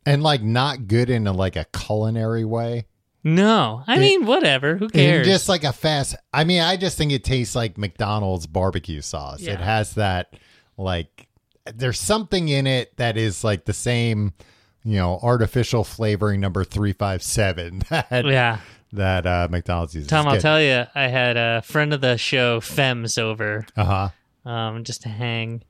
and 0.04 0.24
like 0.24 0.42
not 0.42 0.88
good 0.88 1.08
in 1.08 1.28
a, 1.28 1.32
like 1.32 1.54
a 1.54 1.66
culinary 1.72 2.44
way. 2.44 2.86
No, 3.24 3.82
I 3.86 3.98
mean 3.98 4.26
whatever. 4.26 4.76
Who 4.76 4.88
cares? 4.90 5.26
just 5.26 5.48
like 5.48 5.64
a 5.64 5.72
fast. 5.72 6.14
I 6.32 6.44
mean, 6.44 6.60
I 6.60 6.76
just 6.76 6.98
think 6.98 7.10
it 7.10 7.24
tastes 7.24 7.56
like 7.56 7.78
McDonald's 7.78 8.46
barbecue 8.46 9.00
sauce. 9.00 9.40
Yeah. 9.40 9.54
It 9.54 9.60
has 9.60 9.94
that 9.94 10.34
like 10.76 11.26
there's 11.74 11.98
something 11.98 12.48
in 12.50 12.66
it 12.66 12.94
that 12.98 13.16
is 13.16 13.42
like 13.42 13.64
the 13.64 13.72
same, 13.72 14.34
you 14.82 14.96
know, 14.96 15.18
artificial 15.22 15.84
flavoring 15.84 16.38
number 16.40 16.64
three 16.64 16.92
five 16.92 17.22
seven 17.22 17.78
that 17.88 18.26
yeah, 18.26 18.58
that 18.92 19.26
uh, 19.26 19.48
McDonald's 19.50 19.94
uses. 19.94 20.10
Tom. 20.10 20.28
I'll 20.28 20.38
tell 20.38 20.60
you, 20.60 20.84
I 20.94 21.08
had 21.08 21.38
a 21.38 21.62
friend 21.62 21.94
of 21.94 22.02
the 22.02 22.18
show, 22.18 22.60
Fems, 22.60 23.16
over 23.18 23.64
Uh 23.74 24.10
huh. 24.44 24.50
um, 24.50 24.84
just 24.84 25.00
to 25.02 25.08
hang, 25.08 25.62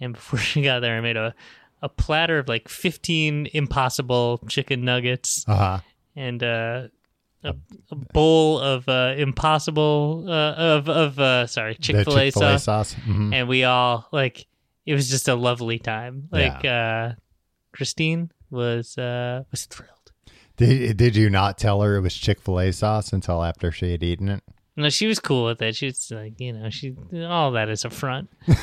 and 0.00 0.14
before 0.14 0.38
she 0.40 0.62
got 0.62 0.80
there, 0.80 0.96
I 0.96 1.00
made 1.02 1.18
a 1.18 1.34
a 1.82 1.88
platter 1.90 2.38
of 2.38 2.48
like 2.48 2.66
15 2.70 3.48
impossible 3.52 4.40
chicken 4.48 4.86
nuggets 4.86 5.44
Uh 5.46 5.54
huh. 5.56 5.78
And 6.16 6.42
uh, 6.42 6.88
a, 7.42 7.54
a 7.90 7.94
bowl 8.12 8.58
of 8.58 8.88
uh, 8.88 9.14
impossible 9.16 10.24
uh, 10.28 10.52
of 10.54 10.88
of 10.88 11.18
uh, 11.18 11.46
sorry 11.46 11.74
Chick 11.74 12.04
Fil 12.04 12.18
A 12.18 12.30
Chick-fil-A 12.30 12.58
sauce, 12.58 12.64
sauce. 12.64 12.94
Mhm. 13.06 13.34
and 13.34 13.48
we 13.48 13.64
all 13.64 14.08
like 14.12 14.46
it 14.86 14.94
was 14.94 15.10
just 15.10 15.28
a 15.28 15.34
lovely 15.34 15.78
time. 15.78 16.28
Like 16.30 16.64
uh, 16.64 17.12
Christine 17.72 18.30
was 18.50 18.96
uh, 18.98 19.44
was 19.50 19.66
thrilled. 19.66 19.90
Did 20.56 20.96
did 20.96 21.16
you 21.16 21.30
not 21.30 21.58
tell 21.58 21.82
her 21.82 21.96
it 21.96 22.00
was 22.00 22.14
Chick 22.14 22.40
Fil 22.40 22.60
A 22.60 22.72
sauce 22.72 23.12
until 23.12 23.42
after 23.42 23.72
she 23.72 23.92
had 23.92 24.02
eaten 24.02 24.28
it? 24.28 24.42
No, 24.76 24.88
she 24.88 25.06
was 25.06 25.20
cool 25.20 25.44
with 25.44 25.62
it. 25.62 25.76
She's 25.76 26.10
like, 26.10 26.40
you 26.40 26.52
know, 26.52 26.68
she 26.68 26.96
all 27.24 27.52
that 27.52 27.68
is 27.68 27.84
a 27.84 27.90
front. 27.90 28.28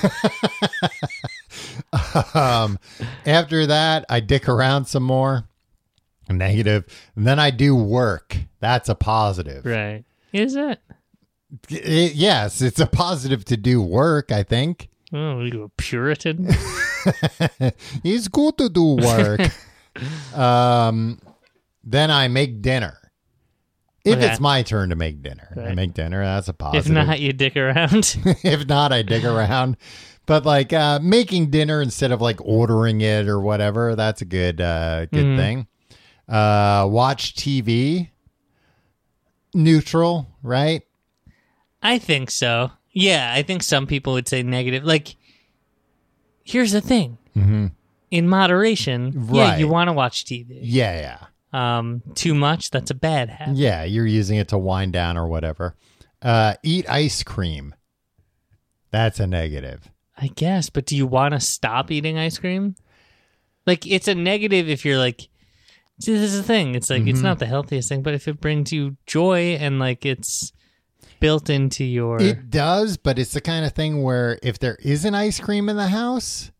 um, 2.33 2.79
after 3.25 3.65
that, 3.67 4.05
I 4.09 4.19
dick 4.19 4.49
around 4.49 4.85
some 4.85 5.03
more. 5.03 5.47
Negative. 6.37 6.85
And 7.15 7.25
then 7.27 7.39
I 7.39 7.49
do 7.51 7.75
work. 7.75 8.37
That's 8.59 8.89
a 8.89 8.95
positive. 8.95 9.65
Right. 9.65 10.03
Is 10.33 10.55
it? 10.55 10.79
It- 11.69 12.13
yes, 12.15 12.61
it's 12.61 12.79
a 12.79 12.87
positive 12.87 13.43
to 13.45 13.57
do 13.57 13.81
work, 13.81 14.31
I 14.31 14.43
think. 14.43 14.89
Oh, 15.13 15.39
are 15.39 15.45
you 15.45 15.63
a 15.63 15.69
Puritan? 15.69 16.47
it's 18.03 18.27
good 18.29 18.57
to 18.59 18.69
do 18.69 18.95
work. 18.95 19.41
um, 20.33 21.19
then 21.83 22.09
I 22.11 22.27
make 22.27 22.61
dinner. 22.61 22.97
If 24.03 24.17
Okay. 24.17 24.31
it's 24.31 24.39
my 24.39 24.63
turn 24.63 24.89
to 24.89 24.95
make 24.95 25.21
dinner, 25.21 25.53
I 25.55 25.59
Right. 25.59 25.75
make 25.75 25.93
dinner. 25.93 26.23
That's 26.23 26.47
a 26.47 26.53
positive. 26.53 26.87
if 26.91 26.95
positive. 26.95 27.07
not, 27.07 27.19
you 27.19 27.33
dick 27.33 27.55
around. 27.57 28.17
if 28.43 28.67
not, 28.67 28.91
I 28.91 29.03
dig 29.03 29.25
around. 29.25 29.77
But 30.25 30.45
like 30.45 30.71
uh, 30.73 30.99
making 31.03 31.49
dinner 31.51 31.81
instead 31.81 32.11
of 32.11 32.21
like 32.21 32.39
ordering 32.41 33.01
it 33.01 33.27
or 33.27 33.39
whatever, 33.41 33.95
that's 33.95 34.21
a 34.21 34.25
good 34.25 34.59
uh, 34.61 35.05
good 35.07 35.25
Mhm. 35.25 35.37
thing. 35.37 35.67
Uh, 36.31 36.87
watch 36.89 37.35
TV. 37.35 38.09
Neutral, 39.53 40.27
right? 40.43 40.81
I 41.83 41.97
think 41.97 42.31
so. 42.31 42.71
Yeah, 42.91 43.33
I 43.35 43.41
think 43.43 43.63
some 43.63 43.85
people 43.85 44.13
would 44.13 44.27
say 44.27 44.43
negative. 44.43 44.83
Like, 44.85 45.15
here's 46.43 46.71
the 46.71 46.81
thing: 46.81 47.17
Mm-hmm. 47.35 47.67
in 48.11 48.27
moderation, 48.29 49.27
yeah, 49.31 49.49
Right. 49.51 49.59
you 49.59 49.67
want 49.67 49.87
to 49.89 49.93
watch 49.93 50.23
TV. 50.25 50.59
Yeah, 50.61 51.19
yeah, 51.53 51.81
Um, 51.81 52.01
too 52.15 52.33
much, 52.33 52.69
that's 52.71 52.91
a 52.91 52.95
bad 52.95 53.29
habit. 53.29 53.55
yeah. 53.57 53.83
You're 53.83 54.05
using 54.07 54.37
it 54.37 54.47
to 54.49 54.57
wind 54.57 54.93
down 54.93 55.17
or 55.17 55.27
whatever. 55.27 55.75
Uh, 56.21 56.53
eat 56.63 56.89
ice 56.89 57.23
cream. 57.23 57.73
That's 58.91 59.19
a 59.19 59.27
negative. 59.27 59.89
I 60.17 60.27
guess, 60.27 60.69
but 60.69 60.85
do 60.85 60.95
you 60.95 61.07
want 61.07 61.33
to 61.33 61.39
stop 61.39 61.89
eating 61.91 62.17
ice 62.17 62.37
cream? 62.37 62.75
Like, 63.65 63.87
it's 63.87 64.07
a 64.07 64.15
negative 64.15 64.69
if 64.69 64.85
you're 64.85 64.97
like, 64.97 65.27
see, 66.01 66.13
this 66.13 66.31
is 66.33 66.37
the 66.37 66.43
thing. 66.43 66.75
It's 66.75 66.89
like, 66.89 67.05
it's 67.07 67.19
Mhm. 67.19 67.23
not 67.23 67.39
the 67.39 67.45
healthiest 67.45 67.89
thing, 67.89 68.01
but 68.01 68.13
if 68.13 68.27
it 68.27 68.41
brings 68.41 68.71
you 68.73 68.97
joy 69.05 69.55
and 69.59 69.79
like 69.79 70.05
it's 70.05 70.51
built 71.19 71.49
into 71.49 71.83
your. 71.83 72.19
It 72.21 72.49
does, 72.49 72.97
but 72.97 73.19
it's 73.19 73.33
the 73.33 73.41
kind 73.41 73.63
of 73.65 73.73
thing 73.73 74.01
where 74.01 74.39
if 74.41 74.57
there 74.59 74.75
is 74.81 75.05
an 75.05 75.13
ice 75.15 75.39
cream 75.39 75.69
in 75.69 75.77
the 75.77 75.87
house, 75.87 76.51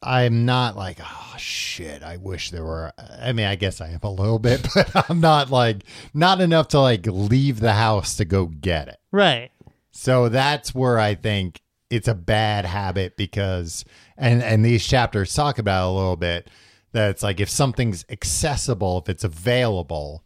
I'm 0.00 0.44
not 0.44 0.76
like, 0.76 0.98
oh 1.02 1.34
shit, 1.38 2.04
I 2.04 2.16
wish 2.18 2.50
there 2.52 2.64
were. 2.64 2.92
I 3.20 3.32
mean, 3.32 3.46
I 3.46 3.56
guess 3.56 3.80
I 3.80 3.88
am 3.88 3.98
a 4.04 4.10
little 4.10 4.38
bit, 4.38 4.66
but 4.74 5.10
I'm 5.10 5.20
not 5.20 5.50
like, 5.50 5.82
not 6.14 6.40
enough 6.40 6.68
to 6.68 6.80
like 6.80 7.06
leave 7.06 7.58
the 7.60 7.72
house 7.72 8.16
to 8.16 8.24
go 8.24 8.46
get 8.46 8.88
it. 8.88 8.98
right. 9.10 9.50
So 9.90 10.28
that's 10.28 10.72
where 10.72 11.00
I 11.00 11.16
think 11.16 11.60
it's 11.90 12.06
a 12.06 12.14
bad 12.14 12.64
habit 12.64 13.16
because, 13.16 13.84
and, 14.16 14.40
and 14.44 14.64
these 14.64 14.86
chapters 14.86 15.34
talk 15.34 15.58
about 15.58 15.88
it 15.88 15.90
a 15.90 15.92
little 15.96 16.14
bit 16.16 16.48
that 16.92 17.10
it's 17.10 17.22
like 17.22 17.40
if 17.40 17.48
something's 17.50 18.04
accessible, 18.08 18.98
if 18.98 19.08
it's 19.08 19.24
available, 19.24 20.24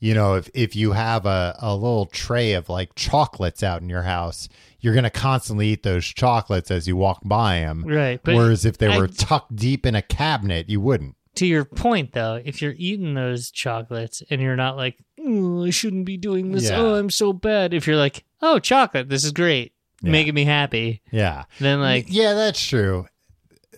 you 0.00 0.14
know, 0.14 0.34
if, 0.34 0.48
if 0.54 0.76
you 0.76 0.92
have 0.92 1.26
a, 1.26 1.56
a 1.60 1.74
little 1.74 2.06
tray 2.06 2.52
of 2.52 2.68
like 2.68 2.94
chocolates 2.94 3.62
out 3.62 3.82
in 3.82 3.88
your 3.88 4.02
house, 4.02 4.48
you're 4.80 4.94
going 4.94 5.04
to 5.04 5.10
constantly 5.10 5.68
eat 5.68 5.82
those 5.82 6.06
chocolates 6.06 6.70
as 6.70 6.86
you 6.86 6.96
walk 6.96 7.20
by 7.24 7.60
them. 7.60 7.84
Right. 7.84 8.20
Whereas 8.24 8.64
if 8.64 8.78
they 8.78 8.88
I- 8.88 8.96
were 8.98 9.08
tucked 9.08 9.56
deep 9.56 9.84
in 9.84 9.94
a 9.94 10.02
cabinet, 10.02 10.68
you 10.70 10.80
wouldn't. 10.80 11.16
to 11.34 11.46
your 11.46 11.64
point 11.64 12.12
though, 12.12 12.40
if 12.44 12.62
you're 12.62 12.74
eating 12.78 13.14
those 13.14 13.50
chocolates 13.50 14.22
and 14.30 14.40
you're 14.40 14.56
not 14.56 14.76
like, 14.76 14.96
oh, 15.20 15.64
I 15.64 15.70
shouldn't 15.70 16.04
be 16.06 16.16
doing 16.16 16.52
this. 16.52 16.70
Yeah. 16.70 16.78
Oh, 16.78 16.94
I'm 16.94 17.10
so 17.10 17.32
bad. 17.32 17.74
If 17.74 17.86
you're 17.88 17.96
like, 17.96 18.24
oh, 18.40 18.60
chocolate, 18.60 19.08
this 19.08 19.24
is 19.24 19.32
great, 19.32 19.72
Yeah. 20.00 20.12
making 20.12 20.34
me 20.34 20.44
happy, 20.44 21.02
Yeah. 21.10 21.44
then 21.58 21.80
like 21.80 22.06
yeah, 22.08 22.34
that's 22.34 22.64
true. 22.64 23.06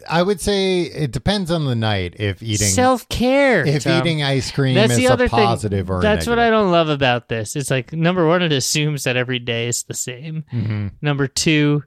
I 0.09 0.23
would 0.23 0.41
say 0.41 0.83
it 0.83 1.11
depends 1.13 1.51
on 1.51 1.65
the 1.67 1.75
night 1.75 2.15
if 2.19 2.43
eating 2.43 2.68
self 2.68 3.09
care. 3.09 3.66
if 3.66 3.87
eating 3.87 4.22
ice 4.22 4.51
cream 4.51 4.74
That's 4.74 4.93
is 4.93 4.99
the 4.99 5.09
other 5.09 5.24
a 5.24 5.29
thing. 5.29 5.45
positive 5.47 5.91
or 5.91 5.99
a 5.99 6.03
That's 6.03 6.27
what 6.27 6.39
I 6.39 6.51
don't 6.51 6.70
love 6.70 6.89
about 6.89 7.29
this. 7.29 7.57
It's 7.57 7.70
like 7.70 7.93
number 7.93 8.27
one, 8.27 8.43
it 8.43 8.53
assumes 8.53 9.05
that 9.05 9.16
every 9.16 9.39
day 9.39 9.68
is 9.68 9.83
the 9.85 9.95
same. 9.95 10.45
Mhm. 10.53 10.93
Number 11.03 11.27
two, 11.27 11.85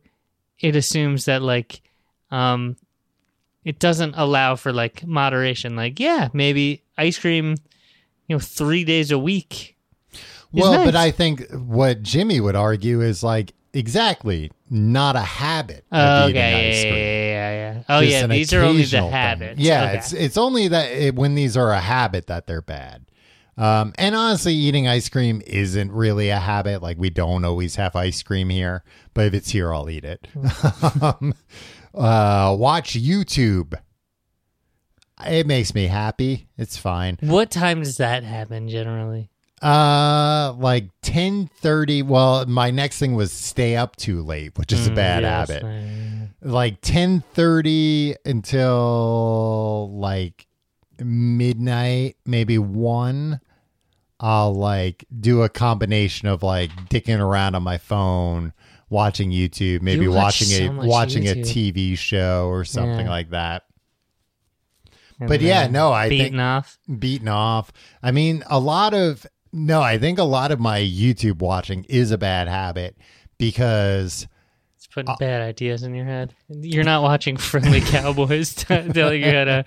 it 0.60 0.76
assumes 0.76 1.26
that 1.26 1.42
like, 1.42 1.82
um, 2.32 2.76
it 3.64 3.80
doesn't 3.80 4.14
allow 4.18 4.56
for 4.56 4.74
like 4.74 5.06
moderation. 5.06 5.76
Like, 5.76 6.00
yeah, 6.00 6.30
maybe 6.34 6.84
ice 6.98 7.18
cream, 7.18 7.56
you 8.28 8.36
know, 8.36 8.40
three 8.40 8.84
days 8.84 9.12
a 9.12 9.18
week. 9.18 9.76
Well, 10.52 10.86
but. 10.86 10.96
I 10.96 11.10
think 11.12 11.50
what 11.52 12.04
Jimmy 12.04 12.40
would 12.40 12.56
argue 12.56 13.02
is 13.02 13.24
like 13.24 13.54
exactly 13.74 14.52
not 14.70 15.16
a 15.16 15.22
habit 15.22 15.84
of 15.92 16.24
Oh, 16.24 16.28
eating 16.28 16.38
okay, 16.42 16.70
ice 16.70 16.84
yeah, 16.84 16.92
cream. 16.92 16.96
yeah, 17.04 17.13
yeah, 17.52 17.74
yeah. 17.76 17.84
Oh, 17.90 18.02
Just 18.02 18.12
yeah. 18.12 18.24
an 18.24 18.30
These 18.30 18.54
are 18.54 18.62
only 18.62 18.74
the 18.74 18.80
occasional 18.82 19.06
thing. 19.08 19.12
habits. 19.14 19.60
Yeah, 19.60 19.84
Okay. 19.84 19.98
it's 19.98 20.14
it's 20.14 20.38
only 20.38 20.68
that 20.70 20.92
it, 20.92 21.16
when 21.16 21.36
these 21.36 21.56
are 21.58 21.72
a 21.72 21.80
habit 21.80 22.28
that 22.28 22.48
they're 22.48 22.62
bad. 22.62 23.06
Um, 23.56 23.94
and 24.00 24.16
honestly, 24.16 24.54
eating 24.56 24.88
ice 24.88 25.10
cream 25.10 25.42
isn't 25.46 25.92
really 25.92 26.30
a 26.30 26.40
habit. 26.40 26.82
Like 26.82 26.98
we 26.98 27.10
don't 27.12 27.46
always 27.46 27.76
have 27.76 27.96
ice 27.96 28.24
cream 28.24 28.50
here, 28.50 28.84
but 29.14 29.26
if 29.28 29.34
it's 29.36 29.52
here, 29.52 29.72
I'll 29.74 29.90
eat 29.90 30.06
it. 30.06 30.28
um, 31.02 31.34
Uh, 31.94 32.56
watch 32.58 32.94
YouTube. 32.94 33.76
It 35.26 35.46
makes 35.46 35.76
me 35.76 35.86
happy. 35.86 36.48
It's 36.58 36.76
fine. 36.78 37.18
What 37.22 37.52
time 37.52 37.84
does 37.84 37.98
that 37.98 38.24
happen 38.24 38.68
generally? 38.68 39.30
Uh, 39.62 40.54
like 40.58 40.90
ten 41.04 41.50
thirty. 41.60 42.02
Well, 42.02 42.46
my 42.48 42.72
next 42.72 42.98
thing 43.00 43.14
was 43.16 43.32
stay 43.32 43.78
up 43.78 43.96
too 43.96 44.22
late, 44.24 44.58
which 44.58 44.74
is 44.74 44.88
a 44.88 44.90
Mm, 44.90 44.96
bad 44.96 45.24
habit. 45.24 45.64
Like 46.44 46.80
ten 46.82 47.22
thirty 47.34 48.16
until 48.26 49.90
like 49.98 50.46
midnight, 51.00 52.18
maybe 52.26 52.58
one. 52.58 53.40
I'll 54.20 54.54
like 54.54 55.06
do 55.20 55.42
a 55.44 55.50
combination 55.50 56.28
of 56.28 56.44
like 56.44 56.72
dicking 56.90 57.20
around 57.20 57.56
on 57.56 57.64
my 57.64 57.78
phone, 57.78 58.54
watching 58.90 59.32
YouTube, 59.32 59.82
maybe 59.82 60.04
You 60.04 60.12
watch 60.12 60.42
watching 60.42 60.48
so 60.48 60.66
a 60.66 60.72
much 60.74 60.86
watching 60.88 61.28
a 61.28 61.36
YouTube. 61.36 61.74
TV 61.74 61.98
show 61.98 62.48
or 62.48 62.64
something 62.64 63.06
Yeah. 63.06 63.12
like 63.12 63.30
that. 63.32 63.64
and 65.20 65.28
But 65.28 65.42
yeah, 65.42 65.64
then 65.64 65.74
no, 65.74 65.92
I 65.92 66.08
beating 66.10 66.32
think 66.34 66.42
off. 66.42 66.78
beaten 67.00 67.28
off. 67.28 67.72
I 68.02 68.12
mean, 68.12 68.44
a 68.50 68.60
lot 68.60 68.94
of 68.94 69.26
no, 69.52 69.82
I 69.82 69.98
think 69.98 70.20
a 70.20 70.24
lot 70.24 70.52
of 70.52 70.60
my 70.60 70.80
YouTube 70.80 71.40
watching 71.40 71.84
is 71.90 72.12
a 72.12 72.18
bad 72.18 72.48
habit 72.48 72.98
because 73.38 74.28
putting 74.94 75.10
Uh, 75.10 75.16
bad 75.20 75.42
ideas 75.42 75.84
in 75.84 75.94
your 75.96 76.06
head. 76.06 76.34
You're 76.50 76.84
not 76.84 77.02
watching 77.04 77.38
Friendly 77.38 77.82
Cowboys 77.86 78.54
telling 78.56 79.22
you 79.24 79.32
how 79.32 79.44
to. 79.46 79.66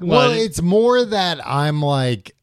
well, 0.00 0.30
it's 0.32 0.62
more 0.62 1.04
that 1.04 1.46
I'm 1.46 1.82
like 1.82 2.34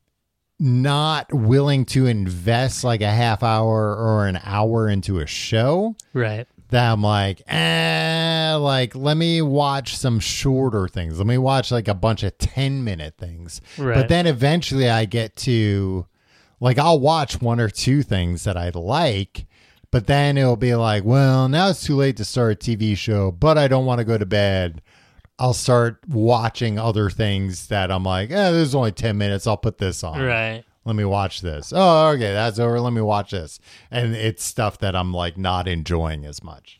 not 0.59 1.31
willing 1.31 1.85
to 1.85 2.07
invest 2.07 2.83
like 2.83 3.01
a 3.01 3.11
half 3.11 3.43
hour 3.43 3.95
or 3.95 4.27
an 4.27 4.39
hour 4.43 4.89
into 4.89 5.19
a 5.19 5.27
show 5.27 5.95
right. 6.13 6.47
that 6.69 6.91
I'm 6.91 7.03
like, 7.03 7.41
eh, 7.47 8.55
like 8.55 8.95
let 8.95 9.17
me 9.17 9.41
watch 9.41 9.95
some 9.95 10.19
shorter 10.19 10.87
things. 10.87 11.19
Let 11.19 11.27
me 11.27 11.37
watch 11.37 11.71
like 11.71 11.87
a 11.87 11.93
bunch 11.93 12.23
of 12.23 12.37
10 12.39 12.83
minute 12.83 13.15
things. 13.17 13.61
Right. 13.77 13.93
But 13.95 14.09
then 14.09 14.25
eventually 14.25 14.89
I 14.89 15.05
get 15.05 15.35
to 15.37 16.07
like 16.59 16.79
I'll 16.79 16.99
watch 16.99 17.39
one 17.39 17.59
or 17.59 17.69
two 17.69 18.01
things 18.01 18.43
that 18.45 18.57
I 18.57 18.71
like, 18.73 19.45
but 19.91 20.07
then 20.07 20.37
it'll 20.37 20.55
be 20.55 20.75
like, 20.75 21.03
well, 21.03 21.47
now 21.49 21.69
it's 21.69 21.83
too 21.83 21.95
late 21.95 22.17
to 22.17 22.25
start 22.25 22.51
a 22.53 22.55
TV 22.55 22.95
show, 22.97 23.31
but 23.31 23.57
I 23.57 23.67
don't 23.67 23.85
want 23.85 23.99
to 23.99 24.05
go 24.05 24.17
to 24.17 24.25
bed. 24.25 24.81
I'll 25.39 25.53
start 25.53 25.99
watching 26.07 26.79
other 26.79 27.09
things 27.09 27.67
that 27.67 27.91
I'm 27.91 28.03
like, 28.03 28.31
eh, 28.31 28.51
this 28.51 28.69
is 28.69 28.75
only 28.75 28.91
10 28.91 29.17
minutes. 29.17 29.45
I'll 29.47 29.55
put 29.57 29.77
this 29.77 30.03
on. 30.03 30.19
Right. 30.21 30.63
Let 30.83 30.95
me 30.95 31.05
watch 31.05 31.41
this. 31.41 31.71
Oh, 31.75 32.07
okay, 32.09 32.31
that's 32.33 32.59
over. 32.59 32.79
Let 32.79 32.93
me 32.93 33.01
watch 33.01 33.31
this. 33.31 33.59
And 33.91 34.15
it's 34.15 34.43
stuff 34.43 34.79
that 34.79 34.95
I'm 34.95 35.13
like 35.13 35.37
not 35.37 35.67
enjoying 35.67 36.25
as 36.25 36.41
much. 36.43 36.79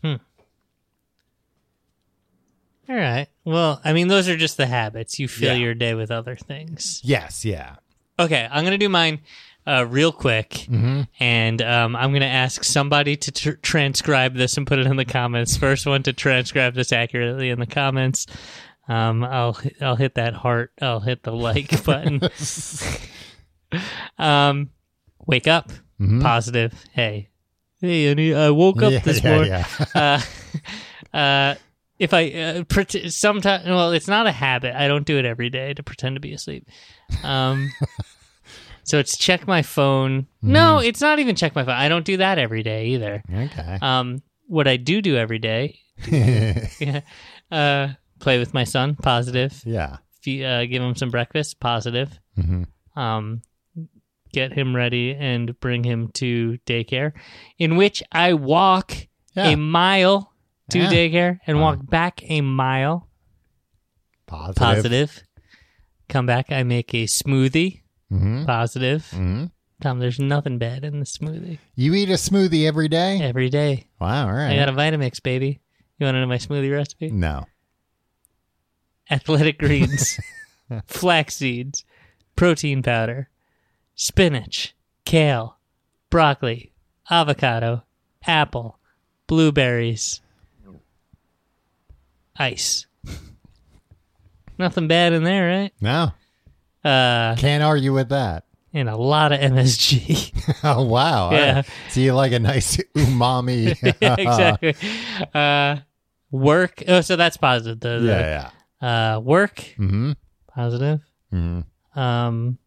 All 2.89 2.95
right. 2.95 3.27
Well, 3.43 3.81
I 3.83 3.91
mean, 3.93 4.07
those 4.07 4.29
are 4.29 4.37
just 4.37 4.55
the 4.57 4.65
habits. 4.65 5.19
You 5.19 5.27
fill 5.27 5.53
Yeah. 5.57 5.63
your 5.63 5.73
day 5.73 5.93
with 5.93 6.09
other 6.09 6.35
things. 6.35 7.01
Yes, 7.03 7.43
yeah. 7.43 7.75
Okay, 8.19 8.47
I'm 8.49 8.63
gonna 8.63 8.77
do 8.77 8.89
mine 8.89 9.19
uh, 9.67 9.85
real 9.87 10.11
quick, 10.11 10.49
Mm-hmm. 10.69 11.01
and 11.19 11.61
um, 11.61 11.95
I'm 11.95 12.13
gonna 12.13 12.25
ask 12.25 12.63
somebody 12.63 13.15
to 13.17 13.31
tr- 13.31 13.51
transcribe 13.61 14.33
this 14.35 14.57
and 14.57 14.65
put 14.65 14.79
it 14.79 14.87
in 14.87 14.95
the 14.95 15.05
comments. 15.05 15.57
First 15.57 15.85
one 15.85 16.01
to 16.03 16.13
transcribe 16.13 16.73
this 16.73 16.91
accurately 16.93 17.49
in 17.49 17.59
the 17.59 17.67
comments. 17.67 18.25
Um, 18.87 19.23
I'll 19.23 19.59
I'll 19.81 19.95
hit 19.97 20.15
that 20.15 20.33
heart. 20.33 20.71
I'll 20.81 21.01
hit 21.01 21.23
the 21.23 21.33
like 21.33 21.83
button. 21.85 22.21
um, 24.17 24.69
wake 25.25 25.47
up, 25.47 25.71
positive. 26.21 26.73
Hey, 26.93 27.29
hey, 27.81 28.33
I 28.33 28.49
woke 28.51 28.81
up 28.81 28.83
Mm-hmm. 28.83 28.93
yeah, 28.93 28.99
this 28.99 29.23
yeah, 29.23 29.29
morning. 29.31 29.49
yeah. 29.95 30.21
uh, 31.13 31.17
uh, 31.17 31.55
if 31.99 32.13
I 32.13 32.29
uh, 32.31 32.63
pret- 32.65 33.11
sometimes, 33.11 33.65
well, 33.65 33.91
it's 33.91 34.07
not 34.07 34.27
a 34.27 34.31
habit. 34.31 34.75
I 34.75 34.87
don't 34.87 35.05
do 35.05 35.17
it 35.17 35.25
every 35.25 35.49
day 35.49 35.73
to 35.73 35.83
pretend 35.83 36.15
to 36.15 36.19
be 36.19 36.31
asleep. 36.33 36.67
Um, 37.23 37.69
so 38.87 38.97
it's 38.97 39.17
check 39.17 39.45
my 39.47 39.61
phone. 39.61 40.23
Mm-hmm. 40.23 40.51
No, 40.53 40.79
it's 40.79 41.01
not 41.01 41.19
even 41.19 41.35
check 41.35 41.53
my 41.55 41.63
phone. 41.63 41.75
I 41.75 41.87
don't 41.89 42.05
do 42.05 42.17
that 42.17 42.39
every 42.39 42.63
day 42.63 42.87
either. 42.87 43.21
okay. 43.31 43.77
Um, 43.81 44.21
what 44.47 44.67
I 44.67 44.77
do 44.77 45.01
do 45.01 45.17
every 45.17 45.39
day, 45.39 45.77
yeah, 46.07 47.01
uh, 47.51 47.89
play 48.19 48.39
with 48.39 48.53
my 48.53 48.63
son. 48.63 48.95
Positive. 48.95 49.61
yeah. 49.65 49.97
Uh, 50.27 50.65
give 50.65 50.81
him 50.83 50.95
some 50.95 51.09
breakfast. 51.09 51.59
Positive. 51.59 52.09
hmm 52.35 52.63
Um, 52.97 53.41
get 54.33 54.51
him 54.51 54.75
ready 54.75 55.15
and 55.15 55.57
bring 55.61 55.83
him 55.85 56.09
to 56.15 56.57
daycare, 56.65 57.13
in 57.57 57.75
which 57.77 58.03
I 58.11 58.33
walk 58.33 58.93
Yeah. 59.35 59.49
a 59.49 59.55
mile 59.57 60.33
to 60.71 60.79
Yeah. 60.79 60.91
daycare 60.91 61.39
and 61.47 61.57
Wow. 61.59 61.63
walk 61.75 61.89
back 61.89 62.21
a 62.27 62.41
mile. 62.41 63.07
Positive. 64.25 64.57
Positive. 64.61 65.23
Come 66.09 66.25
back. 66.25 66.51
I 66.51 66.63
make 66.63 66.93
a 66.93 67.05
smoothie. 67.05 67.83
Hmm 68.09 68.45
Positive. 68.45 69.05
hmm 69.11 69.45
Tom, 69.79 69.99
there's 69.99 70.17
nothing 70.19 70.57
bad 70.57 70.83
in 70.83 70.99
the 70.99 71.05
smoothie. 71.05 71.59
You 71.75 71.93
eat 71.93 72.09
a 72.09 72.13
smoothie 72.13 72.65
every 72.65 72.87
day? 72.87 73.21
Every 73.21 73.47
day. 73.49 73.85
Wow, 74.01 74.25
all 74.27 74.33
right. 74.33 74.51
I 74.53 74.55
got 74.55 74.69
a 74.69 74.71
Vitamix, 74.71 75.21
baby. 75.21 75.59
You 75.99 76.05
want 76.05 76.15
to 76.15 76.21
know 76.21 76.25
my 76.27 76.37
smoothie 76.39 76.71
recipe? 76.73 77.11
no. 77.11 77.45
Athletic 79.09 79.57
greens, 79.59 80.19
flax 80.87 81.35
seeds, 81.35 81.85
protein 82.35 82.83
powder, 82.83 83.29
spinach, 83.95 84.75
kale, 85.05 85.57
broccoli, 86.09 86.73
avocado, 87.09 87.83
apple, 88.25 88.77
blueberries, 89.27 90.19
ice. 92.35 92.85
Nothing 94.57 94.87
bad 94.87 95.13
in 95.13 95.23
there, 95.23 95.47
right? 95.47 95.73
No. 95.79 96.11
Uh, 96.87 97.35
Can't 97.37 97.63
argue 97.63 97.93
with 97.93 98.09
that. 98.09 98.45
and 98.73 98.87
a 98.89 98.95
lot 98.95 99.31
of 99.31 99.39
MSG. 99.39 100.33
Oh, 100.63 100.83
wow. 100.85 101.31
Yeah. 101.31 101.61
So 101.89 101.99
you 101.99 102.13
like 102.13 102.31
a 102.31 102.39
nice 102.39 102.77
umami. 102.95 103.71
exactly. 104.01 104.75
Uh, 105.33 105.77
work. 106.31 106.83
Oh, 106.87 107.01
so 107.01 107.15
that's 107.15 107.37
positive. 107.37 107.79
The, 107.79 107.99
the, 107.99 108.07
yeah, 108.07 108.49
yeah. 108.81 109.15
Uh, 109.15 109.19
work. 109.19 109.55
Mm-hmm. 109.77 110.11
Positive. 110.47 111.01
Mm-hmm. 111.33 111.99
Um, 111.99 112.57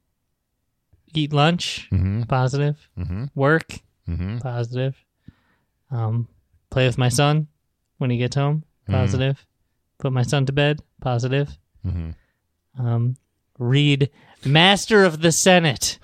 eat 1.15 1.33
lunch. 1.33 1.89
Mm-hmm. 1.93 2.23
Positive. 2.25 2.77
Mm-hmm. 2.99 3.25
Work. 3.35 3.79
Mm-hmm. 4.09 4.39
Positive. 4.39 4.95
Um, 5.91 6.29
play 6.71 6.87
with 6.87 6.99
my 6.99 7.09
son 7.09 7.49
when 7.99 8.11
he 8.11 8.19
gets 8.19 8.37
home. 8.37 8.65
Mhm. 8.89 8.93
Positive. 8.95 9.47
Put 9.99 10.13
my 10.13 10.23
son 10.23 10.47
to 10.47 10.53
bed. 10.53 10.81
Positive. 11.01 11.49
Mm-hmm. 11.87 12.11
Um, 12.87 13.17
read 13.61 14.11
Master 14.45 15.05
of 15.05 15.21
the 15.21 15.31
Senate. 15.31 15.99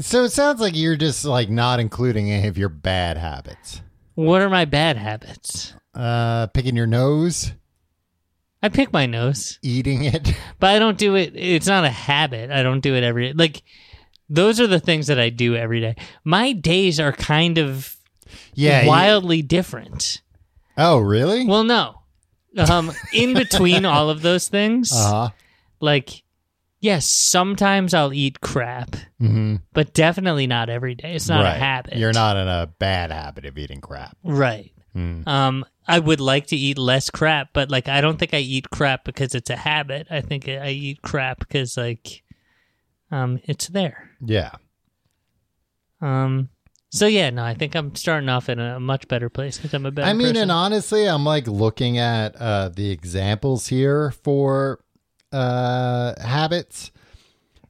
So 0.00 0.22
it 0.24 0.30
sounds 0.30 0.60
like 0.60 0.76
you're 0.76 0.96
just 0.96 1.24
like 1.24 1.50
not 1.50 1.80
including 1.80 2.30
any 2.30 2.46
of 2.46 2.56
your 2.56 2.68
bad 2.68 3.16
habits. 3.16 3.82
What 4.14 4.40
are 4.42 4.50
my 4.50 4.64
bad 4.64 4.96
habits? 4.96 5.74
Uh, 5.94 6.46
picking 6.48 6.76
your 6.76 6.86
nose, 6.86 7.52
I 8.62 8.68
pick 8.68 8.92
my 8.92 9.06
nose, 9.06 9.58
eating 9.62 10.04
it. 10.04 10.34
but 10.60 10.70
I 10.70 10.78
don't 10.78 10.96
do 10.98 11.16
it. 11.16 11.32
It's 11.34 11.66
not 11.66 11.84
a 11.84 11.90
habit. 11.90 12.50
I 12.50 12.62
don't 12.62 12.80
do 12.80 12.94
it 12.94 13.02
every 13.02 13.32
like. 13.32 13.62
Those 14.30 14.60
are 14.60 14.66
the 14.66 14.80
things 14.80 15.08
that 15.08 15.18
I 15.20 15.28
do 15.28 15.56
every 15.56 15.80
day. 15.80 15.96
My 16.24 16.52
days 16.52 16.98
are 17.00 17.12
kind 17.12 17.58
of 17.58 17.96
Yeah. 18.54 18.82
you- 18.82 18.88
wildly 18.88 19.42
different. 19.42 20.22
oh, 20.78 20.98
really? 20.98 21.44
Well, 21.46 21.64
no. 21.64 21.96
Um, 22.56 22.92
in 23.12 23.34
between 23.34 23.84
all 23.84 24.08
of 24.08 24.22
those 24.22 24.48
things, 24.48 24.90
Uh 24.92 25.10
huh. 25.10 25.28
like, 25.80 26.22
yes, 26.82 27.08
sometimes 27.08 27.94
I'll 27.94 28.12
eat 28.12 28.42
crap, 28.42 28.90
Mm-hmm. 29.20 29.56
but 29.72 29.94
definitely 29.94 30.46
not 30.46 30.68
every 30.68 30.94
day. 30.94 31.14
It's 31.14 31.28
not 31.28 31.44
right. 31.44 31.56
a 31.56 31.58
habit. 31.58 31.96
You're 31.96 32.12
not 32.12 32.36
in 32.36 32.46
a 32.48 32.66
bad 32.78 33.10
habit 33.10 33.46
of 33.46 33.56
eating 33.56 33.80
crap. 33.80 34.16
right. 34.22 34.70
Mm. 34.94 35.26
Um, 35.26 35.64
I 35.88 35.98
would 35.98 36.20
like 36.20 36.48
to 36.48 36.56
eat 36.56 36.76
less 36.76 37.08
crap, 37.08 37.48
but 37.54 37.70
like, 37.70 37.88
I 37.88 38.02
don't 38.02 38.18
think 38.18 38.34
I 38.34 38.38
eat 38.40 38.68
crap 38.68 39.04
because 39.06 39.34
it's 39.34 39.48
a 39.48 39.56
habit. 39.56 40.06
I 40.10 40.20
think 40.20 40.46
I 40.48 40.68
eat 40.68 41.00
crap 41.00 41.38
because 41.38 41.78
like, 41.78 42.22
um, 43.10 43.40
it's 43.44 43.68
there. 43.68 44.10
Yeah. 44.20 44.50
Um, 46.00 46.50
so 46.90 47.06
yeah, 47.06 47.30
no, 47.30 47.42
I 47.44 47.54
think 47.54 47.74
I'm 47.74 47.94
starting 47.94 48.28
off 48.28 48.48
in 48.48 48.58
a 48.58 48.78
much 48.80 49.08
better 49.08 49.30
place 49.30 49.56
because 49.56 49.72
I'm 49.72 49.86
a 49.86 49.90
better. 49.90 50.08
I 50.08 50.12
mean, 50.12 50.28
person. 50.28 50.42
and 50.42 50.52
honestly, 50.52 51.06
I'm 51.06 51.24
like 51.24 51.46
looking 51.46 51.96
at 51.98 52.36
uh, 52.36 52.68
the 52.68 52.90
examples 52.90 53.68
here 53.68 54.10
for 54.10 54.80
uh, 55.32 56.14
habits, 56.20 56.90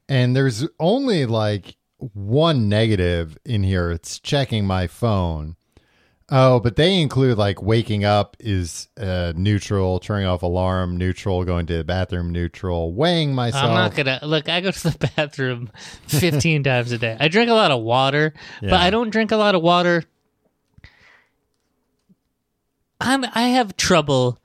and 0.09 0.35
there's 0.35 0.67
only 0.81 1.27
like 1.27 1.77
one 1.99 2.69
negative 2.69 3.39
in 3.45 3.63
here. 3.63 3.91
It's 3.91 4.19
checking 4.19 4.67
my 4.67 4.87
phone. 4.87 5.57
Oh, 6.35 6.61
but 6.61 6.77
they 6.77 6.99
include 7.01 7.37
like 7.37 7.63
waking 7.63 8.05
up 8.05 8.37
is 8.41 8.89
uh, 8.99 9.35
neutral, 9.37 10.01
turning 10.01 10.27
off 10.27 10.43
alarm 10.43 10.97
neutral, 10.97 11.45
going 11.45 11.67
to 11.67 11.77
the 11.77 11.85
bathroom 11.85 12.31
neutral, 12.33 12.95
weighing 12.95 13.35
myself. 13.35 13.65
I'm 13.65 13.75
not 13.75 13.95
gonna 13.95 14.19
look. 14.23 14.49
I 14.49 14.63
go 14.63 14.71
to 14.71 14.83
the 14.83 15.11
bathroom 15.17 15.71
15 16.07 16.63
times 16.65 16.91
a 16.91 16.99
day. 16.99 17.17
I 17.21 17.29
drink 17.29 17.51
a 17.51 17.55
lot 17.55 17.71
of 17.71 17.83
water, 17.83 18.33
but 18.63 18.73
I 18.73 18.89
don't 18.89 19.11
drink 19.11 19.31
a 19.31 19.37
lot 19.37 19.55
of 19.55 19.63
water. 19.63 20.05
I'm 22.99 23.25
I 23.35 23.49
have 23.49 23.77
trouble 23.77 24.39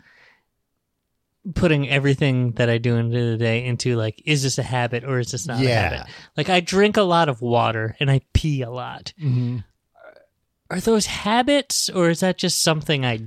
putting 1.55 1.87
everything 1.89 2.51
that 2.53 2.69
I 2.69 2.77
do 2.77 2.95
into 2.97 3.31
the 3.31 3.37
day 3.37 3.65
into 3.65 3.95
like, 3.95 4.21
is 4.25 4.43
this 4.43 4.57
a 4.57 4.63
habit 4.63 5.03
or 5.03 5.19
is 5.19 5.31
this 5.31 5.47
not 5.47 5.59
a 5.61 5.63
Yeah. 5.63 5.81
habit? 5.89 6.07
Like 6.35 6.49
I 6.49 6.59
drink 6.59 6.97
a 6.97 7.03
lot 7.03 7.29
of 7.29 7.41
water 7.41 7.95
and 7.99 8.11
I 8.11 8.21
pee 8.33 8.61
a 8.61 8.69
lot. 8.69 9.13
Mm-hmm. 9.21 9.57
Are 10.69 10.79
those 10.81 11.05
habits 11.05 11.89
or 11.89 12.09
is 12.09 12.19
that 12.19 12.37
just 12.37 12.61
something 12.61 13.05
I 13.05 13.17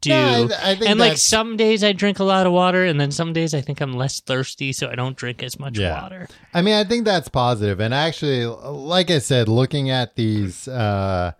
do? 0.00 0.08
No, 0.08 0.48
I, 0.62 0.70
I 0.70 0.74
think 0.74 0.90
and 0.90 0.98
like 0.98 1.18
some 1.18 1.56
days 1.58 1.84
I 1.84 1.92
drink 1.92 2.18
a 2.18 2.24
lot 2.24 2.46
of 2.46 2.52
water, 2.52 2.84
and 2.84 2.98
then 3.00 3.10
some 3.12 3.32
days 3.34 3.52
I 3.54 3.60
think 3.60 3.80
I'm 3.80 3.92
less 3.92 4.20
thirsty, 4.20 4.72
so 4.72 4.88
I 4.88 4.94
don't 4.94 5.16
drink 5.16 5.42
as 5.42 5.60
much 5.60 5.78
Yeah. 5.78 6.00
water. 6.02 6.28
I 6.54 6.62
mean, 6.62 6.74
I 6.74 6.84
think 6.84 7.04
that's 7.04 7.28
positive. 7.28 7.78
And 7.78 7.92
actually, 7.92 8.46
like 8.46 9.10
I 9.10 9.18
said, 9.18 9.48
looking 9.48 9.90
at 9.90 10.16
these 10.16 10.66
uh 10.66 11.32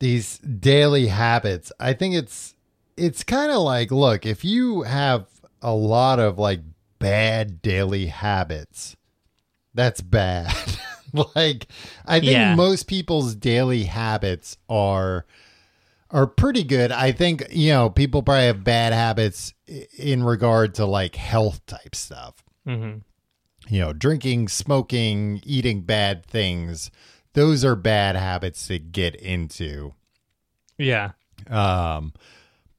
these 0.00 0.38
daily 0.38 1.06
habits, 1.06 1.70
I 1.78 1.92
think 1.92 2.16
it's 2.16 2.54
it's 2.96 3.22
kind 3.22 3.52
of 3.52 3.58
like, 3.62 3.90
look, 3.92 4.26
if 4.26 4.44
you 4.44 4.82
have 4.82 5.26
a 5.66 5.74
lot 5.74 6.20
of 6.20 6.38
like 6.38 6.60
bad 7.00 7.60
daily 7.60 8.06
habits, 8.06 8.96
that's 9.74 10.00
bad. 10.00 10.54
like 11.34 11.66
I 12.06 12.20
think 12.20 12.30
Yeah. 12.30 12.54
most 12.54 12.86
people's 12.86 13.34
daily 13.34 13.84
habits 13.84 14.56
are 14.68 15.26
are 16.10 16.28
pretty 16.28 16.62
good. 16.62 16.92
I 16.92 17.10
think, 17.10 17.44
you 17.50 17.72
know, 17.72 17.90
people 17.90 18.22
probably 18.22 18.46
have 18.46 18.62
bad 18.62 18.92
habits 18.92 19.52
in 19.98 20.22
regard 20.22 20.76
to 20.76 20.86
like 20.86 21.16
health 21.16 21.66
type 21.66 21.94
stuff 21.94 22.42
hmm 22.64 22.98
you 23.68 23.80
know, 23.80 23.92
drinking, 23.92 24.46
smoking, 24.46 25.40
eating 25.44 25.82
bad 25.82 26.24
things. 26.24 26.88
Those 27.32 27.64
are 27.64 27.74
bad 27.74 28.14
habits 28.14 28.68
to 28.68 28.78
get 28.78 29.16
into. 29.16 29.94
Yeah, 30.78 31.12
Um, 31.50 32.12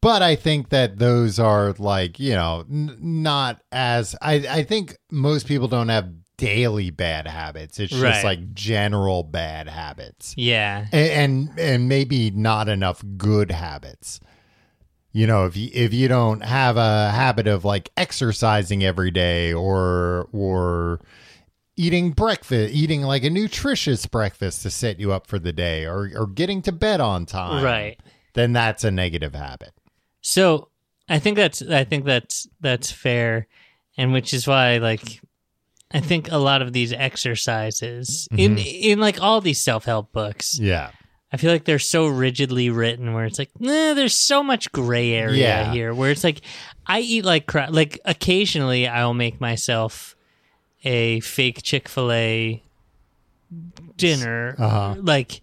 but 0.02 0.22
I 0.22 0.36
think 0.36 0.70
that 0.70 1.00
those 1.00 1.39
are 1.39 1.74
like, 1.78 2.20
you 2.20 2.34
know, 2.34 2.66
n- 2.70 2.98
not 3.00 3.62
as 3.72 4.16
I 4.22 4.36
I 4.50 4.64
think 4.64 4.98
most 5.12 5.48
people 5.48 5.68
don't 5.68 5.89
have 5.89 6.10
daily 6.38 6.91
bad 6.91 7.28
habits. 7.28 7.80
It's 7.80 7.93
Right. 7.93 8.12
just 8.14 8.24
like 8.24 8.54
general 8.54 9.24
bad 9.24 9.68
habits. 9.68 10.36
yeah, 10.38 10.86
And, 10.91 11.50
and 11.50 11.60
and 11.60 11.89
maybe 11.89 12.30
not 12.32 12.70
enough 12.70 13.04
good 13.18 13.52
habits. 13.52 14.20
You 15.14 15.26
know, 15.26 15.45
if 15.48 15.58
you 15.58 15.70
if 15.74 15.93
you 15.95 16.08
don't 16.08 16.41
have 16.43 16.78
a 16.78 17.10
habit 17.10 17.48
of 17.48 17.66
like 17.66 17.89
exercising 17.98 18.84
every 18.84 19.10
day 19.10 19.52
or 19.52 20.28
or 20.32 21.00
eating 21.76 22.12
breakfast, 22.12 22.74
eating 22.74 23.02
like 23.02 23.24
a 23.24 23.30
nutritious 23.32 24.06
breakfast 24.06 24.62
to 24.64 24.70
set 24.70 25.00
you 25.00 25.12
up 25.12 25.26
for 25.26 25.39
the 25.39 25.54
day 25.54 25.86
or 25.86 26.12
or 26.16 26.28
getting 26.28 26.62
to 26.64 26.72
bed 26.72 27.02
on 27.02 27.26
time. 27.26 27.64
right. 27.64 28.00
Then 28.34 28.54
that's 28.54 28.84
a 28.84 28.91
negative 28.91 29.34
habit. 29.34 29.72
So 30.30 30.67
I 31.07 31.19
think 31.19 31.38
that's 31.38 31.61
I 31.61 31.86
think 31.86 32.03
that's 32.03 32.47
that's 32.59 32.91
fair, 32.91 33.47
and 33.97 34.11
which 34.11 34.34
is 34.34 34.45
why 34.45 34.75
like 34.78 35.21
I 35.89 36.01
think 36.01 36.30
a 36.30 36.38
lot 36.38 36.61
of 36.61 36.73
these 36.73 36.91
exercises 36.91 38.28
in 38.36 38.57
in 38.57 38.99
like 38.99 39.21
all 39.21 39.39
these 39.39 39.61
self 39.63 39.86
help 39.86 40.11
books, 40.11 40.59
Yeah. 40.59 40.91
I 41.32 41.38
feel 41.38 41.51
like 41.51 41.63
they're 41.63 41.80
so 41.80 42.07
rigidly 42.07 42.69
written 42.69 43.13
where 43.13 43.23
it's 43.25 43.39
like, 43.39 43.51
nah, 43.59 43.93
there's 43.93 44.15
so 44.15 44.43
much 44.43 44.69
gray 44.73 45.11
area 45.13 45.38
Yeah. 45.39 45.71
here. 45.71 45.93
Where 45.93 46.11
it's 46.11 46.23
like, 46.25 46.41
I 46.86 46.99
eat 46.99 47.23
like 47.23 47.45
crap. 47.47 47.71
Like 47.71 47.99
occasionally, 48.03 48.86
I'll 48.86 49.13
make 49.13 49.39
myself 49.39 50.15
a 50.84 51.21
fake 51.21 51.63
Chick 51.63 51.88
Fil 51.88 52.11
A 52.11 52.63
dinner, 53.95 54.55
Uh-huh. 54.59 54.95
like. 55.01 55.41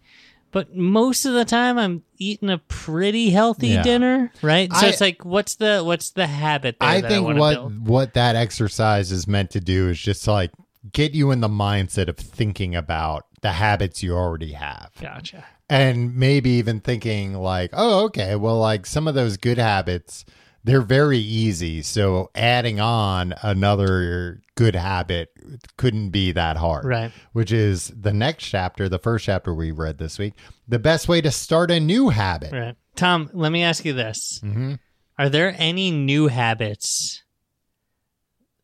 But 0.55 0.75
most 0.75 1.27
of 1.27 1.35
the 1.35 1.45
time, 1.45 1.77
I'm 1.79 2.03
eating 2.17 2.49
a 2.49 2.59
pretty 2.59 3.31
healthy 3.31 3.69
Yeah. 3.69 3.83
dinner, 3.83 4.33
right? 4.41 4.73
So 4.73 4.87
I- 4.87 4.89
it's 4.91 5.01
like, 5.01 5.25
what's 5.25 5.57
the 5.57 5.83
what's 5.85 6.11
the 6.11 6.27
habit? 6.29 6.77
There 6.81 6.89
I 6.89 7.01
that 7.03 7.09
think 7.11 7.29
I 7.29 7.33
what 7.35 7.55
build? 7.55 7.87
what 7.89 8.15
that 8.15 8.37
exercise 8.37 9.11
is 9.13 9.27
meant 9.27 9.51
to 9.51 9.61
do 9.61 9.89
is 9.91 9.99
just 10.01 10.27
like 10.29 10.53
get 10.93 11.13
you 11.13 11.31
in 11.33 11.41
the 11.41 11.49
mindset 11.49 12.09
of 12.09 12.17
thinking 12.17 12.75
about 12.77 13.27
the 13.43 13.53
habits 13.53 14.03
you 14.03 14.15
already 14.15 14.53
have. 14.53 14.91
Gotcha. 15.01 15.45
and 15.69 16.15
maybe 16.15 16.51
even 16.51 16.79
thinking 16.79 17.33
like 17.35 17.71
oh 17.73 18.05
okay 18.05 18.37
well 18.37 18.59
like 18.59 18.85
some 18.87 19.09
of 19.09 19.15
those 19.15 19.37
good 19.39 19.57
habits 19.59 20.25
they're 20.65 20.81
very 20.81 21.19
easy 21.19 21.83
so 21.83 22.31
adding 22.35 22.81
on 22.81 23.35
another 23.43 24.41
good 24.57 24.75
habit 24.75 25.31
couldn't 25.77 26.11
be 26.11 26.33
that 26.33 26.57
hard 26.57 26.85
Right. 26.85 27.13
which 27.33 27.53
is 27.53 27.89
the 27.89 28.13
next 28.13 28.45
chapter 28.47 28.89
the 28.89 28.99
first 28.99 29.25
chapter 29.27 29.55
we 29.55 29.71
read 29.71 29.99
this 29.99 30.19
week 30.19 30.35
the 30.67 30.79
best 30.79 31.09
way 31.09 31.21
to 31.21 31.31
start 31.31 31.71
a 31.71 31.79
new 31.81 32.09
habit 32.09 32.53
Right. 32.53 32.77
Tom, 32.97 33.29
let 33.33 33.51
me 33.51 33.65
ask 33.65 33.85
you 33.85 33.93
this. 33.93 34.41
Mhm. 34.45 34.79
Are 35.19 35.29
there 35.29 35.53
any 35.59 35.91
new 35.91 36.29
habits 36.29 37.23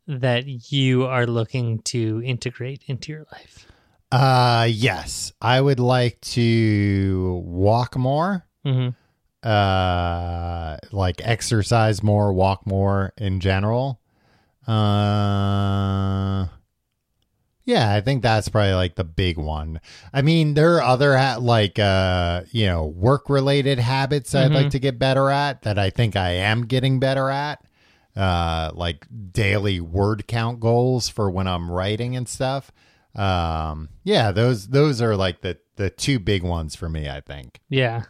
that 0.06 0.44
you 0.72 1.04
are 1.04 1.26
looking 1.26 1.80
to 1.82 2.22
integrate 2.24 2.82
into 2.86 3.12
your 3.12 3.26
life? 3.32 3.66
uh 4.12 4.66
yes 4.68 5.32
i 5.40 5.60
would 5.60 5.78
like 5.78 6.20
to 6.20 7.40
walk 7.46 7.96
more 7.96 8.44
hmm 8.64 8.88
uh 9.42 10.76
like 10.92 11.20
exercise 11.24 12.02
more 12.02 12.32
walk 12.32 12.66
more 12.66 13.12
in 13.16 13.40
general. 13.40 14.00
Uh 14.66 16.46
yeah 17.64 17.94
i 17.94 18.00
think 18.00 18.22
that's 18.22 18.48
probably 18.48 18.72
like 18.72 18.94
the 18.96 19.04
big 19.04 19.36
one. 19.38 19.80
I 20.12 20.22
mean 20.22 20.54
there 20.54 20.74
are 20.76 20.82
other 20.82 21.16
ha- 21.16 21.38
like 21.40 21.78
uh 21.78 22.42
you 22.50 22.66
know 22.66 22.84
work 22.86 23.28
related 23.30 23.78
habits 23.78 24.34
i'd 24.34 24.52
like 24.52 24.70
to 24.70 24.78
get 24.78 24.98
better 24.98 25.30
at 25.30 25.62
that 25.62 25.78
i 25.78 25.90
think 25.90 26.16
i 26.16 26.30
am 26.30 26.66
getting 26.66 26.98
better 26.98 27.30
at 27.30 27.62
uh 28.16 28.70
like 28.74 29.06
daily 29.32 29.80
word 29.80 30.26
count 30.26 30.58
goals 30.60 31.08
for 31.08 31.30
when 31.30 31.46
i'm 31.46 31.70
writing 31.70 32.16
and 32.16 32.28
stuff. 32.28 32.72
Um 33.14 33.88
yeah 34.04 34.30
those 34.32 34.68
those 34.68 35.00
are 35.02 35.16
like 35.16 35.40
the 35.42 35.58
the 35.76 35.90
two 35.90 36.18
big 36.18 36.42
ones 36.42 36.74
for 36.76 36.88
me 36.88 37.08
i 37.08 37.20
think. 37.20 37.60
Yeah. 37.68 38.04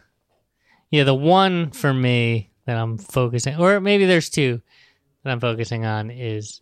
Yeah, 0.91 1.03
the 1.05 1.15
one 1.15 1.71
for 1.71 1.93
me 1.93 2.51
that 2.65 2.77
I'm 2.77 2.97
focusing, 2.97 3.55
or 3.55 3.79
maybe 3.79 4.05
there's 4.05 4.29
two 4.29 4.61
that 5.23 5.31
I'm 5.31 5.39
focusing 5.39 5.85
on 5.85 6.11
is 6.11 6.61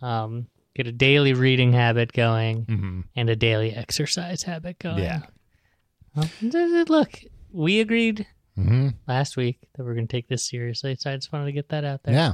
um, 0.00 0.46
get 0.74 0.86
a 0.86 0.92
daily 0.92 1.34
reading 1.34 1.72
habit 1.72 2.12
going 2.12 2.64
mm-hmm. 2.66 3.00
and 3.16 3.30
a 3.30 3.36
daily 3.36 3.74
exercise 3.74 4.42
habit 4.42 4.78
going. 4.78 5.02
Yeah. 5.02 5.22
Well, 6.14 6.30
th- 6.40 6.88
look, 6.88 7.20
we 7.52 7.80
agreed 7.80 8.26
Mm-hmm. 8.58 8.90
last 9.08 9.36
week 9.36 9.58
that 9.74 9.82
we're 9.82 9.94
going 9.94 10.06
to 10.06 10.16
take 10.16 10.28
this 10.28 10.48
seriously, 10.48 10.94
so 10.94 11.10
I 11.10 11.16
just 11.16 11.32
wanted 11.32 11.46
to 11.46 11.52
get 11.52 11.70
that 11.70 11.84
out 11.84 12.04
there. 12.04 12.14
Yeah. 12.14 12.32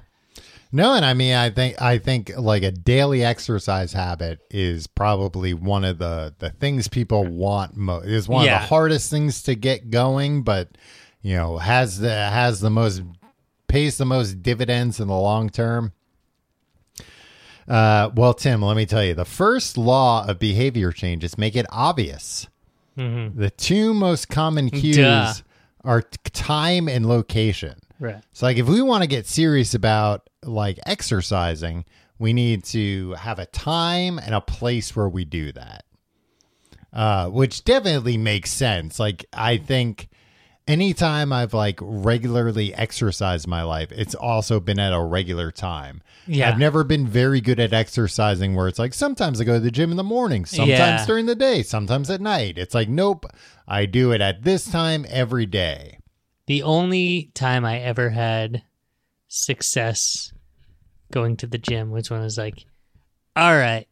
No, 0.71 0.93
and 0.93 1.03
I 1.03 1.15
mean, 1.15 1.35
I 1.35 1.49
think 1.49 1.81
I 1.81 1.97
think 1.97 2.31
like 2.37 2.63
a 2.63 2.71
daily 2.71 3.25
exercise 3.25 3.95
habit 3.95 4.41
is 4.51 4.87
probably 4.87 5.55
one 5.55 5.83
of 5.83 5.99
the 5.99 6.35
the 6.39 6.51
things 6.51 6.89
people 6.89 7.25
want 7.25 7.75
most. 7.75 8.07
Is 8.07 8.29
one 8.29 8.45
of 8.45 8.51
the 8.51 8.59
hardest 8.59 9.11
things 9.11 9.43
to 9.45 9.55
get 9.55 9.91
going, 9.91 10.43
but 10.43 10.77
you 11.23 11.37
know 11.37 11.59
has 11.59 11.99
the 11.99 12.11
has 12.11 12.61
the 12.61 12.71
most 12.71 13.03
pays 13.69 13.99
the 13.99 14.05
most 14.07 14.43
dividends 14.43 14.99
in 15.01 15.09
the 15.09 15.15
long 15.17 15.49
term. 15.49 15.93
Uh, 17.69 18.11
well, 18.17 18.35
Tim, 18.35 18.63
let 18.63 18.77
me 18.77 18.85
tell 18.85 19.05
you, 19.05 19.15
the 19.15 19.25
first 19.25 19.79
law 19.79 20.27
of 20.27 20.39
behavior 20.41 20.91
change 20.91 21.23
is 21.23 21.39
make 21.39 21.55
it 21.55 21.67
obvious. 21.71 22.49
hmm 22.97 23.29
The 23.35 23.51
two 23.51 23.95
most 23.95 24.29
common 24.29 24.71
cues 24.71 24.97
Duh. 24.97 25.35
are 25.85 26.03
t- 26.03 26.19
time 26.33 26.89
and 26.89 27.07
location. 27.07 27.77
Right. 28.01 28.23
So 28.33 28.47
like 28.47 28.57
if 28.57 28.67
we 28.67 28.83
want 28.83 29.03
to 29.03 29.07
get 29.09 29.27
serious 29.27 29.75
about 29.75 30.29
like 30.43 30.81
exercising, 30.87 31.85
we 32.19 32.33
need 32.33 32.65
to 32.65 33.13
have 33.13 33.39
a 33.39 33.47
time 33.47 34.19
and 34.19 34.35
a 34.35 34.41
place 34.41 34.97
where 34.97 35.09
we 35.09 35.25
do 35.25 35.53
that. 35.53 35.85
Uh 36.93 37.29
which 37.29 37.63
definitely 37.63 38.17
makes 38.17 38.51
sense. 38.51 38.99
Like 38.99 39.27
I 39.33 39.59
think 39.59 40.09
anytime 40.69 41.33
I've 41.33 41.55
like 41.55 41.79
regularly 41.83 42.75
exercised 42.75 43.47
my 43.47 43.63
life, 43.63 43.91
it's 43.93 44.15
also 44.15 44.61
been 44.61 44.79
at 44.79 44.93
a 44.93 45.01
regular 45.03 45.51
time. 45.51 46.03
Yeah. 46.27 46.49
I've 46.49 46.59
never 46.59 46.85
been 46.85 47.07
very 47.07 47.41
good 47.41 47.59
at 47.59 47.73
exercising 47.73 48.55
where 48.55 48.69
it's 48.69 48.79
like 48.79 48.95
sometimes 48.95 49.41
I 49.41 49.45
go 49.45 49.55
to 49.55 49.61
the 49.61 49.71
gym 49.71 49.91
in 49.91 49.97
the 49.97 50.05
morning, 50.05 50.45
sometimes 50.45 50.69
Yeah. 51.01 51.07
during 51.07 51.27
the 51.27 51.35
day, 51.35 51.63
sometimes 51.63 52.09
at 52.11 52.21
night. 52.21 52.59
It's 52.59 52.75
like 52.75 52.89
nope, 52.89 53.27
I 53.67 53.87
do 53.87 54.13
it 54.13 54.21
at 54.21 54.43
this 54.43 54.71
time 54.71 55.05
every 55.09 55.47
day. 55.47 55.99
The 56.47 56.63
only 56.63 57.31
time 57.35 57.65
I 57.65 57.79
ever 57.81 58.11
had 58.11 58.63
success 59.29 60.33
going 61.13 61.37
to 61.39 61.47
the 61.47 61.59
gym 61.59 61.91
was 61.91 62.11
when 62.11 62.21
I 62.21 62.25
was 62.25 62.39
like, 62.39 62.65
all 63.37 63.57
right, 63.57 63.87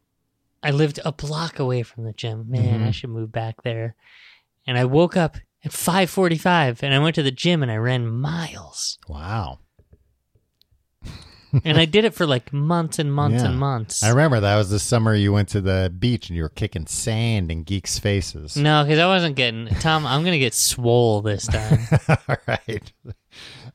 I 0.61 0.71
lived 0.71 0.99
a 1.05 1.11
block 1.11 1.59
away 1.59 1.83
from 1.83 2.03
the 2.03 2.13
gym. 2.13 2.45
Man, 2.49 2.81
I 2.81 2.89
Mhm. 2.89 2.93
should 2.93 3.09
move 3.09 3.31
back 3.31 3.63
there. 3.63 3.95
And 4.67 4.77
I 4.77 4.85
woke 4.85 5.15
up 5.17 5.37
at 5.63 5.71
5:45 5.71 6.83
and 6.83 6.93
I 6.93 6.99
went 6.99 7.15
to 7.15 7.23
the 7.23 7.31
gym 7.31 7.61
and 7.63 7.71
I 7.71 7.75
ran 7.77 8.07
miles. 8.07 8.97
Wow. 9.07 9.59
and 11.63 11.77
I 11.79 11.85
did 11.85 12.05
it 12.05 12.13
for 12.13 12.27
like 12.27 12.53
months 12.53 12.99
and 12.99 13.11
months 13.13 13.41
Yeah. 13.41 13.49
and 13.49 13.59
months. 13.59 14.03
I 14.03 14.09
remember 14.09 14.39
that 14.39 14.55
was 14.55 14.69
the 14.69 14.77
summer 14.79 15.15
you 15.15 15.33
went 15.33 15.49
to 15.49 15.61
the 15.61 15.91
beach 15.97 16.29
and 16.29 16.37
you 16.37 16.43
were 16.43 16.49
kicking 16.49 16.85
sand 16.85 17.51
in 17.51 17.63
geeks' 17.63 17.97
faces. 17.97 18.55
no, 18.55 18.83
because 18.83 18.99
I 18.99 19.07
wasn't 19.07 19.35
getting 19.35 19.67
Tom. 19.79 20.05
I'm 20.05 20.23
gonna 20.23 20.37
get 20.39 20.53
swole 20.53 21.21
this 21.21 21.47
time. 21.47 21.79
All 22.27 22.37
right. 22.47 22.93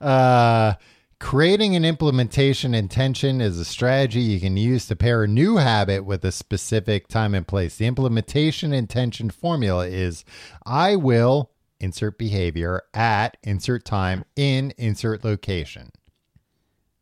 Uh, 0.01 0.75
Creating 1.21 1.75
an 1.75 1.87
implementation 1.87 2.75
intention 2.75 3.41
is 3.41 3.59
a 3.59 3.65
strategy 3.65 4.21
you 4.21 4.39
can 4.41 4.59
use 4.59 4.85
to 4.87 4.95
pair 4.97 5.23
a 5.25 5.29
new 5.29 5.57
habit 5.57 6.05
with 6.05 6.23
a 6.25 6.31
specific 6.33 7.09
time 7.09 7.35
and 7.35 7.47
place. 7.49 7.77
The 7.77 7.87
implementation 7.87 8.75
intention 8.75 9.31
formula 9.31 9.87
is 9.87 10.25
I 10.67 10.97
will 10.97 11.51
insert 11.85 12.19
behavior 12.19 12.83
at 12.95 13.37
insert 13.43 13.85
time 13.85 14.25
in 14.35 14.73
insert 14.79 15.23
location. 15.23 15.91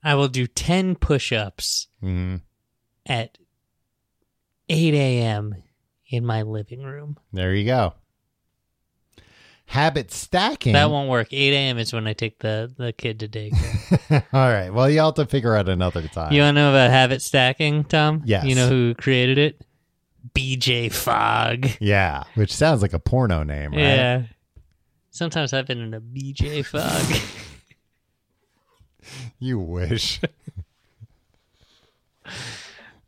I 0.04 0.16
will 0.16 0.28
do 0.28 0.46
10 0.46 0.96
push 0.96 1.32
ups 1.32 1.86
hmm 2.00 2.36
at 3.06 3.38
8 4.68 4.94
a.m. 4.94 5.54
in 6.08 6.24
my 6.24 6.42
living 6.42 6.82
room. 6.82 7.18
There 7.32 7.54
you 7.54 7.64
go. 7.64 7.94
Habit 9.66 10.12
stacking. 10.12 10.72
That 10.74 10.90
won't 10.90 11.08
work. 11.08 11.28
8 11.32 11.52
a.m. 11.52 11.78
is 11.78 11.92
when 11.92 12.06
I 12.06 12.12
take 12.12 12.38
the, 12.40 12.72
the 12.76 12.92
kid 12.92 13.20
to 13.20 13.28
daycare. 13.28 14.24
All 14.32 14.48
right. 14.52 14.70
Well, 14.72 14.88
you'll 14.90 15.06
have 15.06 15.14
to 15.14 15.26
figure 15.26 15.56
out 15.56 15.68
another 15.68 16.06
time. 16.08 16.32
you 16.32 16.42
want 16.42 16.56
to 16.56 16.60
know 16.60 16.70
about 16.70 16.90
habit 16.90 17.22
stacking, 17.22 17.84
Tom? 17.84 18.22
Yes. 18.24 18.44
You 18.44 18.54
know 18.54 18.68
who 18.68 18.94
created 18.94 19.38
it? 19.38 19.64
BJ 20.34 20.92
Fogg. 20.92 21.68
yeah, 21.80 22.24
which 22.34 22.52
sounds 22.54 22.82
like 22.82 22.92
a 22.92 22.98
porno 23.00 23.42
name, 23.42 23.72
right? 23.72 23.80
Yeah. 23.80 24.22
Sometimes 25.12 25.52
I've 25.52 25.66
been 25.66 25.80
in 25.80 25.94
a 25.94 26.00
BJ 26.00 26.64
Fogg. 26.64 27.20
You 29.40 29.58
wish. 29.58 30.20
I 32.24 32.30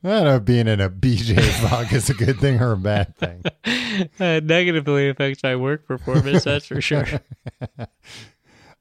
don't 0.02 0.24
know 0.24 0.34
if 0.34 0.44
being 0.44 0.66
in 0.66 0.80
a 0.80 0.90
BJ 0.90 1.40
Fogg 1.40 1.92
is 1.92 2.10
a 2.10 2.14
good 2.14 2.40
thing 2.40 2.60
or 2.60 2.72
a 2.72 2.76
bad 2.76 3.14
thing. 3.16 3.44
uh, 4.18 4.40
negatively 4.42 5.08
affects 5.08 5.44
my 5.44 5.54
work 5.54 5.86
performance, 5.86 6.42
that's 6.42 6.66
for 6.66 6.80
sure. 6.80 7.06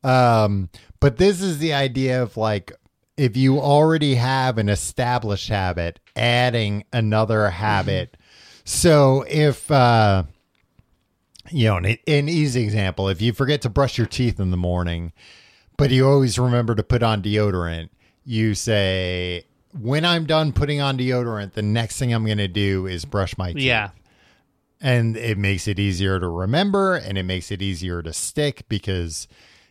Um, 0.03 0.69
but 0.99 1.17
this 1.17 1.39
is 1.39 1.59
the 1.59 1.73
idea 1.73 2.23
of 2.23 2.35
like 2.35 2.71
if 3.15 3.37
you 3.37 3.59
already 3.59 4.15
have 4.15 4.57
an 4.57 4.69
established 4.69 5.49
habit, 5.49 5.99
adding 6.15 6.83
another 6.91 7.51
habit. 7.51 8.17
So 8.65 9.23
if 9.29 9.69
uh 9.71 10.23
you 11.53 11.67
know, 11.67 11.77
an, 11.77 11.85
an 12.07 12.29
easy 12.29 12.63
example, 12.63 13.07
if 13.09 13.21
you 13.21 13.31
forget 13.33 13.61
to 13.61 13.69
brush 13.69 13.97
your 13.97 14.07
teeth 14.07 14.39
in 14.39 14.51
the 14.51 14.57
morning, 14.57 15.13
but 15.77 15.91
you 15.91 16.07
always 16.07 16.37
remember 16.39 16.75
to 16.75 16.83
put 16.83 17.03
on 17.03 17.21
deodorant, 17.21 17.89
you 18.25 18.55
say, 18.55 19.45
when 19.79 20.05
I'm 20.05 20.25
done 20.25 20.51
putting 20.53 20.81
on 20.81 20.97
deodorant, 20.97 21.53
the 21.53 21.61
next 21.61 21.97
thing 21.97 22.13
I'm 22.13 22.25
going 22.25 22.37
to 22.37 22.47
do 22.47 22.85
is 22.87 23.05
brush 23.05 23.37
my 23.37 23.53
teeth 23.53 23.61
Yeah. 23.63 23.89
and 24.81 25.15
it 25.17 25.37
makes 25.37 25.67
it 25.67 25.79
easier 25.79 26.19
to 26.19 26.27
remember 26.27 26.95
and 26.95 27.17
it 27.17 27.23
makes 27.23 27.51
it 27.51 27.61
easier 27.61 28.01
to 28.01 28.13
stick 28.13 28.65
because 28.69 29.27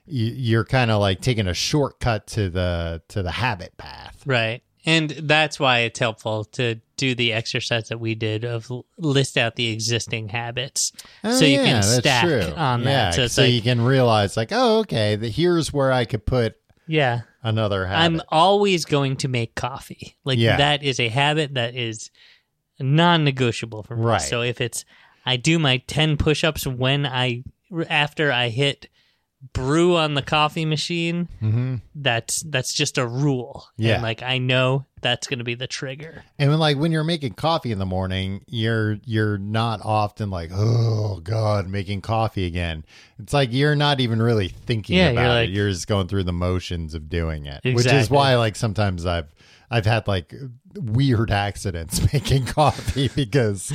you're 0.06 0.64
kind 0.64 0.90
of 0.90 1.00
like 1.00 1.20
taking 1.20 1.46
a 1.46 1.54
shortcut 1.54 2.26
to 2.26 2.50
the 2.50 3.00
to 3.08 3.22
the 3.22 3.30
habit 3.30 3.76
path 3.76 4.22
Right. 4.26 4.62
And 4.84 5.10
that's 5.10 5.60
why 5.60 5.80
it's 5.80 6.00
helpful 6.00 6.44
to 6.56 6.80
do 7.02 7.14
the 7.16 7.32
exercise 7.32 7.88
that 7.88 7.98
we 7.98 8.14
did 8.14 8.44
of 8.44 8.70
list 8.96 9.36
out 9.36 9.56
the 9.56 9.68
existing 9.70 10.28
habits 10.28 10.92
Oh, 11.24 11.32
so 11.38 11.44
you 11.44 11.58
yeah, 11.58 11.64
can 11.64 11.82
stack 11.82 12.24
true. 12.24 12.42
on 12.56 12.80
yeah, 12.82 12.86
that. 13.10 13.14
So 13.14 13.26
so 13.26 13.42
like, 13.42 13.52
you 13.52 13.60
can 13.62 13.80
realize 13.80 14.36
like 14.36 14.50
oh 14.52 14.78
okay 14.80 15.16
the, 15.16 15.28
here's 15.28 15.72
where 15.72 15.90
i 15.92 16.04
could 16.04 16.24
put 16.24 16.56
yeah, 16.86 17.20
another 17.42 17.86
habit 17.86 18.02
I'm 18.02 18.20
always 18.28 18.84
going 18.84 19.16
to 19.18 19.28
make 19.28 19.54
coffee. 19.54 20.16
Like 20.24 20.38
Yeah. 20.38 20.56
that 20.56 20.82
is 20.82 20.98
a 20.98 21.08
habit 21.08 21.54
that 21.54 21.74
is 21.76 22.10
non-negotiable 22.80 23.84
for 23.84 23.96
me. 23.96 24.02
Right. 24.04 24.20
So 24.20 24.42
if 24.42 24.60
it's 24.60 24.84
I 25.24 25.36
do 25.36 25.58
my 25.58 25.78
10 25.86 26.16
push-ups 26.16 26.66
when 26.66 27.06
I 27.06 27.44
after 27.88 28.32
I 28.32 28.48
hit 28.48 28.88
brew 29.52 29.96
on 29.96 30.14
the 30.14 30.22
coffee 30.22 30.64
machine, 30.64 31.28
hmm 31.40 31.76
that's 31.94 32.42
that's 32.42 32.72
just 32.72 32.96
a 32.98 33.06
rule. 33.06 33.66
Yeah. 33.76 33.94
And 33.94 34.02
like 34.02 34.22
I 34.22 34.38
know 34.38 34.86
that's 35.00 35.26
going 35.26 35.38
to 35.38 35.44
be 35.44 35.54
the 35.56 35.66
trigger. 35.66 36.22
and 36.38 36.48
when 36.50 36.58
like 36.60 36.76
when 36.76 36.92
you're 36.92 37.02
making 37.04 37.32
coffee 37.34 37.72
in 37.72 37.78
the 37.78 37.86
morning 37.86 38.44
you're 38.46 38.98
you're 39.04 39.36
not 39.36 39.80
often 39.82 40.30
like 40.30 40.50
oh 40.54 41.18
god 41.24 41.66
making 41.68 42.00
coffee 42.00 42.46
again 42.46 42.84
it's 43.18 43.32
like 43.32 43.48
you're 43.52 43.74
not 43.74 43.98
even 43.98 44.22
really 44.22 44.46
thinking 44.46 44.96
Yeah, 44.96 45.10
you're 45.10 45.20
about 45.20 45.34
like- 45.34 45.48
it 45.48 45.52
you're 45.52 45.70
just 45.70 45.88
going 45.88 46.06
through 46.06 46.22
the 46.22 46.32
motions 46.32 46.94
of 46.94 47.08
doing 47.08 47.46
it 47.46 47.60
which 47.64 47.86
is 47.86 48.10
why 48.10 48.36
like 48.36 48.54
sometimes 48.54 49.04
i've 49.04 49.26
i've 49.72 49.86
had 49.86 50.06
like 50.06 50.34
weird 50.74 51.30
accidents 51.30 52.00
making 52.12 52.44
coffee 52.44 53.08
because 53.14 53.72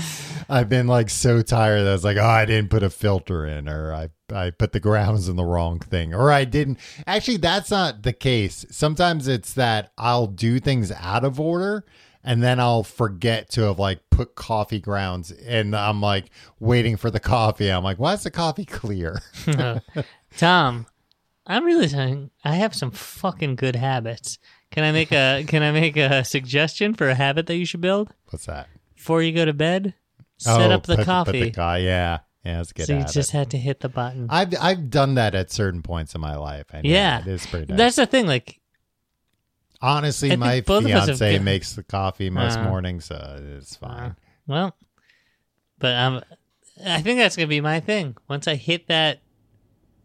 i've 0.49 0.69
been 0.69 0.87
like 0.87 1.09
so 1.09 1.41
tired 1.41 1.83
that 1.83 1.89
i 1.89 1.93
was 1.93 2.03
like 2.03 2.17
oh 2.17 2.25
i 2.25 2.45
didn't 2.45 2.69
put 2.69 2.83
a 2.83 2.89
filter 2.89 3.45
in 3.45 3.67
or 3.67 3.93
i 3.93 4.09
i 4.33 4.49
put 4.49 4.71
the 4.71 4.79
grounds 4.79 5.27
in 5.27 5.35
the 5.35 5.43
wrong 5.43 5.79
thing 5.79 6.13
or 6.13 6.31
i 6.31 6.45
didn't 6.45 6.79
actually 7.05 7.37
that's 7.37 7.71
not 7.71 8.03
the 8.03 8.13
case 8.13 8.65
sometimes 8.69 9.27
it's 9.27 9.53
that 9.53 9.91
i'll 9.97 10.27
do 10.27 10.59
things 10.59 10.91
out 10.91 11.25
of 11.25 11.39
order 11.39 11.83
and 12.27 12.43
then 12.43 12.59
I'll 12.59 12.83
forget 12.83 13.49
to 13.51 13.61
have 13.61 13.79
like 13.79 14.01
put 14.09 14.35
coffee 14.35 14.81
grounds 14.81 15.31
and 15.31 15.73
I'm 15.73 16.01
like 16.01 16.25
waiting 16.59 16.97
for 16.97 17.09
the 17.09 17.21
coffee. 17.21 17.69
I'm 17.69 17.85
like, 17.85 17.99
why 17.99 18.13
is 18.13 18.23
the 18.23 18.31
coffee 18.31 18.65
clear? 18.65 19.21
Tom, 20.37 20.87
I'm 21.45 21.63
really 21.63 21.87
saying 21.87 22.31
I 22.43 22.55
have 22.55 22.75
some 22.75 22.91
fucking 22.91 23.55
good 23.55 23.77
habits. 23.77 24.39
Can 24.71 24.83
I 24.83 24.91
make 24.91 25.11
a 25.11 25.43
can 25.47 25.63
I 25.63 25.71
make 25.71 25.95
a 25.97 26.23
suggestion 26.23 26.93
for 26.93 27.09
a 27.09 27.15
habit 27.15 27.47
that 27.47 27.55
you 27.55 27.65
should 27.65 27.81
build 27.81 28.13
What's 28.29 28.45
that? 28.45 28.67
before 28.95 29.21
you 29.23 29.31
go 29.31 29.45
to 29.45 29.53
bed? 29.53 29.93
Set 30.37 30.59
Oh, 30.69 30.73
up 30.73 30.83
the 30.83 30.95
put- 30.97 30.97
put 30.99 31.05
coffee. 31.05 31.43
the 31.45 31.51
co- 31.51 31.75
yeah, 31.75 32.19
yeah, 32.45 32.57
that's 32.57 32.71
good. 32.73 32.85
so 32.85 32.97
you 32.97 33.05
just 33.05 33.31
had 33.31 33.49
to 33.51 33.57
hit 33.57 33.79
the 33.79 33.89
button. 33.89 34.27
I've 34.29 34.53
I've 34.59 34.89
done 34.89 35.15
that 35.15 35.33
at 35.35 35.51
certain 35.51 35.81
points 35.81 36.13
in 36.15 36.21
my 36.21 36.35
life. 36.35 36.67
And 36.71 36.85
Yeah. 36.85 37.21
it 37.21 37.27
is 37.27 37.45
pretty 37.47 37.65
nice. 37.67 37.77
That's 37.77 37.95
the 37.95 38.05
thing. 38.05 38.27
Like, 38.27 38.59
Honestly, 39.81 40.29
I 40.29 40.31
think 40.31 40.39
my 40.39 40.61
both 40.61 40.85
of 40.85 40.91
us 40.91 41.07
have 41.07 41.17
fiance 41.19 41.39
makes 41.43 41.73
the 41.73 41.83
coffee 41.83 42.29
most 42.31 42.57
Uh, 42.57 42.63
mornings, 42.63 43.05
so 43.05 43.39
it's 43.57 43.75
fine. 43.75 44.11
uh, 44.11 44.13
well, 44.47 44.75
but 45.79 45.95
um, 45.95 46.21
I 46.83 47.01
think 47.01 47.19
that's 47.19 47.35
gonna 47.35 47.47
be 47.47 47.61
my 47.61 47.79
thing. 47.79 48.15
Once 48.27 48.47
I 48.47 48.55
hit 48.55 48.87
that 48.87 49.19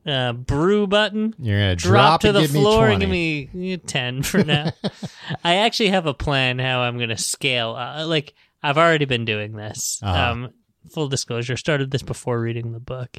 uh, 0.07 0.33
brew 0.33 0.87
button, 0.87 1.35
You're 1.39 1.59
gonna 1.59 1.77
drop, 1.77 2.21
drop, 2.21 2.21
to 2.23 2.33
the 2.33 2.49
floor 2.49 2.89
me 2.89 2.93
and 2.93 3.01
give 3.01 3.11
me 3.55 3.75
uh, 3.75 3.79
10 3.87 4.23
for 4.23 4.43
now. 4.45 4.73
I 5.45 5.57
actually 5.57 5.91
have 5.91 6.07
a 6.07 6.15
plan 6.15 6.59
how 6.59 6.81
I'm 6.81 6.97
going 6.97 7.11
to 7.11 7.17
scale. 7.19 7.77
Uh, 7.77 8.07
like, 8.07 8.35
I've 8.63 8.79
already 8.79 9.05
been 9.05 9.25
doing 9.25 9.53
this. 9.53 10.01
Uh-huh. 10.03 10.31
Um, 10.33 10.51
full 10.91 11.09
disclosure, 11.09 11.57
started 11.57 11.91
this 11.91 12.03
before 12.03 12.41
reading 12.41 12.73
the 12.73 12.81
book, 12.81 13.17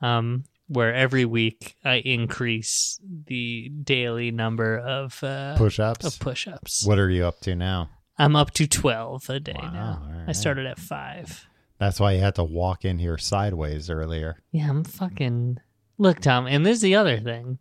um, 0.00 0.44
where 0.68 0.94
every 0.94 1.24
week 1.24 1.76
I 1.84 1.96
increase 1.96 3.00
the 3.26 3.68
daily 3.68 4.30
number 4.30 4.78
of, 4.78 5.22
uh, 5.22 5.56
push-ups. 5.56 6.04
of 6.06 6.18
push 6.20 6.46
ups. 6.46 6.86
What 6.86 6.98
are 6.98 7.10
you 7.10 7.26
up 7.26 7.40
to 7.40 7.54
now? 7.54 7.90
I'm 8.16 8.36
up 8.36 8.52
to 8.52 8.66
12 8.68 9.28
a 9.28 9.40
day 9.40 9.56
Wow, 9.56 9.70
now. 9.72 10.02
all 10.04 10.24
I 10.28 10.32
started 10.32 10.66
at 10.66 10.78
five. 10.78 11.46
That's 11.78 11.98
why 11.98 12.12
you 12.12 12.20
had 12.20 12.36
to 12.36 12.44
walk 12.44 12.84
in 12.84 12.98
here 12.98 13.18
sideways 13.18 13.90
earlier. 13.90 14.36
Yeah, 14.52 14.70
I'm 14.70 14.84
fucking. 14.84 15.58
Look, 15.98 16.20
Tom, 16.20 16.46
and 16.46 16.64
this 16.66 16.76
is 16.76 16.82
the 16.82 16.96
other 16.96 17.18
thing. 17.20 17.58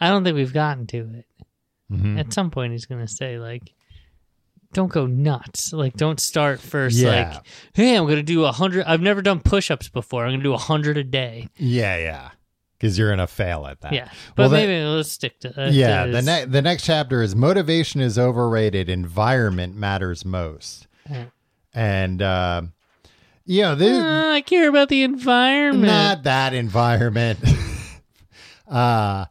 I 0.00 0.08
don't 0.08 0.24
think 0.24 0.34
we've 0.36 0.52
gotten 0.52 0.86
to 0.88 0.98
it. 1.14 1.26
Mhm. 1.92 2.18
at 2.18 2.32
some 2.32 2.50
point 2.50 2.72
he's 2.72 2.86
gonna 2.86 3.06
say 3.06 3.38
like 3.38 3.74
don't 4.72 4.90
go 4.90 5.04
nuts 5.06 5.70
like 5.72 5.94
don't 5.98 6.18
start 6.18 6.58
first 6.58 6.96
Yeah. 6.96 7.28
like 7.34 7.46
hey 7.74 7.94
i'm 7.94 8.08
gonna 8.08 8.22
do 8.22 8.44
a 8.46 8.52
hundred 8.52 8.86
i've 8.86 9.02
never 9.02 9.20
done 9.20 9.38
push-ups 9.40 9.90
before 9.90 10.24
i'm 10.24 10.32
gonna 10.32 10.42
do 10.42 10.54
a 10.54 10.58
hundred 10.58 10.96
a 10.96 11.04
day 11.04 11.48
Yeah, 11.58 11.98
yeah. 11.98 12.30
Because 12.72 12.98
you're 12.98 13.10
gonna 13.10 13.26
fail 13.26 13.66
at 13.66 13.82
that. 13.82 13.92
yeah 13.92 14.04
Well, 14.36 14.48
but 14.48 14.48
that- 14.48 14.66
maybe 14.66 14.82
let's 14.82 15.12
stick 15.12 15.38
to 15.40 15.50
that 15.50 15.72
yeah. 15.74 16.06
The 16.06 16.18
Is- 16.18 16.24
next 16.26 16.52
the 16.52 16.62
next 16.62 16.84
chapter 16.84 17.22
is 17.22 17.36
motivation 17.36 18.00
is 18.00 18.18
overrated. 18.18 18.88
Environment 18.88 19.76
matters 19.76 20.24
most. 20.24 20.86
Yeah. 21.08 21.26
And 21.74 22.22
uh, 22.22 22.62
know 23.46 23.74
this 23.74 23.98
Uh, 23.98 24.30
i 24.34 24.40
care 24.40 24.68
about 24.68 24.88
the 24.88 25.02
environment 25.02 25.86
not 25.86 26.22
that 26.24 26.54
environment. 26.54 27.38
uh, 28.68 29.26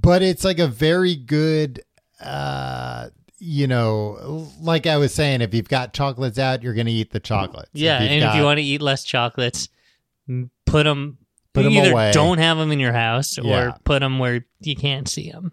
but 0.00 0.22
it's 0.22 0.44
like 0.44 0.58
a 0.58 0.68
very 0.68 1.14
good. 1.16 1.82
Uh, 2.20 3.08
you 3.38 3.66
know, 3.66 4.46
like 4.60 4.86
I 4.86 4.98
was 4.98 5.14
saying, 5.14 5.40
if 5.40 5.54
you've 5.54 5.68
got 5.68 5.94
chocolates 5.94 6.38
out, 6.38 6.62
you're 6.62 6.74
gonna 6.74 6.90
eat 6.90 7.10
the 7.10 7.20
chocolates. 7.20 7.70
yeah 7.72 8.02
you've 8.02 8.12
and 8.12 8.24
if 8.24 8.34
you 8.34 8.42
want 8.42 8.58
to 8.58 8.62
eat 8.62 8.82
less 8.82 9.04
chocolates 9.04 9.68
put 10.66 10.84
them 10.84 11.16
Put 11.52 11.64
'em 11.66 11.72
either 11.72 11.90
away. 11.92 12.12
don't 12.12 12.38
have 12.38 12.58
them 12.58 12.70
in 12.70 12.78
your 12.78 12.92
house 12.92 13.36
or 13.38 13.44
Yeah. 13.44 13.72
put 13.84 14.00
them 14.00 14.18
where 14.20 14.44
you 14.60 14.76
can't 14.76 15.08
see 15.08 15.30
them 15.32 15.52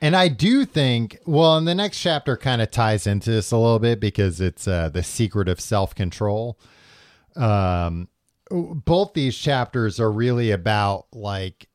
And 0.00 0.14
I 0.14 0.28
do 0.28 0.64
think, 0.64 1.18
well, 1.26 1.56
and 1.56 1.66
the 1.66 1.74
next 1.74 1.98
chapter 1.98 2.36
kind 2.36 2.60
of 2.62 2.70
ties 2.70 3.06
into 3.08 3.30
this 3.30 3.50
a 3.50 3.56
little 3.56 3.78
bit 3.80 3.98
because 3.98 4.40
it's 4.40 4.68
uh, 4.68 4.88
the 4.90 5.02
secret 5.02 5.48
of 5.48 5.58
self 5.60 5.94
control. 5.96 6.58
Um, 7.36 8.08
both 8.50 9.14
these 9.14 9.36
chapters 9.36 9.98
are 10.00 10.10
really 10.12 10.50
about 10.50 11.06
like 11.12 11.68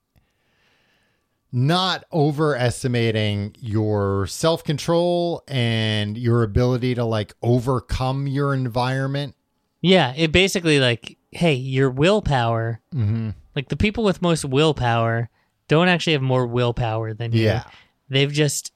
not 1.51 2.03
overestimating 2.11 3.55
your 3.59 4.27
self 4.27 4.63
control 4.63 5.43
and 5.47 6.17
your 6.17 6.43
ability 6.43 6.95
to 6.95 7.05
like 7.05 7.33
overcome 7.41 8.27
your 8.27 8.53
environment. 8.53 9.33
yeah 9.81 10.13
it 10.17 10.31
basically 10.31 10.79
like 10.79 11.17
hey 11.31 11.53
your 11.53 11.89
willpower 11.89 12.81
Mm-hmm. 12.93 13.29
like 13.55 13.69
the 13.69 13.77
people 13.77 14.03
with 14.03 14.21
most 14.21 14.43
willpower 14.45 15.29
don't 15.67 15.87
actually 15.87 16.13
have 16.13 16.21
more 16.21 16.45
willpower 16.45 17.13
than 17.13 17.31
you 17.31 17.43
Yeah. 17.45 17.63
they've 18.09 18.31
just 18.31 18.73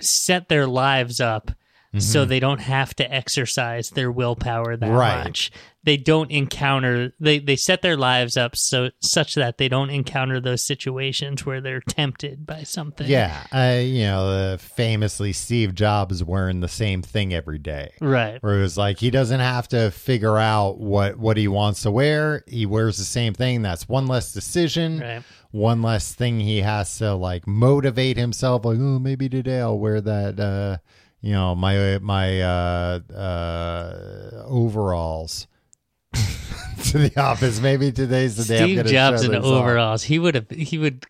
set 0.00 0.48
their 0.48 0.66
lives 0.66 1.20
up 1.20 1.50
so 1.98 2.24
they 2.24 2.40
don't 2.40 2.60
have 2.60 2.94
to 2.96 3.14
exercise 3.14 3.90
their 3.90 4.10
willpower 4.10 4.76
that 4.76 4.90
Right. 4.90 5.24
much. 5.24 5.50
They 5.84 5.96
don't 5.96 6.30
encounter 6.30 7.12
they 7.18 7.40
they 7.40 7.56
set 7.56 7.82
their 7.82 7.96
lives 7.96 8.36
up 8.36 8.54
so 8.56 8.90
such 9.00 9.34
that 9.34 9.58
they 9.58 9.68
don't 9.68 9.90
encounter 9.90 10.40
those 10.40 10.64
situations 10.64 11.44
where 11.44 11.60
they're 11.60 11.80
tempted 11.80 12.46
by 12.46 12.62
something. 12.62 13.08
Yeah, 13.08 13.36
uh, 13.52 13.80
you 13.82 14.04
know, 14.04 14.28
uh, 14.28 14.56
famously 14.58 15.32
Steve 15.32 15.74
Jobs 15.74 16.22
wearing 16.22 16.60
the 16.60 16.68
same 16.68 17.02
thing 17.02 17.34
every 17.34 17.58
day. 17.58 17.92
Right. 18.00 18.40
Where 18.42 18.58
it 18.60 18.62
was 18.62 18.78
like 18.78 18.98
he 19.00 19.10
doesn't 19.10 19.40
have 19.40 19.66
to 19.68 19.90
figure 19.90 20.38
out 20.38 20.78
what 20.78 21.18
what 21.18 21.36
he 21.36 21.48
wants 21.48 21.82
to 21.82 21.90
wear. 21.90 22.44
He 22.46 22.64
wears 22.64 22.96
the 22.98 23.04
same 23.04 23.34
thing. 23.34 23.62
That's 23.62 23.88
one 23.88 24.06
less 24.06 24.32
decision. 24.32 25.00
Right. 25.00 25.22
One 25.50 25.82
less 25.82 26.14
thing 26.14 26.38
he 26.40 26.60
has 26.60 26.96
to 26.98 27.14
like 27.14 27.46
motivate 27.46 28.16
himself. 28.16 28.64
Like, 28.64 28.78
oh, 28.78 28.98
maybe 29.00 29.28
today 29.28 29.60
I'll 29.60 29.78
wear 29.78 30.00
that. 30.00 30.38
uh 30.40 30.76
you 31.22 31.32
know, 31.32 31.54
my 31.54 31.98
my 32.02 32.40
uh, 32.42 33.00
uh, 33.14 34.44
overalls 34.46 35.46
to 36.12 36.98
the 36.98 37.12
office. 37.20 37.60
Maybe 37.60 37.92
today's 37.92 38.36
the 38.36 38.44
day. 38.44 38.58
I'm 38.58 38.64
Steve 38.66 38.76
gonna 38.78 38.88
Jobs 38.90 39.20
show 39.22 39.26
in 39.26 39.32
this 39.32 39.44
off. 39.46 39.52
overalls. 39.62 40.02
He 40.02 40.18
would 40.18 40.34
have 40.34 40.50
he 40.50 40.78
would 40.78 41.06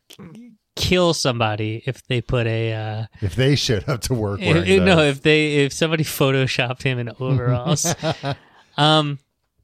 kill 0.76 1.12
somebody 1.14 1.82
if 1.86 2.06
they 2.06 2.20
put 2.20 2.46
a 2.46 2.72
uh 2.72 3.06
If 3.20 3.34
they 3.36 3.56
showed 3.56 3.88
up 3.88 4.00
to 4.02 4.14
work 4.14 4.40
if- 4.40 4.54
wearing 4.54 4.70
if- 4.70 4.82
no 4.82 5.00
if 5.00 5.22
they 5.22 5.64
if 5.64 5.72
somebody 5.72 6.04
photoshopped 6.04 6.82
him 6.82 6.98
in 6.98 7.10
overalls. 7.20 7.94
um 8.76 9.18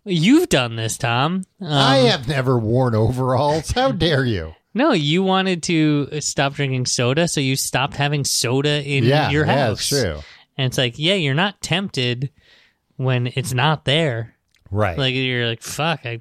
you've 0.05 0.49
done 0.49 0.77
this, 0.77 0.97
Tom. 0.99 1.45
Um, 1.61 1.69
I 1.73 1.97
have 1.97 2.27
never 2.29 2.59
worn 2.59 2.95
overalls. 2.95 3.71
How 3.73 3.93
dare 3.93 4.25
you? 4.25 4.55
No, 4.75 4.93
you 4.93 5.23
wanted 5.23 5.63
to 5.65 6.21
stop 6.21 6.55
drinking 6.55 6.87
soda, 6.87 7.27
so 7.27 7.41
you 7.41 7.57
stopped 7.57 7.95
having 7.97 8.25
soda 8.25 8.83
in 8.87 9.03
yeah, 9.05 9.29
your 9.31 9.45
yeah, 9.45 9.67
house. 9.69 9.89
true. 9.89 10.21
And 10.59 10.67
it's 10.67 10.77
like, 10.79 10.99
yeah, 10.99 11.15
you're 11.15 11.35
not 11.35 11.61
tempted 11.63 12.31
when 12.97 13.29
it's 13.29 13.55
not 13.55 13.85
there. 13.85 14.35
Right. 14.71 14.99
Like 14.99 15.15
you're 15.15 15.47
like, 15.47 15.63
fuck, 15.63 16.01
I, 16.05 16.21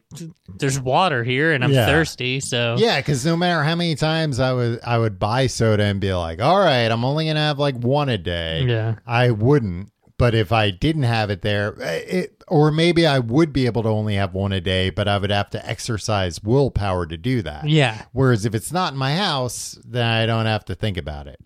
there's 0.58 0.80
water 0.80 1.24
here 1.26 1.52
and 1.52 1.64
I'm 1.66 1.72
Yeah. 1.74 1.86
thirsty, 1.88 2.40
so 2.40 2.76
yeah, 2.78 3.00
because 3.02 3.26
no 3.26 3.36
matter 3.36 3.62
how 3.64 3.76
many 3.76 3.96
times 3.96 4.40
I 4.40 4.54
would 4.54 4.80
I 4.86 4.98
would 4.98 5.20
buy 5.20 5.48
soda 5.48 5.84
and 5.84 6.00
be 6.00 6.14
like, 6.14 6.42
all 6.42 6.58
right, 6.60 6.90
I'm 6.90 7.04
only 7.04 7.26
gonna 7.28 7.42
have 7.42 7.60
like 7.60 7.76
one 7.76 8.08
a 8.08 8.18
day. 8.18 8.64
Yeah. 8.66 8.96
I 9.06 9.32
wouldn't. 9.32 9.92
But 10.18 10.34
if 10.34 10.52
I 10.52 10.72
didn't 10.72 11.04
have 11.04 11.30
it 11.30 11.42
there, 11.44 11.76
eh, 11.82 11.96
it, 12.08 12.44
or 12.48 12.72
maybe 12.72 13.06
I 13.06 13.20
would 13.20 13.52
be 13.54 13.66
able 13.68 13.84
to 13.84 13.90
only 13.90 14.16
have 14.16 14.34
one 14.34 14.52
a 14.52 14.62
day, 14.62 14.90
but 14.90 15.08
I 15.08 15.18
would 15.20 15.30
have 15.30 15.50
to 15.52 15.70
exercise 15.70 16.42
willpower 16.42 17.06
to 17.06 17.18
do 17.18 17.42
that. 17.44 17.68
Yeah. 17.70 18.06
Whereas 18.14 18.44
if 18.46 18.56
it's 18.56 18.72
not 18.72 18.94
in 18.94 18.98
my 18.98 19.14
house, 19.16 19.78
then 19.86 20.08
I 20.08 20.26
don't 20.26 20.46
have 20.48 20.66
to 20.66 20.76
think 20.76 20.98
about 20.98 21.28
it. 21.28 21.40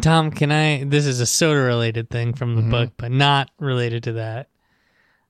Tom, 0.00 0.30
can 0.30 0.52
I? 0.52 0.84
This 0.84 1.06
is 1.06 1.20
a 1.20 1.26
soda 1.26 1.60
related 1.60 2.10
thing 2.10 2.32
from 2.34 2.56
Mm-hmm. 2.56 2.70
the 2.70 2.76
book, 2.76 2.92
but 2.96 3.10
not 3.10 3.50
related 3.58 4.02
to 4.04 4.12
that. 4.14 4.48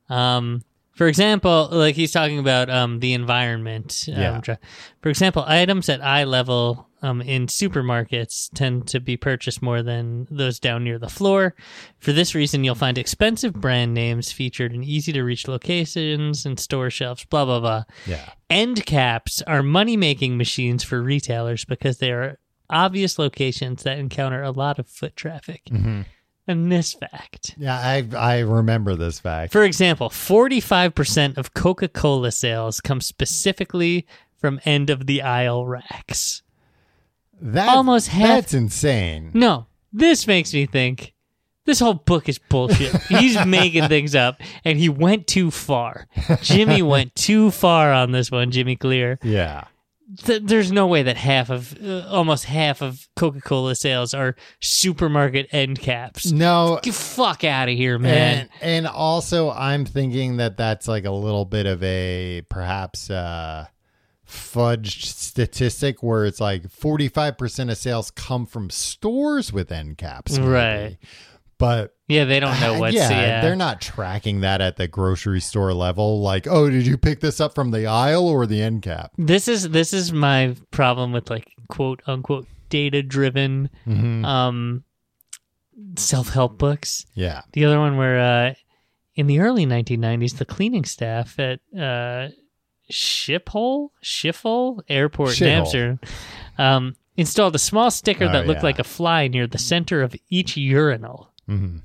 Um, 0.09 0.63
for 0.93 1.07
example, 1.07 1.69
like 1.71 1.95
he's 1.95 2.11
talking 2.11 2.41
about 2.41 2.69
um, 2.69 2.99
the 2.99 3.13
environment. 3.13 4.05
um, 4.09 4.15
Yeah. 4.21 4.41
try- 4.41 4.59
for 5.01 5.11
example, 5.11 5.45
items 5.47 5.89
at 5.89 6.03
eye 6.03 6.25
level 6.25 6.89
um, 7.03 7.21
in 7.23 7.47
supermarkets 7.47 8.51
tend 8.53 8.89
to 8.89 8.99
be 8.99 9.17
purchased 9.17 9.63
more 9.63 9.81
than 9.85 10.27
those 10.29 10.59
down 10.59 10.83
near 10.83 10.99
the 10.99 11.09
floor. 11.09 11.55
For 12.01 12.13
this 12.13 12.35
reason, 12.35 12.65
you'll 12.65 12.75
find 12.75 12.99
expensive 12.99 13.53
brand 13.55 13.95
names 13.95 14.33
featured 14.33 14.73
in 14.73 14.83
easy 14.83 15.13
to 15.13 15.23
reach 15.23 15.47
locations 15.47 16.45
and 16.45 16.59
store 16.59 16.91
shelves. 16.91 17.25
Blah 17.27 17.45
blah 17.45 17.61
blah. 17.61 17.85
Yeah. 18.05 18.29
End 18.51 18.85
caps 18.85 19.41
are 19.43 19.63
money 19.63 19.97
making 19.97 20.37
machines 20.37 20.83
for 20.83 21.01
retailers 21.01 21.65
because 21.65 21.99
they 21.99 22.11
are 22.11 22.41
obvious 22.71 23.19
locations 23.19 23.83
that 23.83 23.99
encounter 23.99 24.43
a 24.43 24.51
lot 24.51 24.79
of 24.79 24.87
foot 24.89 25.16
traffic. 25.16 25.62
Mm-hmm. 25.71 26.03
And 26.47 26.73
this 26.73 26.95
fact. 26.95 27.55
Yeah, 27.59 27.79
I 27.79 28.09
I 28.16 28.39
remember 28.39 28.95
this 28.97 29.21
fact. 29.21 29.53
For 29.53 29.64
example, 29.64 30.09
45% 30.09 31.37
of 31.37 31.53
Coca 31.53 31.89
Cola 31.89 32.33
sales 32.33 32.81
come 32.81 33.03
specifically 33.03 34.07
from 34.39 34.59
end 34.64 34.89
of 34.89 35.07
the 35.07 35.21
aisle 35.21 35.66
racks. 35.66 36.43
That 37.41 37.69
almost 37.69 38.09
half- 38.09 38.29
That's 38.29 38.55
insane. 38.55 39.31
No, 39.35 39.66
this 39.93 40.27
makes 40.27 40.55
me 40.55 40.64
think 40.64 41.12
this 41.66 41.81
whole 41.81 41.95
book 41.95 42.31
is 42.31 42.39
bullshit. 42.39 42.97
He's 43.09 43.45
making 43.45 43.89
things 43.89 44.14
up 44.14 44.41
and 44.64 44.79
he 44.79 44.89
went 44.89 45.27
too 45.27 45.51
far. 45.51 46.07
Jimmy 46.41 46.81
went 46.81 47.14
too 47.14 47.51
far 47.51 47.93
on 47.93 48.12
this 48.12 48.31
one, 48.31 48.51
Jimmy 48.51 48.75
Clear. 48.77 49.19
Yeah. 49.23 49.64
Th- 50.25 50.43
there's 50.45 50.73
no 50.73 50.87
way 50.87 51.03
that 51.03 51.17
half 51.17 51.51
of 51.51 51.77
uh, 51.83 52.07
almost 52.09 52.45
half 52.45 52.83
of 52.83 53.09
Coca-Cola 53.17 53.75
sales 53.75 54.15
are 54.15 54.37
supermarket 54.61 55.49
end 55.53 55.81
caps. 55.81 56.31
No. 56.31 56.81
Get 56.83 56.95
fuck 56.95 57.45
out 57.45 57.69
of 57.69 57.75
here, 57.75 57.99
man. 57.99 58.41
And, 58.41 58.51
and 58.63 58.87
also, 58.87 59.51
I'm 59.51 59.85
thinking 59.85 60.39
that 60.39 60.57
that's 60.57 60.89
like 60.89 61.05
a 61.05 61.11
little 61.11 61.45
bit 61.45 61.67
of 61.67 61.83
a 61.83 62.43
perhaps 62.49 63.11
uh, 63.11 63.67
fudged 64.27 65.05
statistic 65.05 66.03
where 66.03 66.25
it's 66.25 66.41
like 66.41 66.69
45% 66.69 67.71
of 67.71 67.79
sales 67.79 68.11
come 68.11 68.47
from 68.47 68.71
stores 68.71 69.53
with 69.53 69.73
end 69.73 69.99
caps. 69.99 70.39
maybe. 70.39 70.51
Right. 70.51 70.99
But 71.59 71.95
yeah, 72.07 72.25
they 72.25 72.39
don't 72.41 72.59
know 72.61 72.79
what's 72.81 72.95
yeah, 72.95 73.11
yeah, 73.11 73.41
they're 73.43 73.57
not 73.57 73.81
tracking 73.81 74.41
that 74.43 74.61
at 74.61 74.77
the 74.77 74.87
grocery 74.89 75.41
store 75.41 75.75
level. 75.75 76.21
Like, 76.23 76.47
oh, 76.47 76.71
did 76.71 76.87
you 76.87 76.97
pick 76.97 77.21
this 77.21 77.41
up 77.41 77.55
from 77.55 77.73
the 77.73 77.87
aisle 77.87 78.27
or 78.29 78.47
the 78.47 78.63
end 78.63 78.83
cap? 78.83 79.13
This 79.19 79.49
is 79.49 79.69
this 79.71 79.93
is 79.93 80.13
my 80.13 80.55
problem 80.71 81.13
with 81.13 81.31
like 81.31 81.49
quote 81.69 82.01
unquote 82.07 82.47
data 82.69 83.03
driven 83.03 83.71
Mhm. 83.87 84.25
um 84.25 84.85
self 85.97 86.29
help 86.31 86.59
books. 86.59 87.07
Yeah. 87.15 87.43
The 87.53 87.65
other 87.65 87.79
one 87.81 87.97
where 87.97 88.19
uh 88.21 88.55
in 89.17 89.27
the 89.27 89.41
early 89.41 89.67
1990s 89.67 90.39
the 90.39 90.45
cleaning 90.45 90.85
staff 90.85 91.39
at 91.41 91.61
uh 91.77 92.29
Schiphol 92.93 93.89
Schiphol 94.03 94.81
Airport 94.89 95.41
in 95.41 95.49
Amsterdam 95.49 96.01
um 96.57 96.97
installed 97.17 97.55
a 97.55 97.59
small 97.59 97.91
sticker 97.91 98.25
Oh, 98.27 98.33
that 98.33 98.47
looked 98.47 98.61
yeah. 98.61 98.65
like 98.67 98.79
a 98.79 98.85
fly 98.85 99.29
near 99.29 99.47
the 99.47 99.59
center 99.59 100.03
of 100.03 100.15
each 100.31 100.57
urinal. 100.57 101.33
Hmm 101.49 101.78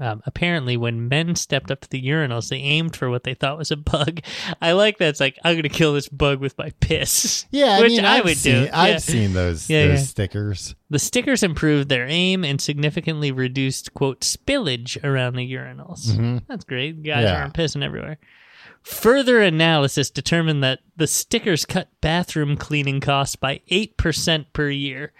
Um, 0.00 0.22
apparently, 0.26 0.76
when 0.76 1.08
men 1.08 1.34
stepped 1.34 1.70
up 1.70 1.80
to 1.80 1.88
the 1.90 2.00
urinals, 2.02 2.50
they 2.50 2.58
aimed 2.58 2.94
for 2.94 3.08
what 3.10 3.24
they 3.24 3.34
thought 3.34 3.58
was 3.58 3.70
a 3.70 3.76
bug. 3.76 4.20
I 4.62 4.72
like 4.72 4.98
that. 4.98 5.08
It's 5.08 5.18
like 5.20 5.38
I'm 5.44 5.56
gonna 5.56 5.68
kill 5.70 5.94
this 5.94 6.08
bug 6.08 6.40
with 6.40 6.56
my 6.58 6.70
piss. 6.80 7.46
Yeah, 7.50 7.76
I 7.78 7.80
which 7.80 7.92
mean, 7.92 8.04
I 8.04 8.18
I've 8.18 8.24
would 8.24 8.36
seen, 8.36 8.64
do. 8.66 8.70
I've 8.72 8.88
Yeah. 8.90 8.98
seen 8.98 9.32
those 9.32 9.68
Yeah, 9.68 9.86
those 9.88 10.00
yeah. 10.00 10.04
stickers. 10.06 10.74
The 10.90 10.98
stickers 10.98 11.42
improved 11.42 11.88
their 11.88 12.06
aim 12.06 12.44
and 12.44 12.60
significantly 12.60 13.32
reduced 13.32 13.94
quote 13.94 14.20
spillage 14.20 15.02
around 15.02 15.36
the 15.36 15.50
urinals. 15.52 16.06
Mhm. 16.12 16.42
That's 16.46 16.64
great. 16.64 17.02
Guys 17.02 17.24
aren't 17.26 17.54
pissing 17.54 17.82
everywhere. 17.82 18.18
Further 18.82 19.42
analysis 19.42 20.10
determined 20.10 20.62
that 20.62 20.80
the 20.96 21.06
stickers 21.06 21.64
cut 21.64 21.88
bathroom 22.00 22.56
cleaning 22.56 23.00
costs 23.00 23.36
by 23.36 23.60
eight 23.68 23.96
percent 23.96 24.52
per 24.52 24.68
year. 24.70 25.12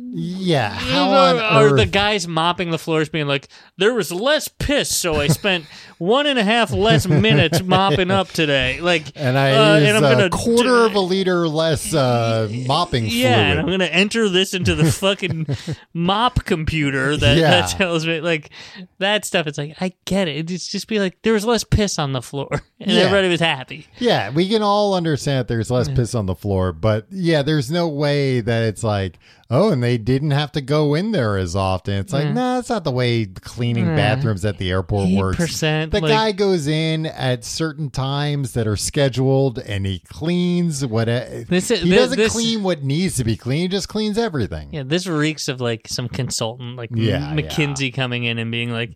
Yeah, 0.00 0.70
how 0.70 1.10
on 1.10 1.62
or 1.62 1.76
the 1.76 1.84
guys 1.86 2.26
mopping 2.28 2.70
the 2.70 2.78
floors 2.78 3.08
being 3.08 3.26
like, 3.26 3.48
there 3.76 3.92
was 3.92 4.10
less 4.12 4.46
piss, 4.48 4.94
so 4.94 5.16
I 5.16 5.26
spent 5.28 5.64
one 5.98 6.26
and 6.26 6.38
a 6.38 6.44
half 6.44 6.70
less 6.72 7.06
minutes 7.06 7.62
mopping 7.62 8.10
up 8.10 8.28
today. 8.28 8.80
Like, 8.80 9.12
and 9.16 9.36
I 9.36 9.50
uh, 9.52 9.78
and 9.80 9.96
I'm 9.96 10.04
a 10.04 10.10
gonna 10.14 10.30
quarter 10.30 10.84
of 10.86 10.94
a 10.94 11.00
liter 11.00 11.48
less 11.48 11.92
uh, 11.92 12.48
mopping 12.66 13.06
yeah, 13.06 13.50
and 13.50 13.60
I'm 13.60 13.66
gonna 13.66 13.84
enter 13.86 14.28
this 14.28 14.54
into 14.54 14.74
the 14.74 14.90
fucking 14.90 15.46
mop 15.94 16.44
computer 16.44 17.16
that, 17.16 17.36
Yeah. 17.36 17.50
that 17.50 17.70
tells 17.70 18.06
me 18.06 18.20
like 18.20 18.50
that 18.98 19.24
stuff. 19.24 19.46
It's 19.46 19.58
like 19.58 19.76
I 19.80 19.92
get 20.04 20.28
it. 20.28 20.50
It's 20.50 20.68
just 20.68 20.88
be 20.88 21.00
like 21.00 21.18
there 21.22 21.32
was 21.32 21.44
less 21.44 21.64
piss 21.64 21.98
on 21.98 22.12
the 22.12 22.22
floor, 22.22 22.62
and 22.80 22.90
Yeah. 22.90 23.00
everybody 23.02 23.28
was 23.28 23.40
happy. 23.40 23.86
Yeah, 23.98 24.30
we 24.30 24.48
can 24.48 24.62
all 24.62 24.94
understand 24.94 25.40
that 25.40 25.48
there's 25.48 25.70
less 25.70 25.88
piss 25.88 26.14
on 26.14 26.26
the 26.26 26.34
floor, 26.34 26.72
but 26.72 27.06
yeah, 27.10 27.42
there's 27.42 27.70
no 27.70 27.88
way 27.88 28.40
that 28.40 28.62
it's 28.64 28.84
like, 28.84 29.18
oh, 29.50 29.72
and 29.72 29.82
they 29.82 29.96
didn't 29.98 30.30
have 30.32 30.52
to 30.52 30.60
go 30.60 30.94
in 30.94 31.10
there 31.12 31.38
as 31.38 31.56
often. 31.56 31.94
It's 31.94 32.12
like, 32.12 32.26
Yeah. 32.26 32.32
nah, 32.34 32.54
that's 32.56 32.68
not 32.68 32.84
the 32.84 32.90
way 32.90 33.24
cleaning 33.26 33.86
Yeah. 33.86 33.96
bathrooms 33.96 34.44
at 34.44 34.58
the 34.58 34.70
airport 34.70 35.08
works. 35.10 35.60
The 35.60 35.88
like, 35.92 36.02
guy 36.02 36.32
goes 36.32 36.66
in 36.68 37.06
at 37.06 37.44
certain 37.44 37.88
times 37.90 38.52
that 38.52 38.66
are 38.66 38.76
scheduled 38.76 39.58
and 39.58 39.86
he 39.86 40.00
cleans 40.00 40.84
what 40.84 41.06
This 41.06 41.70
is- 41.70 41.80
he 41.80 41.90
thi- 41.90 41.96
doesn't 41.96 42.18
this- 42.18 42.32
clean 42.32 42.62
what 42.62 42.84
needs 42.84 43.16
to 43.16 43.24
be 43.24 43.36
cleaned, 43.36 43.62
he 43.62 43.68
just 43.76 43.88
cleans 43.88 44.18
everything. 44.18 44.68
Yeah, 44.70 44.82
this 44.84 45.06
reeks 45.06 45.48
of 45.48 45.60
like 45.60 45.88
some 45.88 46.08
consultant, 46.08 46.76
like 46.76 46.90
Yeah, 46.94 47.32
McKinsey 47.34 47.92
coming 47.92 48.24
in 48.24 48.38
and 48.38 48.50
being 48.50 48.70
like, 48.70 48.92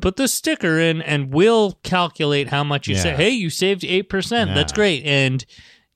"Put 0.00 0.16
the 0.16 0.28
sticker 0.28 0.78
in, 0.78 1.00
and 1.02 1.32
we'll 1.32 1.72
calculate 1.82 2.48
how 2.48 2.64
much 2.64 2.88
you 2.88 2.96
say." 2.96 3.14
Hey, 3.14 3.30
you 3.30 3.50
saved 3.50 3.84
eight 3.84 4.08
percent. 4.08 4.54
That's 4.54 4.72
great, 4.72 5.04
and 5.04 5.44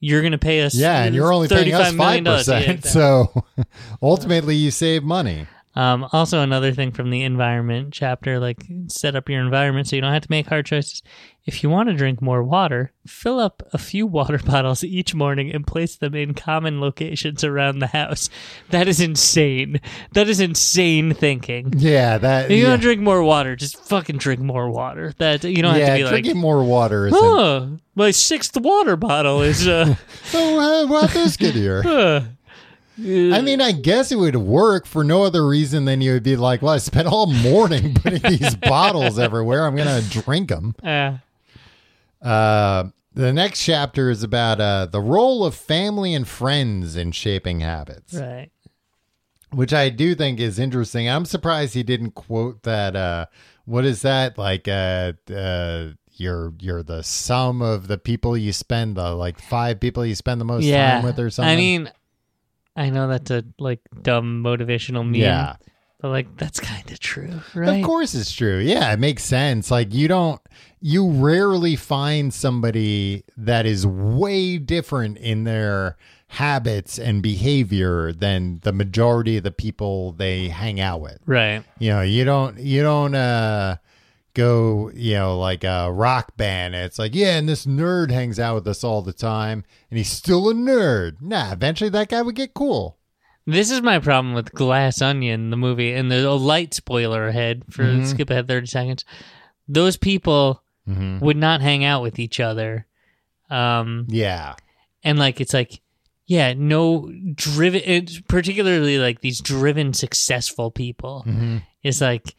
you're 0.00 0.22
gonna 0.22 0.38
pay 0.38 0.62
us. 0.62 0.74
Yeah, 0.74 1.02
and 1.04 1.14
you're 1.14 1.32
only 1.32 1.48
paying 1.48 1.74
us 1.74 1.92
$35 1.92 1.96
five 1.96 1.96
million 1.96 2.24
dollars. 2.24 2.48
Yeah, 2.48 2.58
percent. 2.58 2.78
exactly. 2.78 2.90
So 2.90 3.44
ultimately, 4.02 4.54
you 4.56 4.70
save 4.70 5.02
money. 5.02 5.46
Um, 5.78 6.08
also, 6.12 6.40
another 6.40 6.72
thing 6.72 6.90
from 6.90 7.10
the 7.10 7.22
environment 7.22 7.92
chapter, 7.92 8.40
like 8.40 8.64
set 8.88 9.14
up 9.14 9.28
your 9.28 9.40
environment 9.40 9.86
so 9.86 9.94
you 9.94 10.02
don't 10.02 10.12
have 10.12 10.22
to 10.22 10.30
make 10.30 10.48
hard 10.48 10.66
choices. 10.66 11.04
If 11.44 11.62
you 11.62 11.70
want 11.70 11.88
to 11.88 11.94
drink 11.94 12.20
more 12.20 12.42
water, 12.42 12.92
fill 13.06 13.38
up 13.38 13.62
a 13.72 13.78
few 13.78 14.04
water 14.18 14.38
bottles 14.38 14.82
each 14.82 15.14
morning 15.14 15.52
and 15.52 15.64
place 15.64 15.94
them 15.94 16.16
in 16.16 16.34
common 16.34 16.80
locations 16.80 17.44
around 17.44 17.78
the 17.78 17.86
house. 17.86 18.28
That 18.70 18.88
is 18.88 19.00
insane. 19.00 19.80
That 20.14 20.28
is 20.28 20.40
insane 20.40 21.14
thinking. 21.14 21.72
Yeah, 21.76 22.18
that. 22.18 22.46
If 22.46 22.56
you 22.56 22.64
yeah. 22.64 22.70
want 22.70 22.82
to 22.82 22.86
drink 22.86 23.00
more 23.00 23.22
water, 23.22 23.54
just 23.54 23.76
fucking 23.84 24.18
drink 24.18 24.40
more 24.40 24.68
water. 24.68 25.14
That 25.18 25.44
you 25.44 25.62
don't 25.62 25.76
yeah, 25.76 25.86
have 25.86 25.92
to 25.92 25.98
be 25.98 26.04
like, 26.04 26.10
drinking 26.10 26.38
more 26.38 26.64
water 26.64 27.06
isn't. 27.06 27.20
oh, 27.22 27.78
my 27.94 28.10
sixth 28.10 28.56
water 28.56 28.96
bottle 28.96 29.42
is 29.42 29.68
uh, 29.68 29.94
So 30.24 30.58
uh, 30.58 30.86
why'd 30.88 31.10
this 31.10 31.36
get 31.36 31.54
here? 31.54 32.28
I 33.00 33.40
mean, 33.42 33.60
I 33.60 33.72
guess 33.72 34.10
it 34.10 34.16
would 34.16 34.36
work 34.36 34.86
for 34.86 35.04
no 35.04 35.22
other 35.22 35.46
reason 35.46 35.84
than 35.84 36.00
you 36.00 36.14
would 36.14 36.24
be 36.24 36.36
like, 36.36 36.62
well, 36.62 36.74
I 36.74 36.78
spent 36.78 37.06
all 37.06 37.26
morning 37.26 37.94
putting 38.02 38.22
these 38.22 38.56
bottles 38.56 39.18
everywhere. 39.18 39.66
I'm 39.66 39.76
going 39.76 40.02
to 40.02 40.20
drink 40.22 40.48
them. 40.48 40.74
uh, 40.82 41.18
Uh, 42.20 42.90
the 43.14 43.32
next 43.32 43.64
chapter 43.64 44.10
is 44.10 44.22
about 44.22 44.60
uh, 44.60 44.86
the 44.86 45.00
role 45.00 45.44
of 45.44 45.54
family 45.54 46.14
and 46.14 46.26
friends 46.26 46.96
in 46.96 47.12
shaping 47.12 47.60
habits, 47.60 48.14
right. 48.14 48.50
which 49.52 49.72
I 49.72 49.88
do 49.88 50.14
think 50.14 50.40
is 50.40 50.58
interesting. 50.58 51.08
I'm 51.08 51.24
surprised 51.24 51.74
he 51.74 51.82
didn't 51.82 52.12
quote 52.12 52.62
that. 52.64 52.96
Uh, 52.96 53.26
what 53.64 53.84
is 53.84 54.02
that 54.02 54.38
like? 54.38 54.66
Uh, 54.66 55.12
uh, 55.32 55.88
you're 56.14 56.52
you're 56.58 56.82
the 56.82 57.02
sum 57.02 57.62
of 57.62 57.86
the 57.86 57.98
people 57.98 58.36
you 58.36 58.52
spend 58.52 58.96
the 58.96 59.14
like 59.14 59.40
five 59.40 59.78
people 59.78 60.04
you 60.04 60.14
spend 60.14 60.40
the 60.40 60.44
most 60.44 60.64
yeah. 60.64 60.94
time 60.94 61.04
with 61.04 61.18
or 61.18 61.30
something. 61.30 61.52
I 61.52 61.56
mean, 61.56 61.90
I 62.78 62.90
know 62.90 63.08
that's 63.08 63.30
a 63.30 63.44
like 63.58 63.80
dumb 64.02 64.42
motivational 64.42 65.04
meme. 65.04 65.16
yeah. 65.16 65.56
But 66.00 66.10
like 66.10 66.36
that's 66.36 66.60
kind 66.60 66.88
of 66.92 67.00
true, 67.00 67.40
right? 67.56 67.80
Of 67.80 67.84
course 67.84 68.14
it's 68.14 68.30
true. 68.30 68.58
Yeah, 68.58 68.92
it 68.92 69.00
makes 69.00 69.24
sense. 69.24 69.68
Like 69.68 69.92
you 69.92 70.06
don't 70.06 70.40
you 70.80 71.10
rarely 71.10 71.74
find 71.74 72.32
somebody 72.32 73.24
that 73.36 73.66
is 73.66 73.84
way 73.84 74.58
different 74.58 75.18
in 75.18 75.42
their 75.42 75.96
habits 76.28 77.00
and 77.00 77.20
behavior 77.20 78.12
than 78.12 78.60
the 78.62 78.72
majority 78.72 79.38
of 79.38 79.42
the 79.42 79.50
people 79.50 80.12
they 80.12 80.48
hang 80.48 80.78
out 80.78 81.00
with. 81.00 81.18
Right. 81.26 81.64
You 81.80 81.90
know, 81.90 82.02
you 82.02 82.24
don't 82.24 82.60
you 82.60 82.82
don't 82.82 83.16
uh 83.16 83.78
go, 84.34 84.90
you 84.94 85.14
know, 85.14 85.38
like 85.38 85.64
a 85.64 85.90
rock 85.92 86.36
band. 86.36 86.74
and 86.74 86.84
It's 86.84 86.98
like, 86.98 87.14
yeah, 87.14 87.36
and 87.38 87.48
this 87.48 87.66
nerd 87.66 88.10
hangs 88.10 88.38
out 88.38 88.54
with 88.56 88.66
us 88.68 88.84
all 88.84 89.02
the 89.02 89.12
time 89.12 89.64
and 89.90 89.98
he's 89.98 90.10
still 90.10 90.48
a 90.48 90.54
nerd. 90.54 91.20
Nah, 91.20 91.52
eventually 91.52 91.90
that 91.90 92.08
guy 92.08 92.22
would 92.22 92.34
get 92.36 92.54
cool. 92.54 92.98
This 93.46 93.70
is 93.70 93.80
my 93.80 93.98
problem 93.98 94.34
with 94.34 94.52
Glass 94.52 95.00
Onion, 95.00 95.48
the 95.50 95.56
movie, 95.56 95.92
and 95.92 96.10
there's 96.10 96.24
a 96.24 96.32
light 96.32 96.74
spoiler 96.74 97.26
ahead 97.28 97.64
for 97.70 97.82
Mhm. 97.84 98.06
skip 98.06 98.28
ahead 98.30 98.46
thirty 98.46 98.66
seconds. 98.66 99.04
Those 99.66 99.96
people 99.96 100.62
Mhm. 100.88 101.20
would 101.20 101.36
not 101.38 101.60
hang 101.62 101.82
out 101.84 102.02
with 102.02 102.18
each 102.18 102.40
other. 102.40 102.86
Um 103.50 104.06
Yeah. 104.08 104.54
and 105.02 105.18
like 105.18 105.40
it's 105.40 105.54
like 105.54 105.80
yeah, 106.26 106.52
no 106.54 107.10
driven 107.34 107.80
it's 107.86 108.20
particularly 108.20 108.98
like 108.98 109.22
these 109.22 109.40
driven 109.40 109.94
successful 109.94 110.70
people. 110.70 111.24
Mhm. 111.26 111.62
It's 111.82 112.02
like 112.02 112.34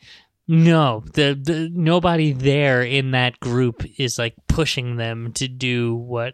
no, 0.52 1.04
the 1.14 1.39
the 1.39 1.70
nobody 1.72 2.34
there 2.34 2.82
in 2.82 3.12
that 3.12 3.39
group 3.39 3.86
is 4.00 4.18
like 4.18 4.34
pushing 4.47 4.95
them 4.95 5.32
to 5.34 5.47
do 5.47 5.93
what 5.93 6.34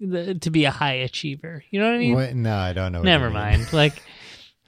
the, 0.00 0.34
to 0.36 0.50
be 0.50 0.64
a 0.64 0.70
high 0.70 0.94
achiever. 0.94 1.62
You 1.70 1.80
know 1.80 1.86
what 1.88 1.94
I 1.94 1.98
mean? 1.98 2.14
What? 2.14 2.34
No, 2.34 2.56
I 2.56 2.72
don't 2.72 2.92
know. 2.92 3.02
Never 3.02 3.26
mean. 3.26 3.34
mind. 3.34 3.72
Like, 3.74 4.02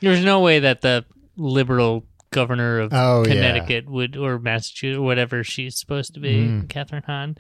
there's 0.01 0.23
no 0.23 0.41
way 0.41 0.59
that 0.61 0.83
the 0.83 1.07
liberal 1.37 2.05
governor 2.31 2.81
of 2.81 2.93
Oh, 2.93 3.25
yeah. 3.27 3.33
Connecticut 3.33 3.89
would, 3.89 4.17
or 4.19 4.39
Massachusetts, 4.39 4.99
or 4.99 5.03
whatever 5.03 5.43
she's 5.43 5.79
supposed 5.79 6.13
to 6.15 6.21
be, 6.21 6.35
Mhm. 6.35 6.67
Kathryn 6.67 7.05
Hahn, 7.07 7.37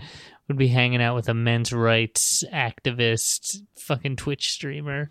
would 0.48 0.56
be 0.56 0.68
hanging 0.68 1.02
out 1.02 1.14
with 1.16 1.28
a 1.28 1.34
men's 1.34 1.70
rights 1.72 2.44
activist, 2.52 3.58
fucking 3.76 4.16
Twitch 4.16 4.50
streamer. 4.52 5.10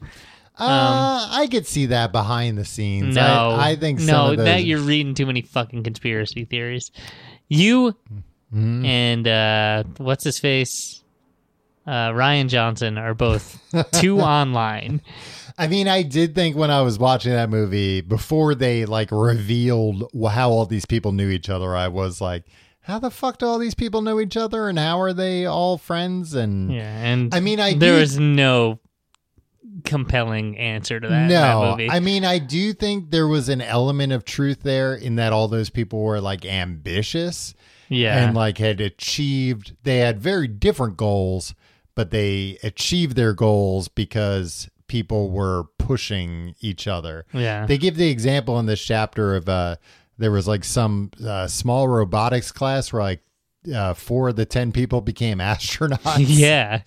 Uh, 0.57 1.27
I 1.31 1.47
could 1.49 1.65
see 1.65 1.87
that 1.87 2.11
behind 2.11 2.57
the 2.57 2.65
scenes. 2.65 3.17
Um, 3.17 3.23
No, 3.23 3.49
I, 3.51 3.69
I 3.69 3.75
think 3.75 3.99
no. 3.99 4.35
those. 4.35 4.45
Now 4.45 4.57
you're 4.57 4.79
reading 4.79 5.13
too 5.13 5.25
many 5.25 5.41
fucking 5.41 5.83
conspiracy 5.83 6.45
theories. 6.45 6.91
You 7.47 7.95
Mhm. 8.53 8.85
and 8.85 9.27
uh, 9.27 9.83
what's 9.97 10.23
his 10.25 10.37
face, 10.37 11.03
uh, 11.87 12.09
Rian 12.09 12.47
Johnson 12.49 12.97
are 12.97 13.13
both 13.13 13.59
too 13.93 14.19
online. 14.21 15.01
I 15.57 15.67
mean, 15.67 15.87
I 15.87 16.03
did 16.03 16.35
think 16.35 16.55
when 16.55 16.69
I 16.69 16.81
was 16.81 16.99
watching 16.99 17.31
that 17.31 17.49
movie 17.49 18.01
before 18.01 18.53
they 18.55 18.85
like 18.85 19.09
revealed 19.11 20.09
how 20.29 20.49
all 20.51 20.65
these 20.65 20.85
people 20.85 21.11
knew 21.11 21.29
each 21.29 21.49
other, 21.49 21.75
I 21.75 21.87
was 21.87 22.19
like, 22.21 22.43
"How 22.81 22.99
the 22.99 23.09
fuck 23.11 23.37
do 23.39 23.45
all 23.45 23.57
these 23.59 23.75
people 23.75 24.01
know 24.01 24.19
each 24.19 24.37
other, 24.37 24.67
and 24.69 24.77
how 24.77 24.99
are 25.01 25.13
they 25.13 25.45
all 25.45 25.77
friends?" 25.77 26.33
And 26.33 26.71
Yeah, 26.71 27.03
and 27.05 27.33
I 27.33 27.39
mean, 27.39 27.59
I 27.59 27.73
there 27.73 27.99
was 27.99 28.17
no 28.19 28.79
compelling 29.83 30.57
answer 30.57 30.99
to 30.99 31.07
that. 31.07 31.29
that 31.29 31.53
no, 31.53 31.71
movie. 31.71 31.89
I 31.89 31.99
mean, 31.99 32.25
I 32.25 32.39
do 32.39 32.73
think 32.73 33.11
there 33.11 33.27
was 33.27 33.49
an 33.49 33.61
element 33.61 34.13
of 34.13 34.25
truth 34.25 34.63
there 34.63 34.93
in 34.95 35.15
that 35.15 35.33
all 35.33 35.47
those 35.47 35.69
people 35.69 36.01
were 36.01 36.21
like 36.21 36.45
ambitious. 36.45 37.53
yeah, 37.89 38.17
and 38.17 38.35
like 38.35 38.57
had 38.57 38.79
achieved 38.81 39.75
they 39.83 39.97
had 39.99 40.19
very 40.19 40.47
different 40.47 40.97
goals 40.97 41.53
but 41.95 42.11
they 42.11 42.57
achieved 42.63 43.15
their 43.15 43.33
goals 43.33 43.87
because 43.87 44.69
people 44.87 45.29
were 45.29 45.65
pushing 45.77 46.55
each 46.59 46.87
other 46.87 47.25
yeah, 47.33 47.65
they 47.65 47.77
give 47.77 47.95
the 47.95 48.09
example 48.09 48.59
in 48.59 48.65
this 48.65 48.83
chapter 48.83 49.35
of 49.35 49.47
uh 49.47 49.75
there 50.17 50.31
was 50.31 50.47
like 50.47 50.63
some 50.63 51.09
uh, 51.25 51.47
small 51.47 51.87
robotics 51.87 52.51
class 52.51 52.93
where 52.93 53.01
like 53.01 53.23
uh, 53.73 53.93
four 53.93 54.29
of 54.29 54.35
the 54.35 54.45
ten 54.45 54.71
people 54.71 55.01
became 55.01 55.37
astronauts 55.39 56.25
yeah, 56.27 56.81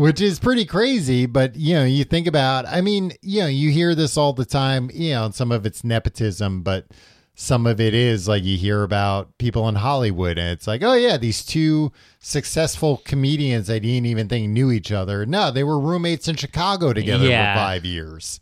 which 0.00 0.20
is 0.20 0.38
pretty 0.38 0.64
crazy 0.64 1.26
but 1.26 1.54
you 1.56 1.74
know 1.74 1.84
you 1.84 2.04
think 2.04 2.26
about 2.26 2.66
i 2.66 2.80
mean 2.80 3.12
you 3.22 3.40
know 3.40 3.46
you 3.46 3.70
hear 3.70 3.94
this 3.94 4.16
all 4.16 4.32
the 4.32 4.44
time 4.44 4.90
you 4.94 5.10
know 5.12 5.26
and 5.26 5.34
some 5.34 5.52
of 5.52 5.66
it's 5.66 5.84
nepotism 5.84 6.62
but 6.62 6.86
some 7.34 7.66
of 7.66 7.80
it 7.80 7.94
is 7.94 8.28
like 8.28 8.42
you 8.44 8.56
hear 8.56 8.82
about 8.82 9.36
people 9.38 9.68
in 9.68 9.74
hollywood 9.74 10.38
and 10.38 10.50
it's 10.50 10.66
like 10.66 10.82
oh 10.82 10.94
yeah 10.94 11.16
these 11.16 11.44
two 11.44 11.90
successful 12.18 13.02
comedians 13.04 13.68
i 13.70 13.78
didn't 13.78 14.06
even 14.06 14.28
think 14.28 14.48
knew 14.48 14.70
each 14.70 14.90
other 14.92 15.26
no 15.26 15.50
they 15.50 15.64
were 15.64 15.78
roommates 15.78 16.28
in 16.28 16.36
chicago 16.36 16.92
together 16.92 17.26
Yeah. 17.26 17.54
for 17.54 17.58
five 17.60 17.84
years 17.84 18.40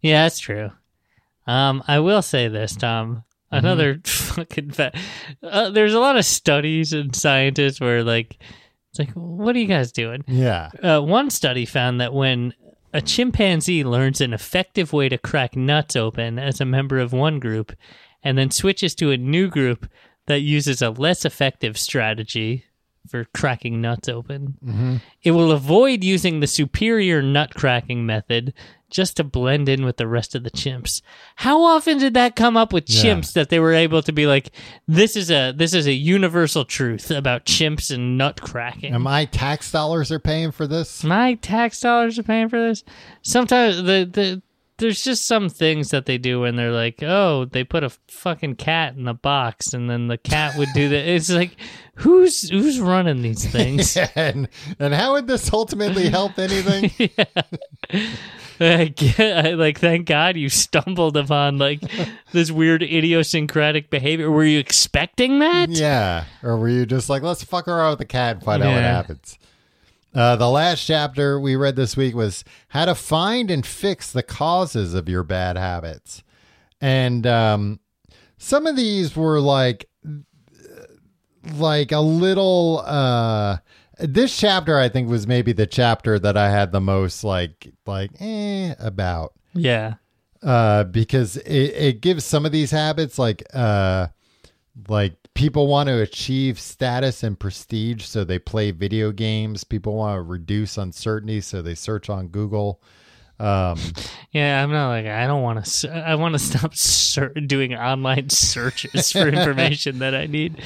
yeah. 0.00 0.24
That's 0.24 0.38
true. 0.38 0.70
Um, 1.46 1.82
I 1.88 2.00
will 2.00 2.20
say 2.20 2.48
this, 2.48 2.76
Tom. 2.76 3.24
Mm-hmm. 3.50 3.56
Another 3.56 4.00
fucking 4.04 4.70
fa- 4.72 4.92
uh, 5.42 5.70
There's 5.70 5.94
a 5.94 5.98
lot 5.98 6.18
of 6.18 6.26
studies 6.26 6.92
and 6.92 7.16
scientists 7.16 7.80
where 7.80 8.04
like 8.04 8.36
it's 8.94 8.98
like, 9.00 9.12
what 9.12 9.56
are 9.56 9.58
you 9.58 9.66
guys 9.66 9.90
doing? 9.90 10.22
yeah 10.28 10.70
Uh, 10.82 11.00
one 11.00 11.28
study 11.30 11.64
found 11.66 12.00
that 12.00 12.14
when 12.14 12.54
a 12.92 13.02
chimpanzee 13.02 13.82
learns 13.82 14.20
an 14.20 14.32
effective 14.32 14.92
way 14.92 15.08
to 15.08 15.18
crack 15.18 15.56
nuts 15.56 15.96
open 15.96 16.38
as 16.38 16.60
a 16.60 16.64
member 16.64 17.00
of 17.00 17.12
one 17.12 17.40
group 17.40 17.72
and 18.22 18.38
then 18.38 18.50
switches 18.52 18.94
to 18.94 19.10
a 19.10 19.16
new 19.16 19.48
group 19.48 19.88
that 20.26 20.40
uses 20.42 20.80
a 20.80 20.90
less 20.90 21.24
effective 21.24 21.76
strategy 21.76 22.64
for 23.08 23.24
cracking 23.34 23.80
nuts 23.80 24.08
open, 24.08 24.56
mm-hmm. 24.64 24.96
it 25.22 25.32
will 25.32 25.52
avoid 25.52 26.02
using 26.02 26.40
the 26.40 26.46
superior 26.46 27.22
nut 27.22 27.54
cracking 27.54 28.06
method 28.06 28.54
just 28.90 29.16
to 29.16 29.24
blend 29.24 29.68
in 29.68 29.84
with 29.84 29.96
the 29.96 30.06
rest 30.06 30.34
of 30.34 30.44
the 30.44 30.50
chimps. 30.50 31.02
How 31.36 31.62
often 31.64 31.98
did 31.98 32.14
that 32.14 32.36
come 32.36 32.56
up 32.56 32.72
with 32.72 32.84
Yeah. 32.88 33.02
chimps 33.02 33.32
that 33.32 33.48
they 33.50 33.58
were 33.58 33.72
able 33.72 34.02
to 34.02 34.12
be 34.12 34.26
like 34.26 34.50
this 34.86 35.16
is 35.16 35.30
a 35.30 35.52
this 35.52 35.74
is 35.74 35.86
a 35.86 35.92
universal 35.92 36.64
truth 36.64 37.10
about 37.10 37.44
chimps 37.44 37.92
and 37.92 38.16
nut 38.16 38.40
cracking? 38.40 38.94
and 38.94 39.02
my 39.02 39.24
tax 39.24 39.70
dollars 39.72 40.12
are 40.12 40.20
paying 40.20 40.52
for 40.52 40.66
this 40.66 41.02
my 41.02 41.34
tax 41.34 41.80
dollars 41.80 42.18
are 42.18 42.22
paying 42.22 42.48
for 42.48 42.60
this. 42.60 42.84
Sometimes 43.22 43.78
the 43.78 44.08
the 44.10 44.42
there's 44.78 45.02
just 45.04 45.26
some 45.26 45.48
things 45.48 45.90
that 45.90 46.06
they 46.06 46.18
do 46.18 46.40
when 46.40 46.56
they're 46.56 46.72
like, 46.72 47.02
oh, 47.02 47.44
they 47.44 47.62
put 47.64 47.84
a 47.84 47.90
fucking 48.08 48.56
cat 48.56 48.94
in 48.96 49.04
the 49.04 49.14
box, 49.14 49.72
and 49.72 49.88
then 49.88 50.08
the 50.08 50.18
cat 50.18 50.56
would 50.58 50.68
do 50.74 50.88
that. 50.88 51.06
It's 51.08 51.30
like, 51.30 51.56
who's 51.96 52.48
who's 52.50 52.80
running 52.80 53.22
these 53.22 53.46
things? 53.46 53.96
and, 54.16 54.48
and 54.78 54.94
how 54.94 55.12
would 55.12 55.26
this 55.28 55.52
ultimately 55.52 56.08
help 56.08 56.38
anything 56.38 56.90
I 58.60 58.84
get- 58.86 59.46
I- 59.46 59.54
like, 59.54 59.78
thank 59.80 60.06
God 60.06 60.36
you 60.36 60.48
stumbled 60.48 61.16
upon 61.16 61.58
like 61.58 61.80
this 62.32 62.50
weird 62.50 62.82
idiosyncratic 62.82 63.90
behavior. 63.90 64.30
Were 64.30 64.44
you 64.44 64.58
expecting 64.60 65.40
that? 65.40 65.70
Yeah. 65.70 66.24
Or 66.42 66.56
were 66.56 66.68
you 66.68 66.86
just 66.86 67.10
like, 67.10 67.22
let's 67.22 67.42
fuck 67.42 67.66
around 67.68 67.90
with 67.90 67.98
the 67.98 68.04
cat 68.04 68.36
and 68.36 68.44
find 68.44 68.62
out 68.62 68.72
what 68.72 68.82
happens? 68.82 69.38
Uh, 70.14 70.36
the 70.36 70.48
last 70.48 70.86
chapter 70.86 71.40
we 71.40 71.56
read 71.56 71.74
this 71.76 71.96
week 71.96 72.14
was 72.14 72.44
how 72.68 72.84
to 72.84 72.94
find 72.94 73.50
and 73.50 73.66
fix 73.66 74.12
the 74.12 74.22
causes 74.22 74.94
of 74.94 75.08
your 75.08 75.24
bad 75.24 75.56
habits. 75.56 76.22
And 76.80 77.26
um, 77.26 77.80
some 78.38 78.66
of 78.66 78.76
these 78.76 79.16
were 79.16 79.40
like, 79.40 79.88
like 81.56 81.92
a 81.92 82.00
little. 82.00 82.82
Uh, 82.86 83.58
this 83.98 84.36
chapter, 84.36 84.78
I 84.78 84.88
think, 84.88 85.08
was 85.08 85.26
maybe 85.26 85.52
the 85.52 85.66
chapter 85.66 86.18
that 86.18 86.36
I 86.36 86.50
had 86.50 86.72
the 86.72 86.80
most 86.80 87.24
like, 87.24 87.72
like, 87.86 88.10
eh, 88.20 88.74
about. 88.78 89.32
Yeah. 89.52 89.94
uh, 90.42 90.84
because 90.84 91.36
it, 91.38 91.74
it 91.74 92.00
gives 92.00 92.24
some 92.24 92.44
of 92.44 92.52
these 92.52 92.70
habits 92.70 93.18
like 93.18 93.42
uh, 93.54 94.08
like 94.88 95.14
people 95.34 95.66
want 95.66 95.88
to 95.88 96.00
achieve 96.00 96.58
status 96.58 97.22
and 97.22 97.38
prestige, 97.38 98.04
so 98.04 98.24
they 98.24 98.38
play 98.38 98.70
video 98.70 99.12
games. 99.12 99.64
People 99.64 99.94
want 99.96 100.16
to 100.16 100.22
reduce 100.22 100.78
uncertainty, 100.78 101.40
so 101.40 101.60
they 101.60 101.74
search 101.74 102.08
on 102.08 102.28
Google. 102.28 102.80
Um, 103.38 103.78
Yeah, 104.30 104.62
I'm 104.62 104.72
not 104.72 104.88
like 104.88 105.06
I 105.06 105.28
don't 105.28 105.42
want 105.42 105.64
to. 105.64 105.90
I 105.92 106.16
want 106.16 106.34
to 106.34 106.40
stop 106.40 106.74
ser- 106.74 107.28
doing 107.34 107.72
online 107.74 108.30
searches 108.30 109.12
for 109.12 109.28
information 109.28 110.00
that 110.00 110.12
I 110.12 110.26
need. 110.26 110.60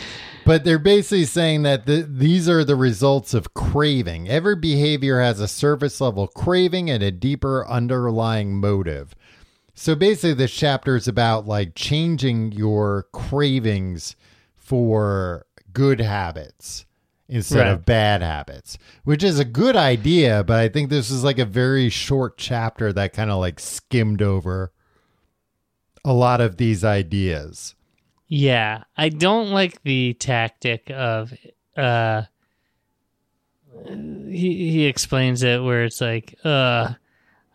But 0.46 0.64
they're 0.64 0.78
basically 0.78 1.26
saying 1.26 1.64
that 1.64 1.84
the, 1.84 2.08
these 2.08 2.48
are 2.48 2.64
the 2.64 2.76
results 2.76 3.34
of 3.34 3.52
craving. 3.52 4.26
Every 4.30 4.56
behavior 4.56 5.20
has 5.20 5.38
a 5.40 5.48
surface 5.48 6.00
level 6.00 6.28
craving 6.28 6.88
and 6.88 7.02
a 7.02 7.10
deeper 7.10 7.68
underlying 7.68 8.54
motive. 8.54 9.14
So 9.74 9.94
basically, 9.94 10.32
this 10.32 10.52
chapter 10.52 10.96
is 10.96 11.06
about 11.06 11.46
like 11.46 11.74
changing 11.74 12.52
your 12.52 13.06
cravings 13.12 14.16
for 14.68 15.46
good 15.72 15.98
habits 16.00 16.84
instead 17.26 17.60
Right. 17.60 17.72
of 17.72 17.86
bad 17.86 18.20
habits, 18.22 18.76
which 19.04 19.24
is 19.24 19.38
a 19.38 19.44
good 19.44 19.76
idea. 19.76 20.44
But 20.44 20.60
I 20.60 20.68
think 20.68 20.90
this 20.90 21.10
is 21.10 21.24
like 21.24 21.38
a 21.38 21.44
very 21.46 21.88
short 21.88 22.36
chapter 22.36 22.92
that 22.92 23.14
kind 23.14 23.30
of 23.30 23.38
like 23.38 23.58
skimmed 23.60 24.20
over 24.20 24.72
a 26.04 26.12
lot 26.12 26.40
of 26.42 26.58
these 26.58 26.84
ideas. 26.84 27.74
Yeah, 28.26 28.84
I 28.96 29.08
don't 29.08 29.50
like 29.52 29.82
the 29.84 30.12
tactic 30.14 30.90
of 30.90 31.32
uh 31.76 32.22
he 34.28 34.70
he 34.70 34.84
explains 34.86 35.42
it 35.42 35.62
where 35.62 35.84
it's 35.84 36.00
like 36.00 36.34
uh 36.44 36.92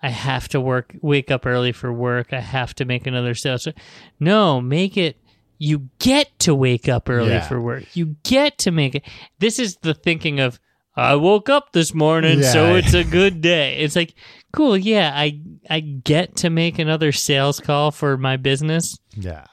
I 0.01 0.09
have 0.09 0.47
to 0.49 0.59
work 0.59 0.95
wake 1.01 1.31
up 1.31 1.45
early 1.45 1.71
for 1.71 1.93
work. 1.93 2.33
I 2.33 2.39
have 2.41 2.73
to 2.75 2.85
make 2.85 3.07
another 3.07 3.33
sale. 3.35 3.57
So, 3.57 3.71
no, 4.19 4.59
make 4.59 4.97
it 4.97 5.17
you 5.63 5.89
get 5.99 6.37
to 6.39 6.53
wake 6.53 6.89
up 6.89 7.09
early 7.09 7.29
Yeah. 7.29 7.47
for 7.47 7.61
work. 7.61 7.95
You 7.95 8.15
get 8.23 8.57
to 8.59 8.71
make 8.71 8.95
it. 8.95 9.03
This 9.39 9.59
is 9.59 9.77
the 9.77 9.93
thinking 9.93 10.39
of 10.39 10.59
I 10.95 11.15
woke 11.15 11.49
up 11.49 11.71
this 11.71 11.93
morning, 11.93 12.43
so 12.43 12.75
it's 12.75 12.93
a 12.93 13.03
good 13.19 13.41
day. 13.41 13.77
It's 13.77 13.95
like, 13.95 14.13
cool, 14.51 14.77
yeah, 14.77 15.11
I 15.15 15.39
I 15.69 15.79
get 15.79 16.35
to 16.37 16.49
make 16.49 16.77
another 16.79 17.11
sales 17.11 17.59
call 17.59 17.91
for 17.91 18.17
my 18.17 18.37
business 18.37 18.99
Yeah. 19.15 19.45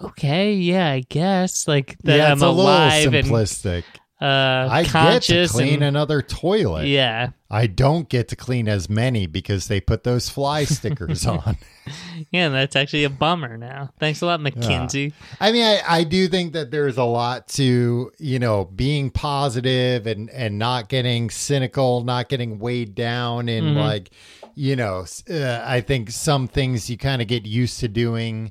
okay, 0.00 0.54
yeah, 0.54 0.90
I 0.90 1.00
guess 1.08 1.68
like 1.68 1.96
that 2.04 2.16
yeah, 2.16 2.32
I'm 2.32 2.42
alive 2.42 3.12
and 3.14 3.26
simplistic. 3.26 3.84
Uh, 4.20 4.68
I 4.70 4.82
get 4.82 5.22
to 5.22 5.46
clean 5.48 5.74
and, 5.74 5.84
another 5.84 6.22
toilet. 6.22 6.86
yeah, 6.86 7.30
I 7.50 7.66
don't 7.68 8.08
get 8.08 8.28
to 8.28 8.36
clean 8.36 8.68
as 8.68 8.88
many 8.90 9.26
because 9.26 9.68
they 9.68 9.80
put 9.80 10.02
those 10.04 10.28
fly 10.28 10.64
stickers 10.64 11.24
on. 11.24 11.56
yeah, 12.32 12.48
that's 12.48 12.74
actually 12.74 13.04
a 13.04 13.10
bummer 13.10 13.56
now. 13.56 13.90
Thanks 14.00 14.20
a 14.20 14.26
lot, 14.26 14.40
McKinsey. 14.40 15.12
I 15.40 15.52
mean, 15.52 15.64
I, 15.64 15.80
I 15.86 16.04
do 16.04 16.26
think 16.28 16.52
that 16.54 16.70
there's 16.70 16.96
a 16.96 17.04
lot 17.04 17.46
to, 17.50 18.10
you 18.18 18.38
know, 18.38 18.64
being 18.64 19.10
positive 19.10 20.06
and, 20.06 20.28
and 20.30 20.58
not 20.58 20.88
getting 20.88 21.30
cynical, 21.30 22.02
not 22.02 22.28
getting 22.28 22.58
weighed 22.58 22.94
down 22.96 23.48
in 23.48 23.64
Mhm. 23.64 23.76
like, 23.76 24.10
you 24.56 24.74
know, 24.74 25.06
uh, 25.30 25.62
I 25.64 25.80
think 25.80 26.10
some 26.10 26.48
things 26.48 26.90
you 26.90 26.96
kind 26.98 27.22
of 27.22 27.28
get 27.28 27.46
used 27.46 27.78
to 27.80 27.88
doing. 27.88 28.50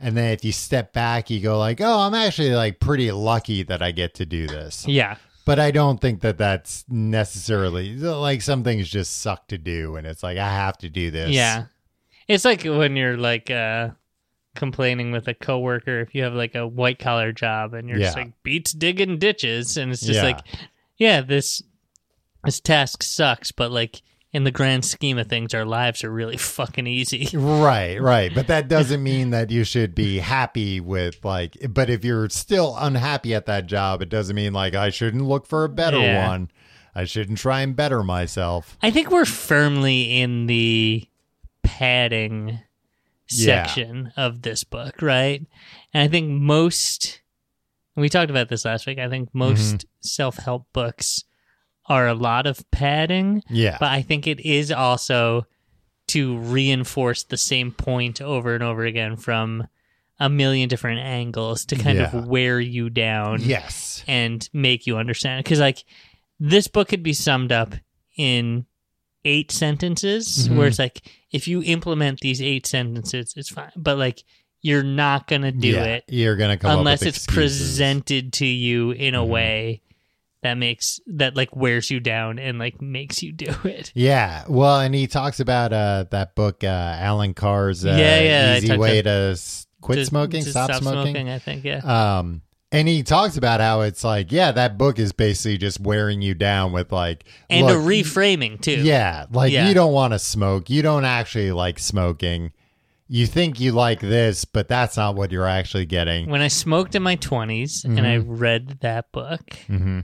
And 0.00 0.16
then 0.16 0.32
if 0.32 0.44
you 0.44 0.52
step 0.52 0.92
back, 0.92 1.28
you 1.30 1.40
go 1.40 1.58
like, 1.58 1.80
oh, 1.80 1.98
I'm 2.00 2.14
actually 2.14 2.50
like 2.50 2.78
pretty 2.80 3.10
lucky 3.10 3.62
that 3.64 3.82
I 3.82 3.90
get 3.90 4.14
to 4.14 4.26
do 4.26 4.46
this. 4.46 4.86
Yeah, 4.86 5.16
But 5.44 5.58
I 5.58 5.70
don't 5.72 6.00
think 6.00 6.20
that 6.20 6.38
that's 6.38 6.84
necessarily 6.88 7.96
like 7.96 8.40
some 8.42 8.62
things 8.62 8.88
just 8.88 9.18
suck 9.18 9.48
to 9.48 9.58
do. 9.58 9.96
And 9.96 10.06
it's 10.06 10.22
like, 10.22 10.38
I 10.38 10.48
have 10.50 10.78
to 10.78 10.88
do 10.88 11.10
this. 11.10 11.30
yeah. 11.30 11.64
It's 12.28 12.44
like 12.44 12.62
when 12.64 12.94
you're 12.94 13.16
like 13.16 13.50
uh, 13.50 13.88
complaining 14.54 15.12
with 15.12 15.26
a 15.28 15.34
coworker 15.34 16.00
if 16.00 16.14
you 16.14 16.22
have 16.24 16.34
like 16.34 16.54
a 16.54 16.66
white 16.66 16.98
collar 16.98 17.32
job 17.32 17.74
and 17.74 17.88
you're 17.88 17.98
just 17.98 18.16
like 18.16 18.32
beats 18.42 18.72
digging 18.72 19.18
ditches, 19.18 19.76
and 19.76 19.90
it's 19.90 20.02
just 20.02 20.16
Yeah. 20.18 20.22
like, 20.24 20.40
yeah, 20.98 21.20
this 21.22 21.62
this 22.44 22.60
task 22.60 23.02
sucks, 23.02 23.50
but 23.50 23.72
like 23.72 24.02
in 24.32 24.44
the 24.44 24.50
grand 24.50 24.84
scheme 24.84 25.16
of 25.18 25.26
things, 25.26 25.54
our 25.54 25.64
lives 25.64 26.04
are 26.04 26.10
really 26.10 26.36
fucking 26.56 26.86
easy. 26.86 27.28
Right, 27.36 28.00
right. 28.00 28.34
But 28.34 28.46
that 28.48 28.68
doesn't 28.76 29.02
mean 29.02 29.30
that 29.30 29.50
you 29.50 29.64
should 29.64 29.94
be 29.94 30.18
happy 30.18 30.80
with 30.80 31.24
like 31.24 31.56
but 31.70 31.88
if 31.90 32.04
you're 32.04 32.28
still 32.28 32.76
unhappy 32.78 33.34
at 33.34 33.46
that 33.46 33.66
job, 33.66 34.02
it 34.02 34.08
doesn't 34.08 34.36
mean 34.36 34.52
like 34.52 34.74
I 34.74 34.90
shouldn't 34.90 35.24
look 35.24 35.46
for 35.46 35.64
a 35.64 35.68
better 35.68 35.98
Yeah. 35.98 36.28
one. 36.28 36.50
I 36.94 37.04
shouldn't 37.04 37.38
try 37.38 37.60
and 37.60 37.76
better 37.76 38.02
myself. 38.02 38.76
I 38.82 38.90
think 38.90 39.10
we're 39.10 39.24
firmly 39.24 40.20
in 40.20 40.46
the 40.46 41.06
padding 41.62 42.60
Yeah. 43.30 43.66
section 43.66 44.12
of 44.16 44.42
this 44.42 44.64
book, 44.64 45.00
right? 45.02 45.44
And 45.94 46.02
I 46.02 46.08
think 46.08 46.28
most, 46.30 47.20
we 47.94 48.08
talked 48.08 48.30
about 48.30 48.48
this 48.48 48.64
last 48.64 48.86
week, 48.86 48.98
I 48.98 49.08
think 49.08 49.28
most 49.32 49.74
Mm-hmm. 49.76 49.88
self 50.00 50.36
help 50.38 50.66
books 50.72 51.24
are 51.88 52.06
a 52.06 52.14
lot 52.14 52.46
of 52.46 52.68
padding, 52.70 53.42
Yeah. 53.48 53.76
but 53.80 53.90
I 53.90 54.02
think 54.02 54.26
it 54.26 54.40
is 54.40 54.70
also 54.70 55.46
to 56.08 56.38
reinforce 56.38 57.24
the 57.24 57.36
same 57.36 57.70
point 57.72 58.20
over 58.20 58.54
and 58.54 58.62
over 58.64 58.84
again 58.84 59.16
from 59.16 59.66
a 60.20 60.28
million 60.28 60.68
different 60.68 61.00
angles 61.00 61.64
to 61.66 61.76
kind 61.76 61.98
Yeah. 61.98 62.10
of 62.16 62.26
wear 62.26 62.58
you 62.60 62.90
down 62.90 63.40
yes. 63.42 64.02
and 64.08 64.48
make 64.52 64.86
you 64.86 64.96
understand. 64.96 65.44
Because 65.44 65.60
like 65.60 65.84
this 66.40 66.66
book 66.68 66.88
could 66.88 67.02
be 67.02 67.12
summed 67.12 67.52
up 67.52 67.74
in 68.16 68.66
eight 69.24 69.50
sentences, 69.52 70.48
Mhm. 70.48 70.56
where 70.56 70.66
it's 70.66 70.78
like 70.78 71.02
if 71.30 71.46
you 71.46 71.62
implement 71.62 72.20
these 72.20 72.40
eight 72.40 72.66
sentences, 72.66 73.34
it's 73.36 73.50
fine. 73.50 73.70
But 73.76 73.98
like 73.98 74.24
you're 74.62 74.82
not 74.82 75.28
gonna 75.28 75.52
do 75.52 75.68
Yeah, 75.68 75.84
it 75.84 76.04
You're 76.08 76.36
going 76.36 76.50
to 76.50 76.56
come 76.56 76.78
unless 76.80 77.02
up 77.02 77.06
with 77.06 77.16
it's 77.16 77.24
excuses. 77.26 77.60
presented 77.60 78.32
to 78.34 78.46
you 78.46 78.90
in 78.90 79.14
a 79.14 79.22
Mhm. 79.22 79.28
way 79.28 79.82
that 80.42 80.54
makes 80.54 81.00
that 81.06 81.34
like 81.36 81.54
wears 81.56 81.90
you 81.90 82.00
down 82.00 82.38
and 82.38 82.58
like 82.58 82.80
makes 82.80 83.22
you 83.22 83.32
do 83.44 83.52
it. 83.64 83.92
Yeah. 83.94 84.44
Well, 84.48 84.80
and 84.80 84.94
he 84.94 85.06
talks 85.06 85.40
about 85.40 85.72
uh 85.72 86.04
that 86.10 86.34
book 86.34 86.62
uh 86.64 86.66
Allen 86.66 87.34
Carr's 87.34 87.84
uh, 87.84 87.90
Yeah, 87.90 88.20
yeah, 88.20 88.56
Easy 88.58 88.76
Way 88.76 89.02
to- 89.02 89.34
to 89.36 89.66
quit 89.80 89.98
To- 89.98 90.06
smoking, 90.06 90.42
to 90.44 90.50
stop, 90.50 90.72
smoking. 90.74 91.28
I 91.28 91.38
think. 91.38 91.64
Yeah. 91.64 91.78
Um, 92.18 92.42
and 92.70 92.86
he 92.86 93.02
talks 93.02 93.38
about 93.38 93.60
how 93.60 93.80
it's 93.80 94.04
like, 94.04 94.30
yeah, 94.30 94.52
that 94.52 94.76
book 94.76 94.98
is 94.98 95.12
basically 95.12 95.56
just 95.56 95.80
wearing 95.80 96.20
you 96.20 96.34
down 96.34 96.70
with 96.72 96.92
like, 96.92 97.24
and 97.48 97.64
look, 97.66 97.76
a 97.76 97.80
reframing 97.80 98.60
too. 98.60 98.82
Yeah, 98.82 99.24
like 99.32 99.52
Yeah. 99.52 99.68
you 99.68 99.74
don't 99.74 99.92
want 99.92 100.12
to 100.12 100.18
smoke. 100.18 100.68
You 100.68 100.82
don't 100.82 101.06
actually 101.06 101.50
like 101.52 101.78
smoking. 101.78 102.52
You 103.10 103.26
think 103.26 103.58
you 103.58 103.72
like 103.72 104.00
this, 104.00 104.44
but 104.44 104.68
that's 104.68 104.98
not 104.98 105.14
what 105.14 105.32
you're 105.32 105.46
actually 105.46 105.86
getting. 105.86 106.28
When 106.28 106.42
I 106.42 106.48
smoked 106.48 106.94
in 106.94 107.02
my 107.02 107.16
20s 107.16 107.86
and 107.86 108.06
I 108.06 108.18
read 108.18 108.80
that 108.80 109.12
book, 109.12 109.40
hmm 109.66 110.00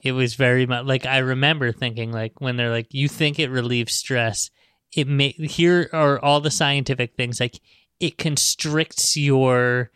it 0.00 0.12
was 0.12 0.34
very 0.34 0.64
much 0.66 0.84
like 0.86 1.06
I 1.06 1.18
remember 1.18 1.72
thinking 1.72 2.12
like 2.12 2.40
when 2.40 2.56
they're 2.56 2.70
like 2.70 2.92
you 2.94 3.08
think 3.08 3.38
it 3.38 3.50
relieves 3.50 3.94
stress 3.94 4.50
it 4.92 5.06
may 5.08 5.30
here 5.32 5.90
are 5.92 6.18
all 6.20 6.40
the 6.40 6.50
scientific 6.50 7.14
things 7.16 7.40
like 7.40 7.60
it 8.00 8.16
constricts 8.18 9.16
your 9.16 9.90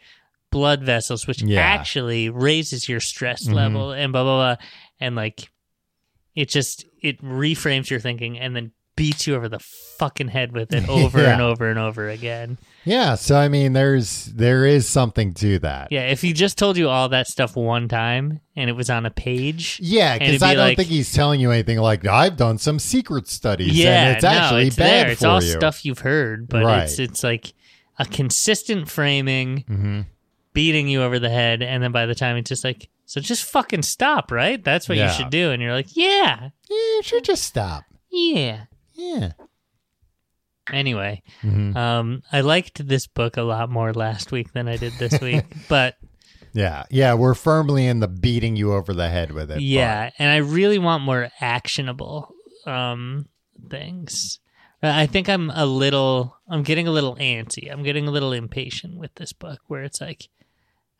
blood 0.50 0.82
vessels 0.82 1.26
which 1.26 1.42
Yeah. 1.42 1.60
actually 1.60 2.28
raises 2.28 2.88
your 2.88 3.00
stress 3.00 3.46
Mhm. 3.46 3.54
level 3.54 3.92
and 3.92 4.12
blah 4.12 4.22
blah 4.24 4.56
blah 4.56 4.66
and 5.00 5.16
like 5.16 5.50
it 6.34 6.48
just 6.48 6.84
it 7.00 7.22
reframes 7.22 7.88
your 7.90 8.00
thinking 8.00 8.38
and 8.38 8.54
then 8.56 8.72
beats 8.94 9.26
you 9.26 9.34
over 9.34 9.48
the 9.48 9.58
fucking 9.58 10.28
head 10.28 10.52
with 10.52 10.72
it 10.72 10.88
over 10.88 11.22
Yeah. 11.22 11.32
and 11.32 11.42
over 11.42 11.70
and 11.70 11.78
over 11.78 12.08
again 12.08 12.58
Yeah, 12.84 13.14
so 13.14 13.36
I 13.36 13.48
mean, 13.48 13.72
there's 13.72 14.26
there 14.26 14.66
is 14.66 14.88
something 14.88 15.32
to 15.34 15.58
that. 15.60 15.88
yeah 15.90 16.08
if 16.10 16.20
he 16.22 16.32
just 16.32 16.58
told 16.58 16.76
you 16.76 16.88
all 16.88 17.08
that 17.08 17.26
stuff 17.26 17.56
one 17.56 17.88
time 17.88 18.40
and 18.54 18.68
it 18.68 18.74
was 18.74 18.90
on 18.90 19.06
a 19.06 19.10
page 19.10 19.78
Yeah, 19.82 20.18
because 20.18 20.34
it'd 20.36 20.42
I 20.42 20.54
don't 20.54 20.64
like- 20.68 20.76
think 20.76 20.88
he's 20.90 21.12
telling 21.12 21.40
you 21.40 21.50
anything 21.50 21.78
like 21.78 22.06
I've 22.06 22.36
done 22.36 22.58
some 22.58 22.78
secret 22.78 23.28
studies 23.28 23.76
yeah, 23.78 24.04
and 24.08 24.14
it's 24.16 24.24
no, 24.24 24.30
actually 24.30 24.66
it's 24.66 24.76
bad 24.76 25.06
there. 25.06 25.10
It's 25.12 25.24
all 25.24 25.42
you. 25.42 25.48
stuff 25.50 25.84
you've 25.84 26.00
heard, 26.00 26.48
but 26.48 26.62
Right. 26.64 26.82
it's 26.84 26.98
it's 26.98 27.24
like 27.24 27.52
a 27.98 28.04
consistent 28.04 28.90
framing, 28.90 29.64
hmm 29.66 30.00
beating 30.54 30.86
you 30.86 31.02
over 31.02 31.18
the 31.18 31.30
head, 31.30 31.62
and 31.62 31.82
then 31.82 31.92
by 31.92 32.04
the 32.04 32.14
time 32.14 32.36
it's 32.36 32.50
just 32.50 32.62
like, 32.62 32.90
so 33.06 33.22
just 33.22 33.42
fucking 33.44 33.80
stop, 33.80 34.30
right? 34.30 34.62
That's 34.62 34.86
what 34.86 34.98
Yeah. 34.98 35.06
you 35.08 35.14
should 35.14 35.30
do, 35.30 35.50
and 35.50 35.62
you're 35.62 35.72
like, 35.72 35.96
yeah, 35.96 36.50
Yeah, 36.68 36.76
you 36.76 37.00
should 37.02 37.24
just 37.24 37.44
stop. 37.44 37.84
yeah. 38.10 38.64
Yeah. 38.94 39.32
Anyway, 40.72 41.22
hmm 41.40 41.76
um, 41.76 42.22
I 42.30 42.40
liked 42.40 42.86
this 42.86 43.06
book 43.08 43.36
a 43.36 43.42
lot 43.42 43.68
more 43.68 43.92
last 43.92 44.30
week 44.30 44.52
than 44.52 44.68
I 44.68 44.76
did 44.76 44.92
this 44.98 45.20
week, 45.20 45.44
but 45.68 45.96
Yeah, 46.52 46.84
yeah, 46.88 47.14
we're 47.14 47.34
firmly 47.34 47.86
in 47.86 47.98
the 48.00 48.06
beating 48.08 48.54
you 48.54 48.72
over 48.72 48.94
the 48.94 49.08
head 49.08 49.32
with 49.32 49.50
it. 49.50 49.54
part. 49.54 49.62
yeah, 49.62 50.10
and 50.18 50.30
I 50.30 50.36
really 50.36 50.78
want 50.78 51.02
more 51.02 51.30
actionable 51.40 52.32
um 52.64 53.26
things. 53.68 54.38
Uh, 54.82 54.92
I 54.94 55.06
think 55.06 55.28
I'm 55.28 55.50
a 55.50 55.66
little 55.66 56.36
I'm 56.48 56.62
getting 56.62 56.86
a 56.86 56.92
little 56.92 57.16
antsy. 57.16 57.70
I'm 57.70 57.82
getting 57.82 58.06
a 58.06 58.12
little 58.12 58.32
impatient 58.32 58.96
with 58.98 59.12
this 59.16 59.32
book 59.32 59.58
where 59.66 59.82
it's 59.82 60.00
like 60.00 60.28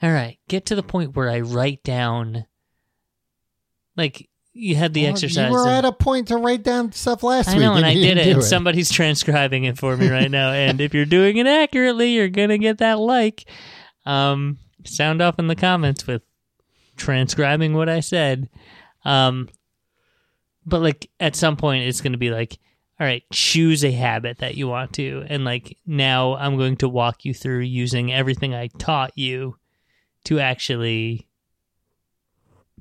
all 0.02 0.10
right, 0.12 0.38
get 0.48 0.66
to 0.66 0.74
the 0.74 0.82
point 0.82 1.14
where 1.14 1.30
I 1.30 1.40
write 1.40 1.84
down 1.84 2.46
like 3.96 4.28
you 4.54 4.74
had 4.74 4.92
the 4.92 5.02
Well, 5.04 5.12
exercise. 5.12 5.48
You 5.50 5.52
were 5.56 5.68
at 5.68 5.84
a 5.84 5.92
point 5.92 6.28
to 6.28 6.36
write 6.36 6.62
down 6.62 6.92
stuff 6.92 7.22
last 7.22 7.48
I 7.48 7.52
week. 7.52 7.60
know, 7.60 7.74
and 7.74 7.86
I 7.86 7.94
did 7.94 8.18
it, 8.18 8.26
and 8.28 8.44
somebody's 8.44 8.90
transcribing 8.90 9.64
it 9.64 9.78
for 9.78 9.96
me 9.96 10.08
right 10.08 10.30
now. 10.30 10.52
And 10.52 10.80
if 10.80 10.92
you're 10.94 11.04
doing 11.04 11.36
it 11.38 11.46
accurately, 11.46 12.12
you're 12.12 12.28
gonna 12.28 12.58
get 12.58 12.78
that 12.78 12.98
like. 12.98 13.44
Um, 14.04 14.58
sound 14.84 15.22
off 15.22 15.38
in 15.38 15.46
the 15.46 15.54
comments 15.54 16.06
with 16.06 16.22
transcribing 16.96 17.72
what 17.72 17.88
I 17.88 18.00
said. 18.00 18.48
Um, 19.04 19.48
but 20.66 20.82
like 20.82 21.10
at 21.20 21.36
some 21.36 21.56
point, 21.56 21.84
it's 21.84 22.00
gonna 22.00 22.18
be 22.18 22.30
like, 22.30 22.58
all 23.00 23.06
right, 23.06 23.22
choose 23.32 23.84
a 23.84 23.90
habit 23.90 24.38
that 24.38 24.54
you 24.56 24.68
want 24.68 24.92
to, 24.94 25.24
and 25.28 25.44
like 25.44 25.76
now 25.86 26.34
I'm 26.36 26.56
going 26.56 26.76
to 26.78 26.88
walk 26.88 27.24
you 27.24 27.32
through 27.34 27.60
using 27.60 28.12
everything 28.12 28.54
I 28.54 28.68
taught 28.78 29.12
you 29.16 29.56
to 30.24 30.38
actually 30.40 31.26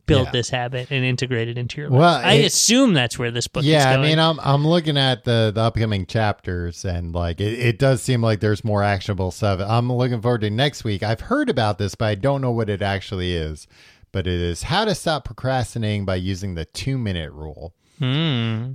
build 0.06 0.28
Yeah. 0.28 0.32
this 0.32 0.50
habit 0.50 0.90
and 0.92 1.04
integrate 1.06 1.48
it 1.48 1.58
into 1.58 1.82
your 1.82 1.90
life. 1.90 2.00
Well, 2.00 2.22
I 2.24 2.34
assume 2.34 2.94
that's 2.94 3.18
where 3.20 3.32
this 3.32 3.48
book 3.48 3.64
is 3.64 3.70
yeah, 3.70 3.90
I 3.92 3.98
mean, 3.98 4.20
I'm 4.20 4.40
I'm 4.42 4.66
looking 4.66 4.98
at 4.98 5.24
the 5.24 5.52
the 5.54 5.62
upcoming 5.62 6.06
chapters, 6.06 6.84
and 6.86 7.14
like 7.14 7.40
it, 7.42 7.60
it 7.60 7.80
does 7.80 8.02
seem 8.02 8.22
like 8.22 8.40
there's 8.40 8.64
more 8.64 8.84
actionable 8.84 9.32
stuff. 9.32 9.60
I'm 9.60 9.92
looking 9.92 10.22
forward 10.22 10.42
to 10.42 10.50
next 10.50 10.84
week. 10.84 11.04
I've 11.04 11.22
heard 11.22 11.50
about 11.50 11.78
this, 11.78 11.96
but 11.96 12.06
I 12.06 12.16
don't 12.16 12.42
know 12.42 12.52
what 12.52 12.70
it 12.70 12.82
actually 12.82 13.34
is. 13.36 13.68
But 14.14 14.28
it 14.28 14.42
is 14.42 14.64
how 14.64 14.84
to 14.84 14.94
stop 14.94 15.24
procrastinating 15.24 16.04
by 16.06 16.16
using 16.16 16.56
the 16.56 16.66
two 16.66 16.98
minute 16.98 17.32
rule. 17.32 17.74
Hmm. 18.00 18.74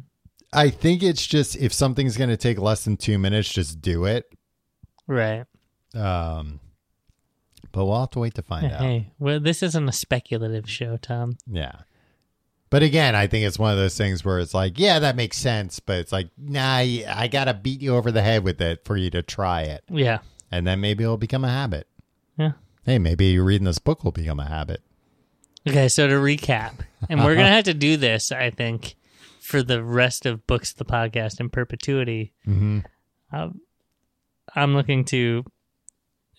I 0.52 0.70
think 0.70 1.02
it's 1.02 1.26
just 1.26 1.56
if 1.56 1.72
something's 1.74 2.16
going 2.16 2.30
to 2.30 2.36
take 2.38 2.58
less 2.58 2.84
than 2.84 2.96
two 2.96 3.18
minutes, 3.18 3.52
just 3.52 3.82
do 3.82 4.06
it. 4.06 4.24
Right. 5.06 5.44
Um, 5.94 6.60
but 7.76 7.84
we'll 7.84 8.00
have 8.00 8.10
to 8.10 8.20
wait 8.20 8.32
to 8.32 8.42
find 8.42 8.72
out. 8.72 8.80
Hey, 8.80 9.10
well, 9.18 9.38
this 9.38 9.62
isn't 9.62 9.86
a 9.86 9.92
speculative 9.92 10.68
show, 10.68 10.96
Tom. 10.96 11.36
Yeah. 11.46 11.80
But 12.70 12.82
again, 12.82 13.14
I 13.14 13.26
think 13.26 13.44
it's 13.44 13.58
one 13.58 13.70
of 13.70 13.76
those 13.76 13.98
things 13.98 14.24
where 14.24 14.38
it's 14.38 14.54
like, 14.54 14.78
yeah, 14.78 14.98
that 14.98 15.14
makes 15.14 15.36
sense, 15.36 15.78
but 15.78 15.98
it's 15.98 16.10
like, 16.10 16.30
nah, 16.38 16.76
I 16.76 17.28
got 17.30 17.44
to 17.44 17.54
beat 17.54 17.82
you 17.82 17.94
over 17.94 18.10
the 18.10 18.22
head 18.22 18.44
with 18.44 18.62
it 18.62 18.82
for 18.86 18.96
you 18.96 19.10
to 19.10 19.20
try 19.20 19.60
it. 19.60 19.84
Yeah. 19.90 20.20
And 20.50 20.66
then 20.66 20.80
maybe 20.80 21.04
it'll 21.04 21.18
become 21.18 21.44
a 21.44 21.50
habit. 21.50 21.86
Yeah. 22.38 22.52
Hey, 22.86 22.98
maybe 22.98 23.38
reading 23.38 23.66
this 23.66 23.78
book 23.78 24.04
will 24.04 24.10
become 24.12 24.40
a 24.40 24.48
habit. 24.48 24.80
Okay, 25.68 25.88
so 25.88 26.06
to 26.06 26.14
recap, 26.14 26.78
and 27.10 27.22
we're 27.22 27.34
gonna 27.34 27.48
have 27.56 27.64
to 27.64 27.74
do 27.74 27.98
this, 27.98 28.32
I 28.32 28.48
think, 28.48 28.94
for 29.40 29.62
the 29.62 29.82
rest 29.84 30.24
of 30.24 30.46
books, 30.46 30.72
the 30.72 30.86
podcast, 30.86 31.40
in 31.40 31.50
perpetuity. 31.50 32.32
Mm-hmm. 32.46 32.78
Um, 33.32 33.60
I'm 34.54 34.74
looking 34.74 35.04
to 35.06 35.44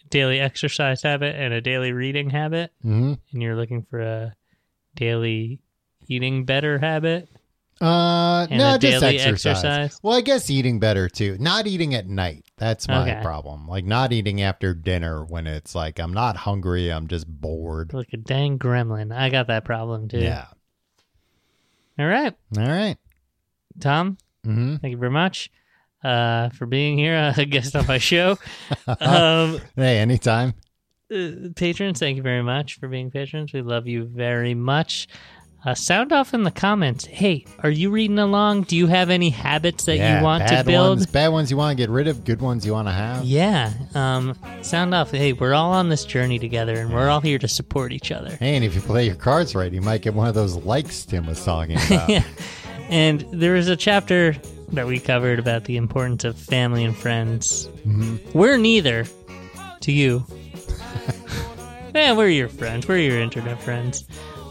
daily 0.10 0.40
exercise 0.40 1.02
habit 1.04 1.36
and 1.36 1.54
a 1.54 1.62
daily 1.62 1.92
reading 1.92 2.30
habit, 2.30 2.72
Mm-hmm. 2.84 3.14
and 3.32 3.42
you're 3.42 3.56
looking 3.56 3.84
for 3.84 4.00
a 4.00 4.36
daily 4.96 5.60
eating 6.08 6.46
better 6.46 6.80
habit. 6.80 7.30
Uh, 7.80 8.48
And 8.50 8.58
no, 8.58 8.78
just 8.80 9.04
exercise. 9.04 9.28
exercise? 9.64 10.00
Well, 10.02 10.18
I 10.18 10.22
guess 10.22 10.50
eating 10.50 10.80
better 10.80 11.08
too. 11.08 11.38
Not 11.40 11.68
eating 11.68 11.94
at 11.94 12.08
night. 12.08 12.46
That's 12.58 12.88
my 12.88 13.02
Okay. 13.12 13.22
problem. 13.22 13.68
Like 13.68 13.86
not 13.86 14.12
eating 14.12 14.42
after 14.42 14.74
dinner 14.74 15.24
when 15.24 15.46
it's 15.46 15.76
like 15.76 16.00
I'm 16.00 16.12
not 16.14 16.38
hungry. 16.38 16.92
I'm 16.92 17.08
just 17.08 17.28
bored. 17.28 17.94
Like 17.94 18.14
a 18.14 18.18
dang 18.18 18.58
gremlin. 18.58 19.16
I 19.16 19.30
got 19.30 19.46
that 19.48 19.64
problem 19.64 20.08
too. 20.08 20.18
Yeah. 20.20 20.46
All 22.00 22.08
right, 22.08 22.34
All 22.58 22.64
right. 22.68 22.98
Tom. 23.80 24.18
Mm-hmm. 24.46 24.76
Thank 24.78 24.92
you 24.92 24.98
very 24.98 25.12
much 25.12 25.52
uh, 26.04 26.50
for 26.50 26.66
being 26.66 26.98
here, 26.98 27.34
a 27.38 27.46
guest 27.46 27.76
on 27.76 27.86
my 27.88 27.98
show. 27.98 28.38
um, 29.00 29.60
Hey, 29.76 30.00
anytime. 30.00 30.54
uh, 31.14 31.50
patrons, 31.56 32.00
thank 32.00 32.18
you 32.18 32.24
very 32.24 32.44
much 32.44 32.80
for 32.80 32.88
being 32.88 33.12
patrons. 33.12 33.54
We 33.54 33.62
love 33.62 33.88
you 33.88 34.06
very 34.06 34.54
much. 34.54 35.08
Uh, 35.66 35.74
sound 35.74 36.14
off 36.14 36.34
in 36.36 36.44
the 36.44 36.52
comments. 36.52 37.04
Hey, 37.06 37.44
are 37.60 37.70
you 37.70 37.90
reading 37.90 38.20
along? 38.20 38.62
Do 38.64 38.78
you 38.78 38.88
have 38.88 39.10
any 39.10 39.32
habits 39.32 39.86
that 39.86 39.98
yeah, 39.98 40.20
you 40.20 40.24
want 40.24 40.48
to 40.48 40.64
build? 40.64 41.00
Ones, 41.00 41.08
bad 41.08 41.30
ones 41.30 41.50
you 41.52 41.58
want 41.58 41.76
to 41.76 41.84
get 41.84 41.90
rid 41.90 42.08
of. 42.08 42.24
Good 42.24 42.40
ones 42.42 42.66
you 42.66 42.72
want 42.74 42.88
to 42.88 42.94
have. 42.94 43.26
Yeah. 43.26 43.74
Um, 43.96 44.38
sound 44.62 44.94
off. 44.94 45.12
Hey, 45.12 45.34
we're 45.34 45.56
all 45.56 45.74
on 45.74 45.90
this 45.90 46.06
journey 46.06 46.38
together, 46.40 46.76
and 46.76 46.94
we're 46.94 47.10
all 47.10 47.20
here 47.22 47.40
to 47.40 47.48
support 47.48 47.92
each 47.92 48.12
other. 48.12 48.36
Hey, 48.38 48.56
and 48.56 48.64
if 48.64 48.76
you 48.76 48.82
play 48.82 49.08
your 49.08 49.16
cards 49.16 49.56
right, 49.56 49.72
you 49.74 49.82
might 49.82 50.04
get 50.04 50.14
one 50.14 50.28
of 50.30 50.36
those 50.36 50.56
likes 50.56 51.04
Tim 51.06 51.26
was 51.26 51.44
talking 51.44 51.76
about. 51.88 52.08
yeah. 52.08 52.24
And 52.90 53.22
there 53.32 53.54
was 53.54 53.68
a 53.68 53.76
chapter 53.76 54.36
that 54.74 54.86
we 54.88 55.00
covered 55.00 55.40
about 55.40 55.66
the 55.66 55.78
importance 55.78 56.24
of 56.24 56.38
family 56.38 56.84
and 56.84 56.96
friends. 56.96 57.70
We're 58.34 58.58
neither 58.58 59.06
to 59.82 59.92
you. 59.92 60.26
yeah, 61.96 62.14
we're 62.14 62.30
your 62.30 62.50
friends. 62.50 62.88
We're 62.88 62.98
your 63.00 63.20
internet 63.20 63.62
friends. 63.62 64.04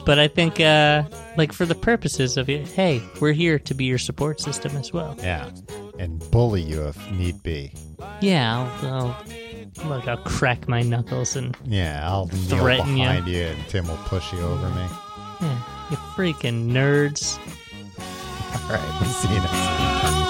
But 0.04 0.18
I 0.20 0.28
think, 0.28 0.60
uh, 0.60 1.02
like, 1.36 1.52
for 1.52 1.66
the 1.66 1.74
purposes 1.74 2.36
of 2.36 2.48
it, 2.48 2.68
hey, 2.68 3.02
we're 3.20 3.32
here 3.32 3.58
to 3.58 3.74
be 3.74 3.84
your 3.86 3.98
support 3.98 4.40
system 4.40 4.76
as 4.76 4.92
well. 4.92 5.16
Yeah. 5.18 5.50
And 5.98 6.18
bully 6.30 6.62
you 6.62 6.82
if 6.86 7.10
need 7.10 7.42
be. 7.42 7.72
Yeah, 8.20 8.70
I'll, 8.82 8.92
I'll 9.82 9.88
look, 9.88 10.06
I'll 10.06 10.16
crack 10.18 10.68
my 10.68 10.82
knuckles 10.82 11.34
and, 11.34 11.56
Yeah, 11.64 12.02
I'll 12.08 12.26
kneel 12.26 12.58
Threaten 12.60 12.96
you. 12.96 13.08
you. 13.26 13.42
and 13.46 13.68
Tim 13.68 13.88
will 13.88 13.96
push 14.04 14.32
you 14.32 14.38
over 14.40 14.68
me. 14.70 14.86
yeah, 15.40 15.62
you 15.90 15.96
freaking 16.14 16.68
nerds. 16.70 17.38
All 18.56 18.76
right, 18.76 19.00
we'll 19.00 19.10
see 19.10 19.28
you 19.34 19.40
next 19.40 20.20
week. 20.20 20.25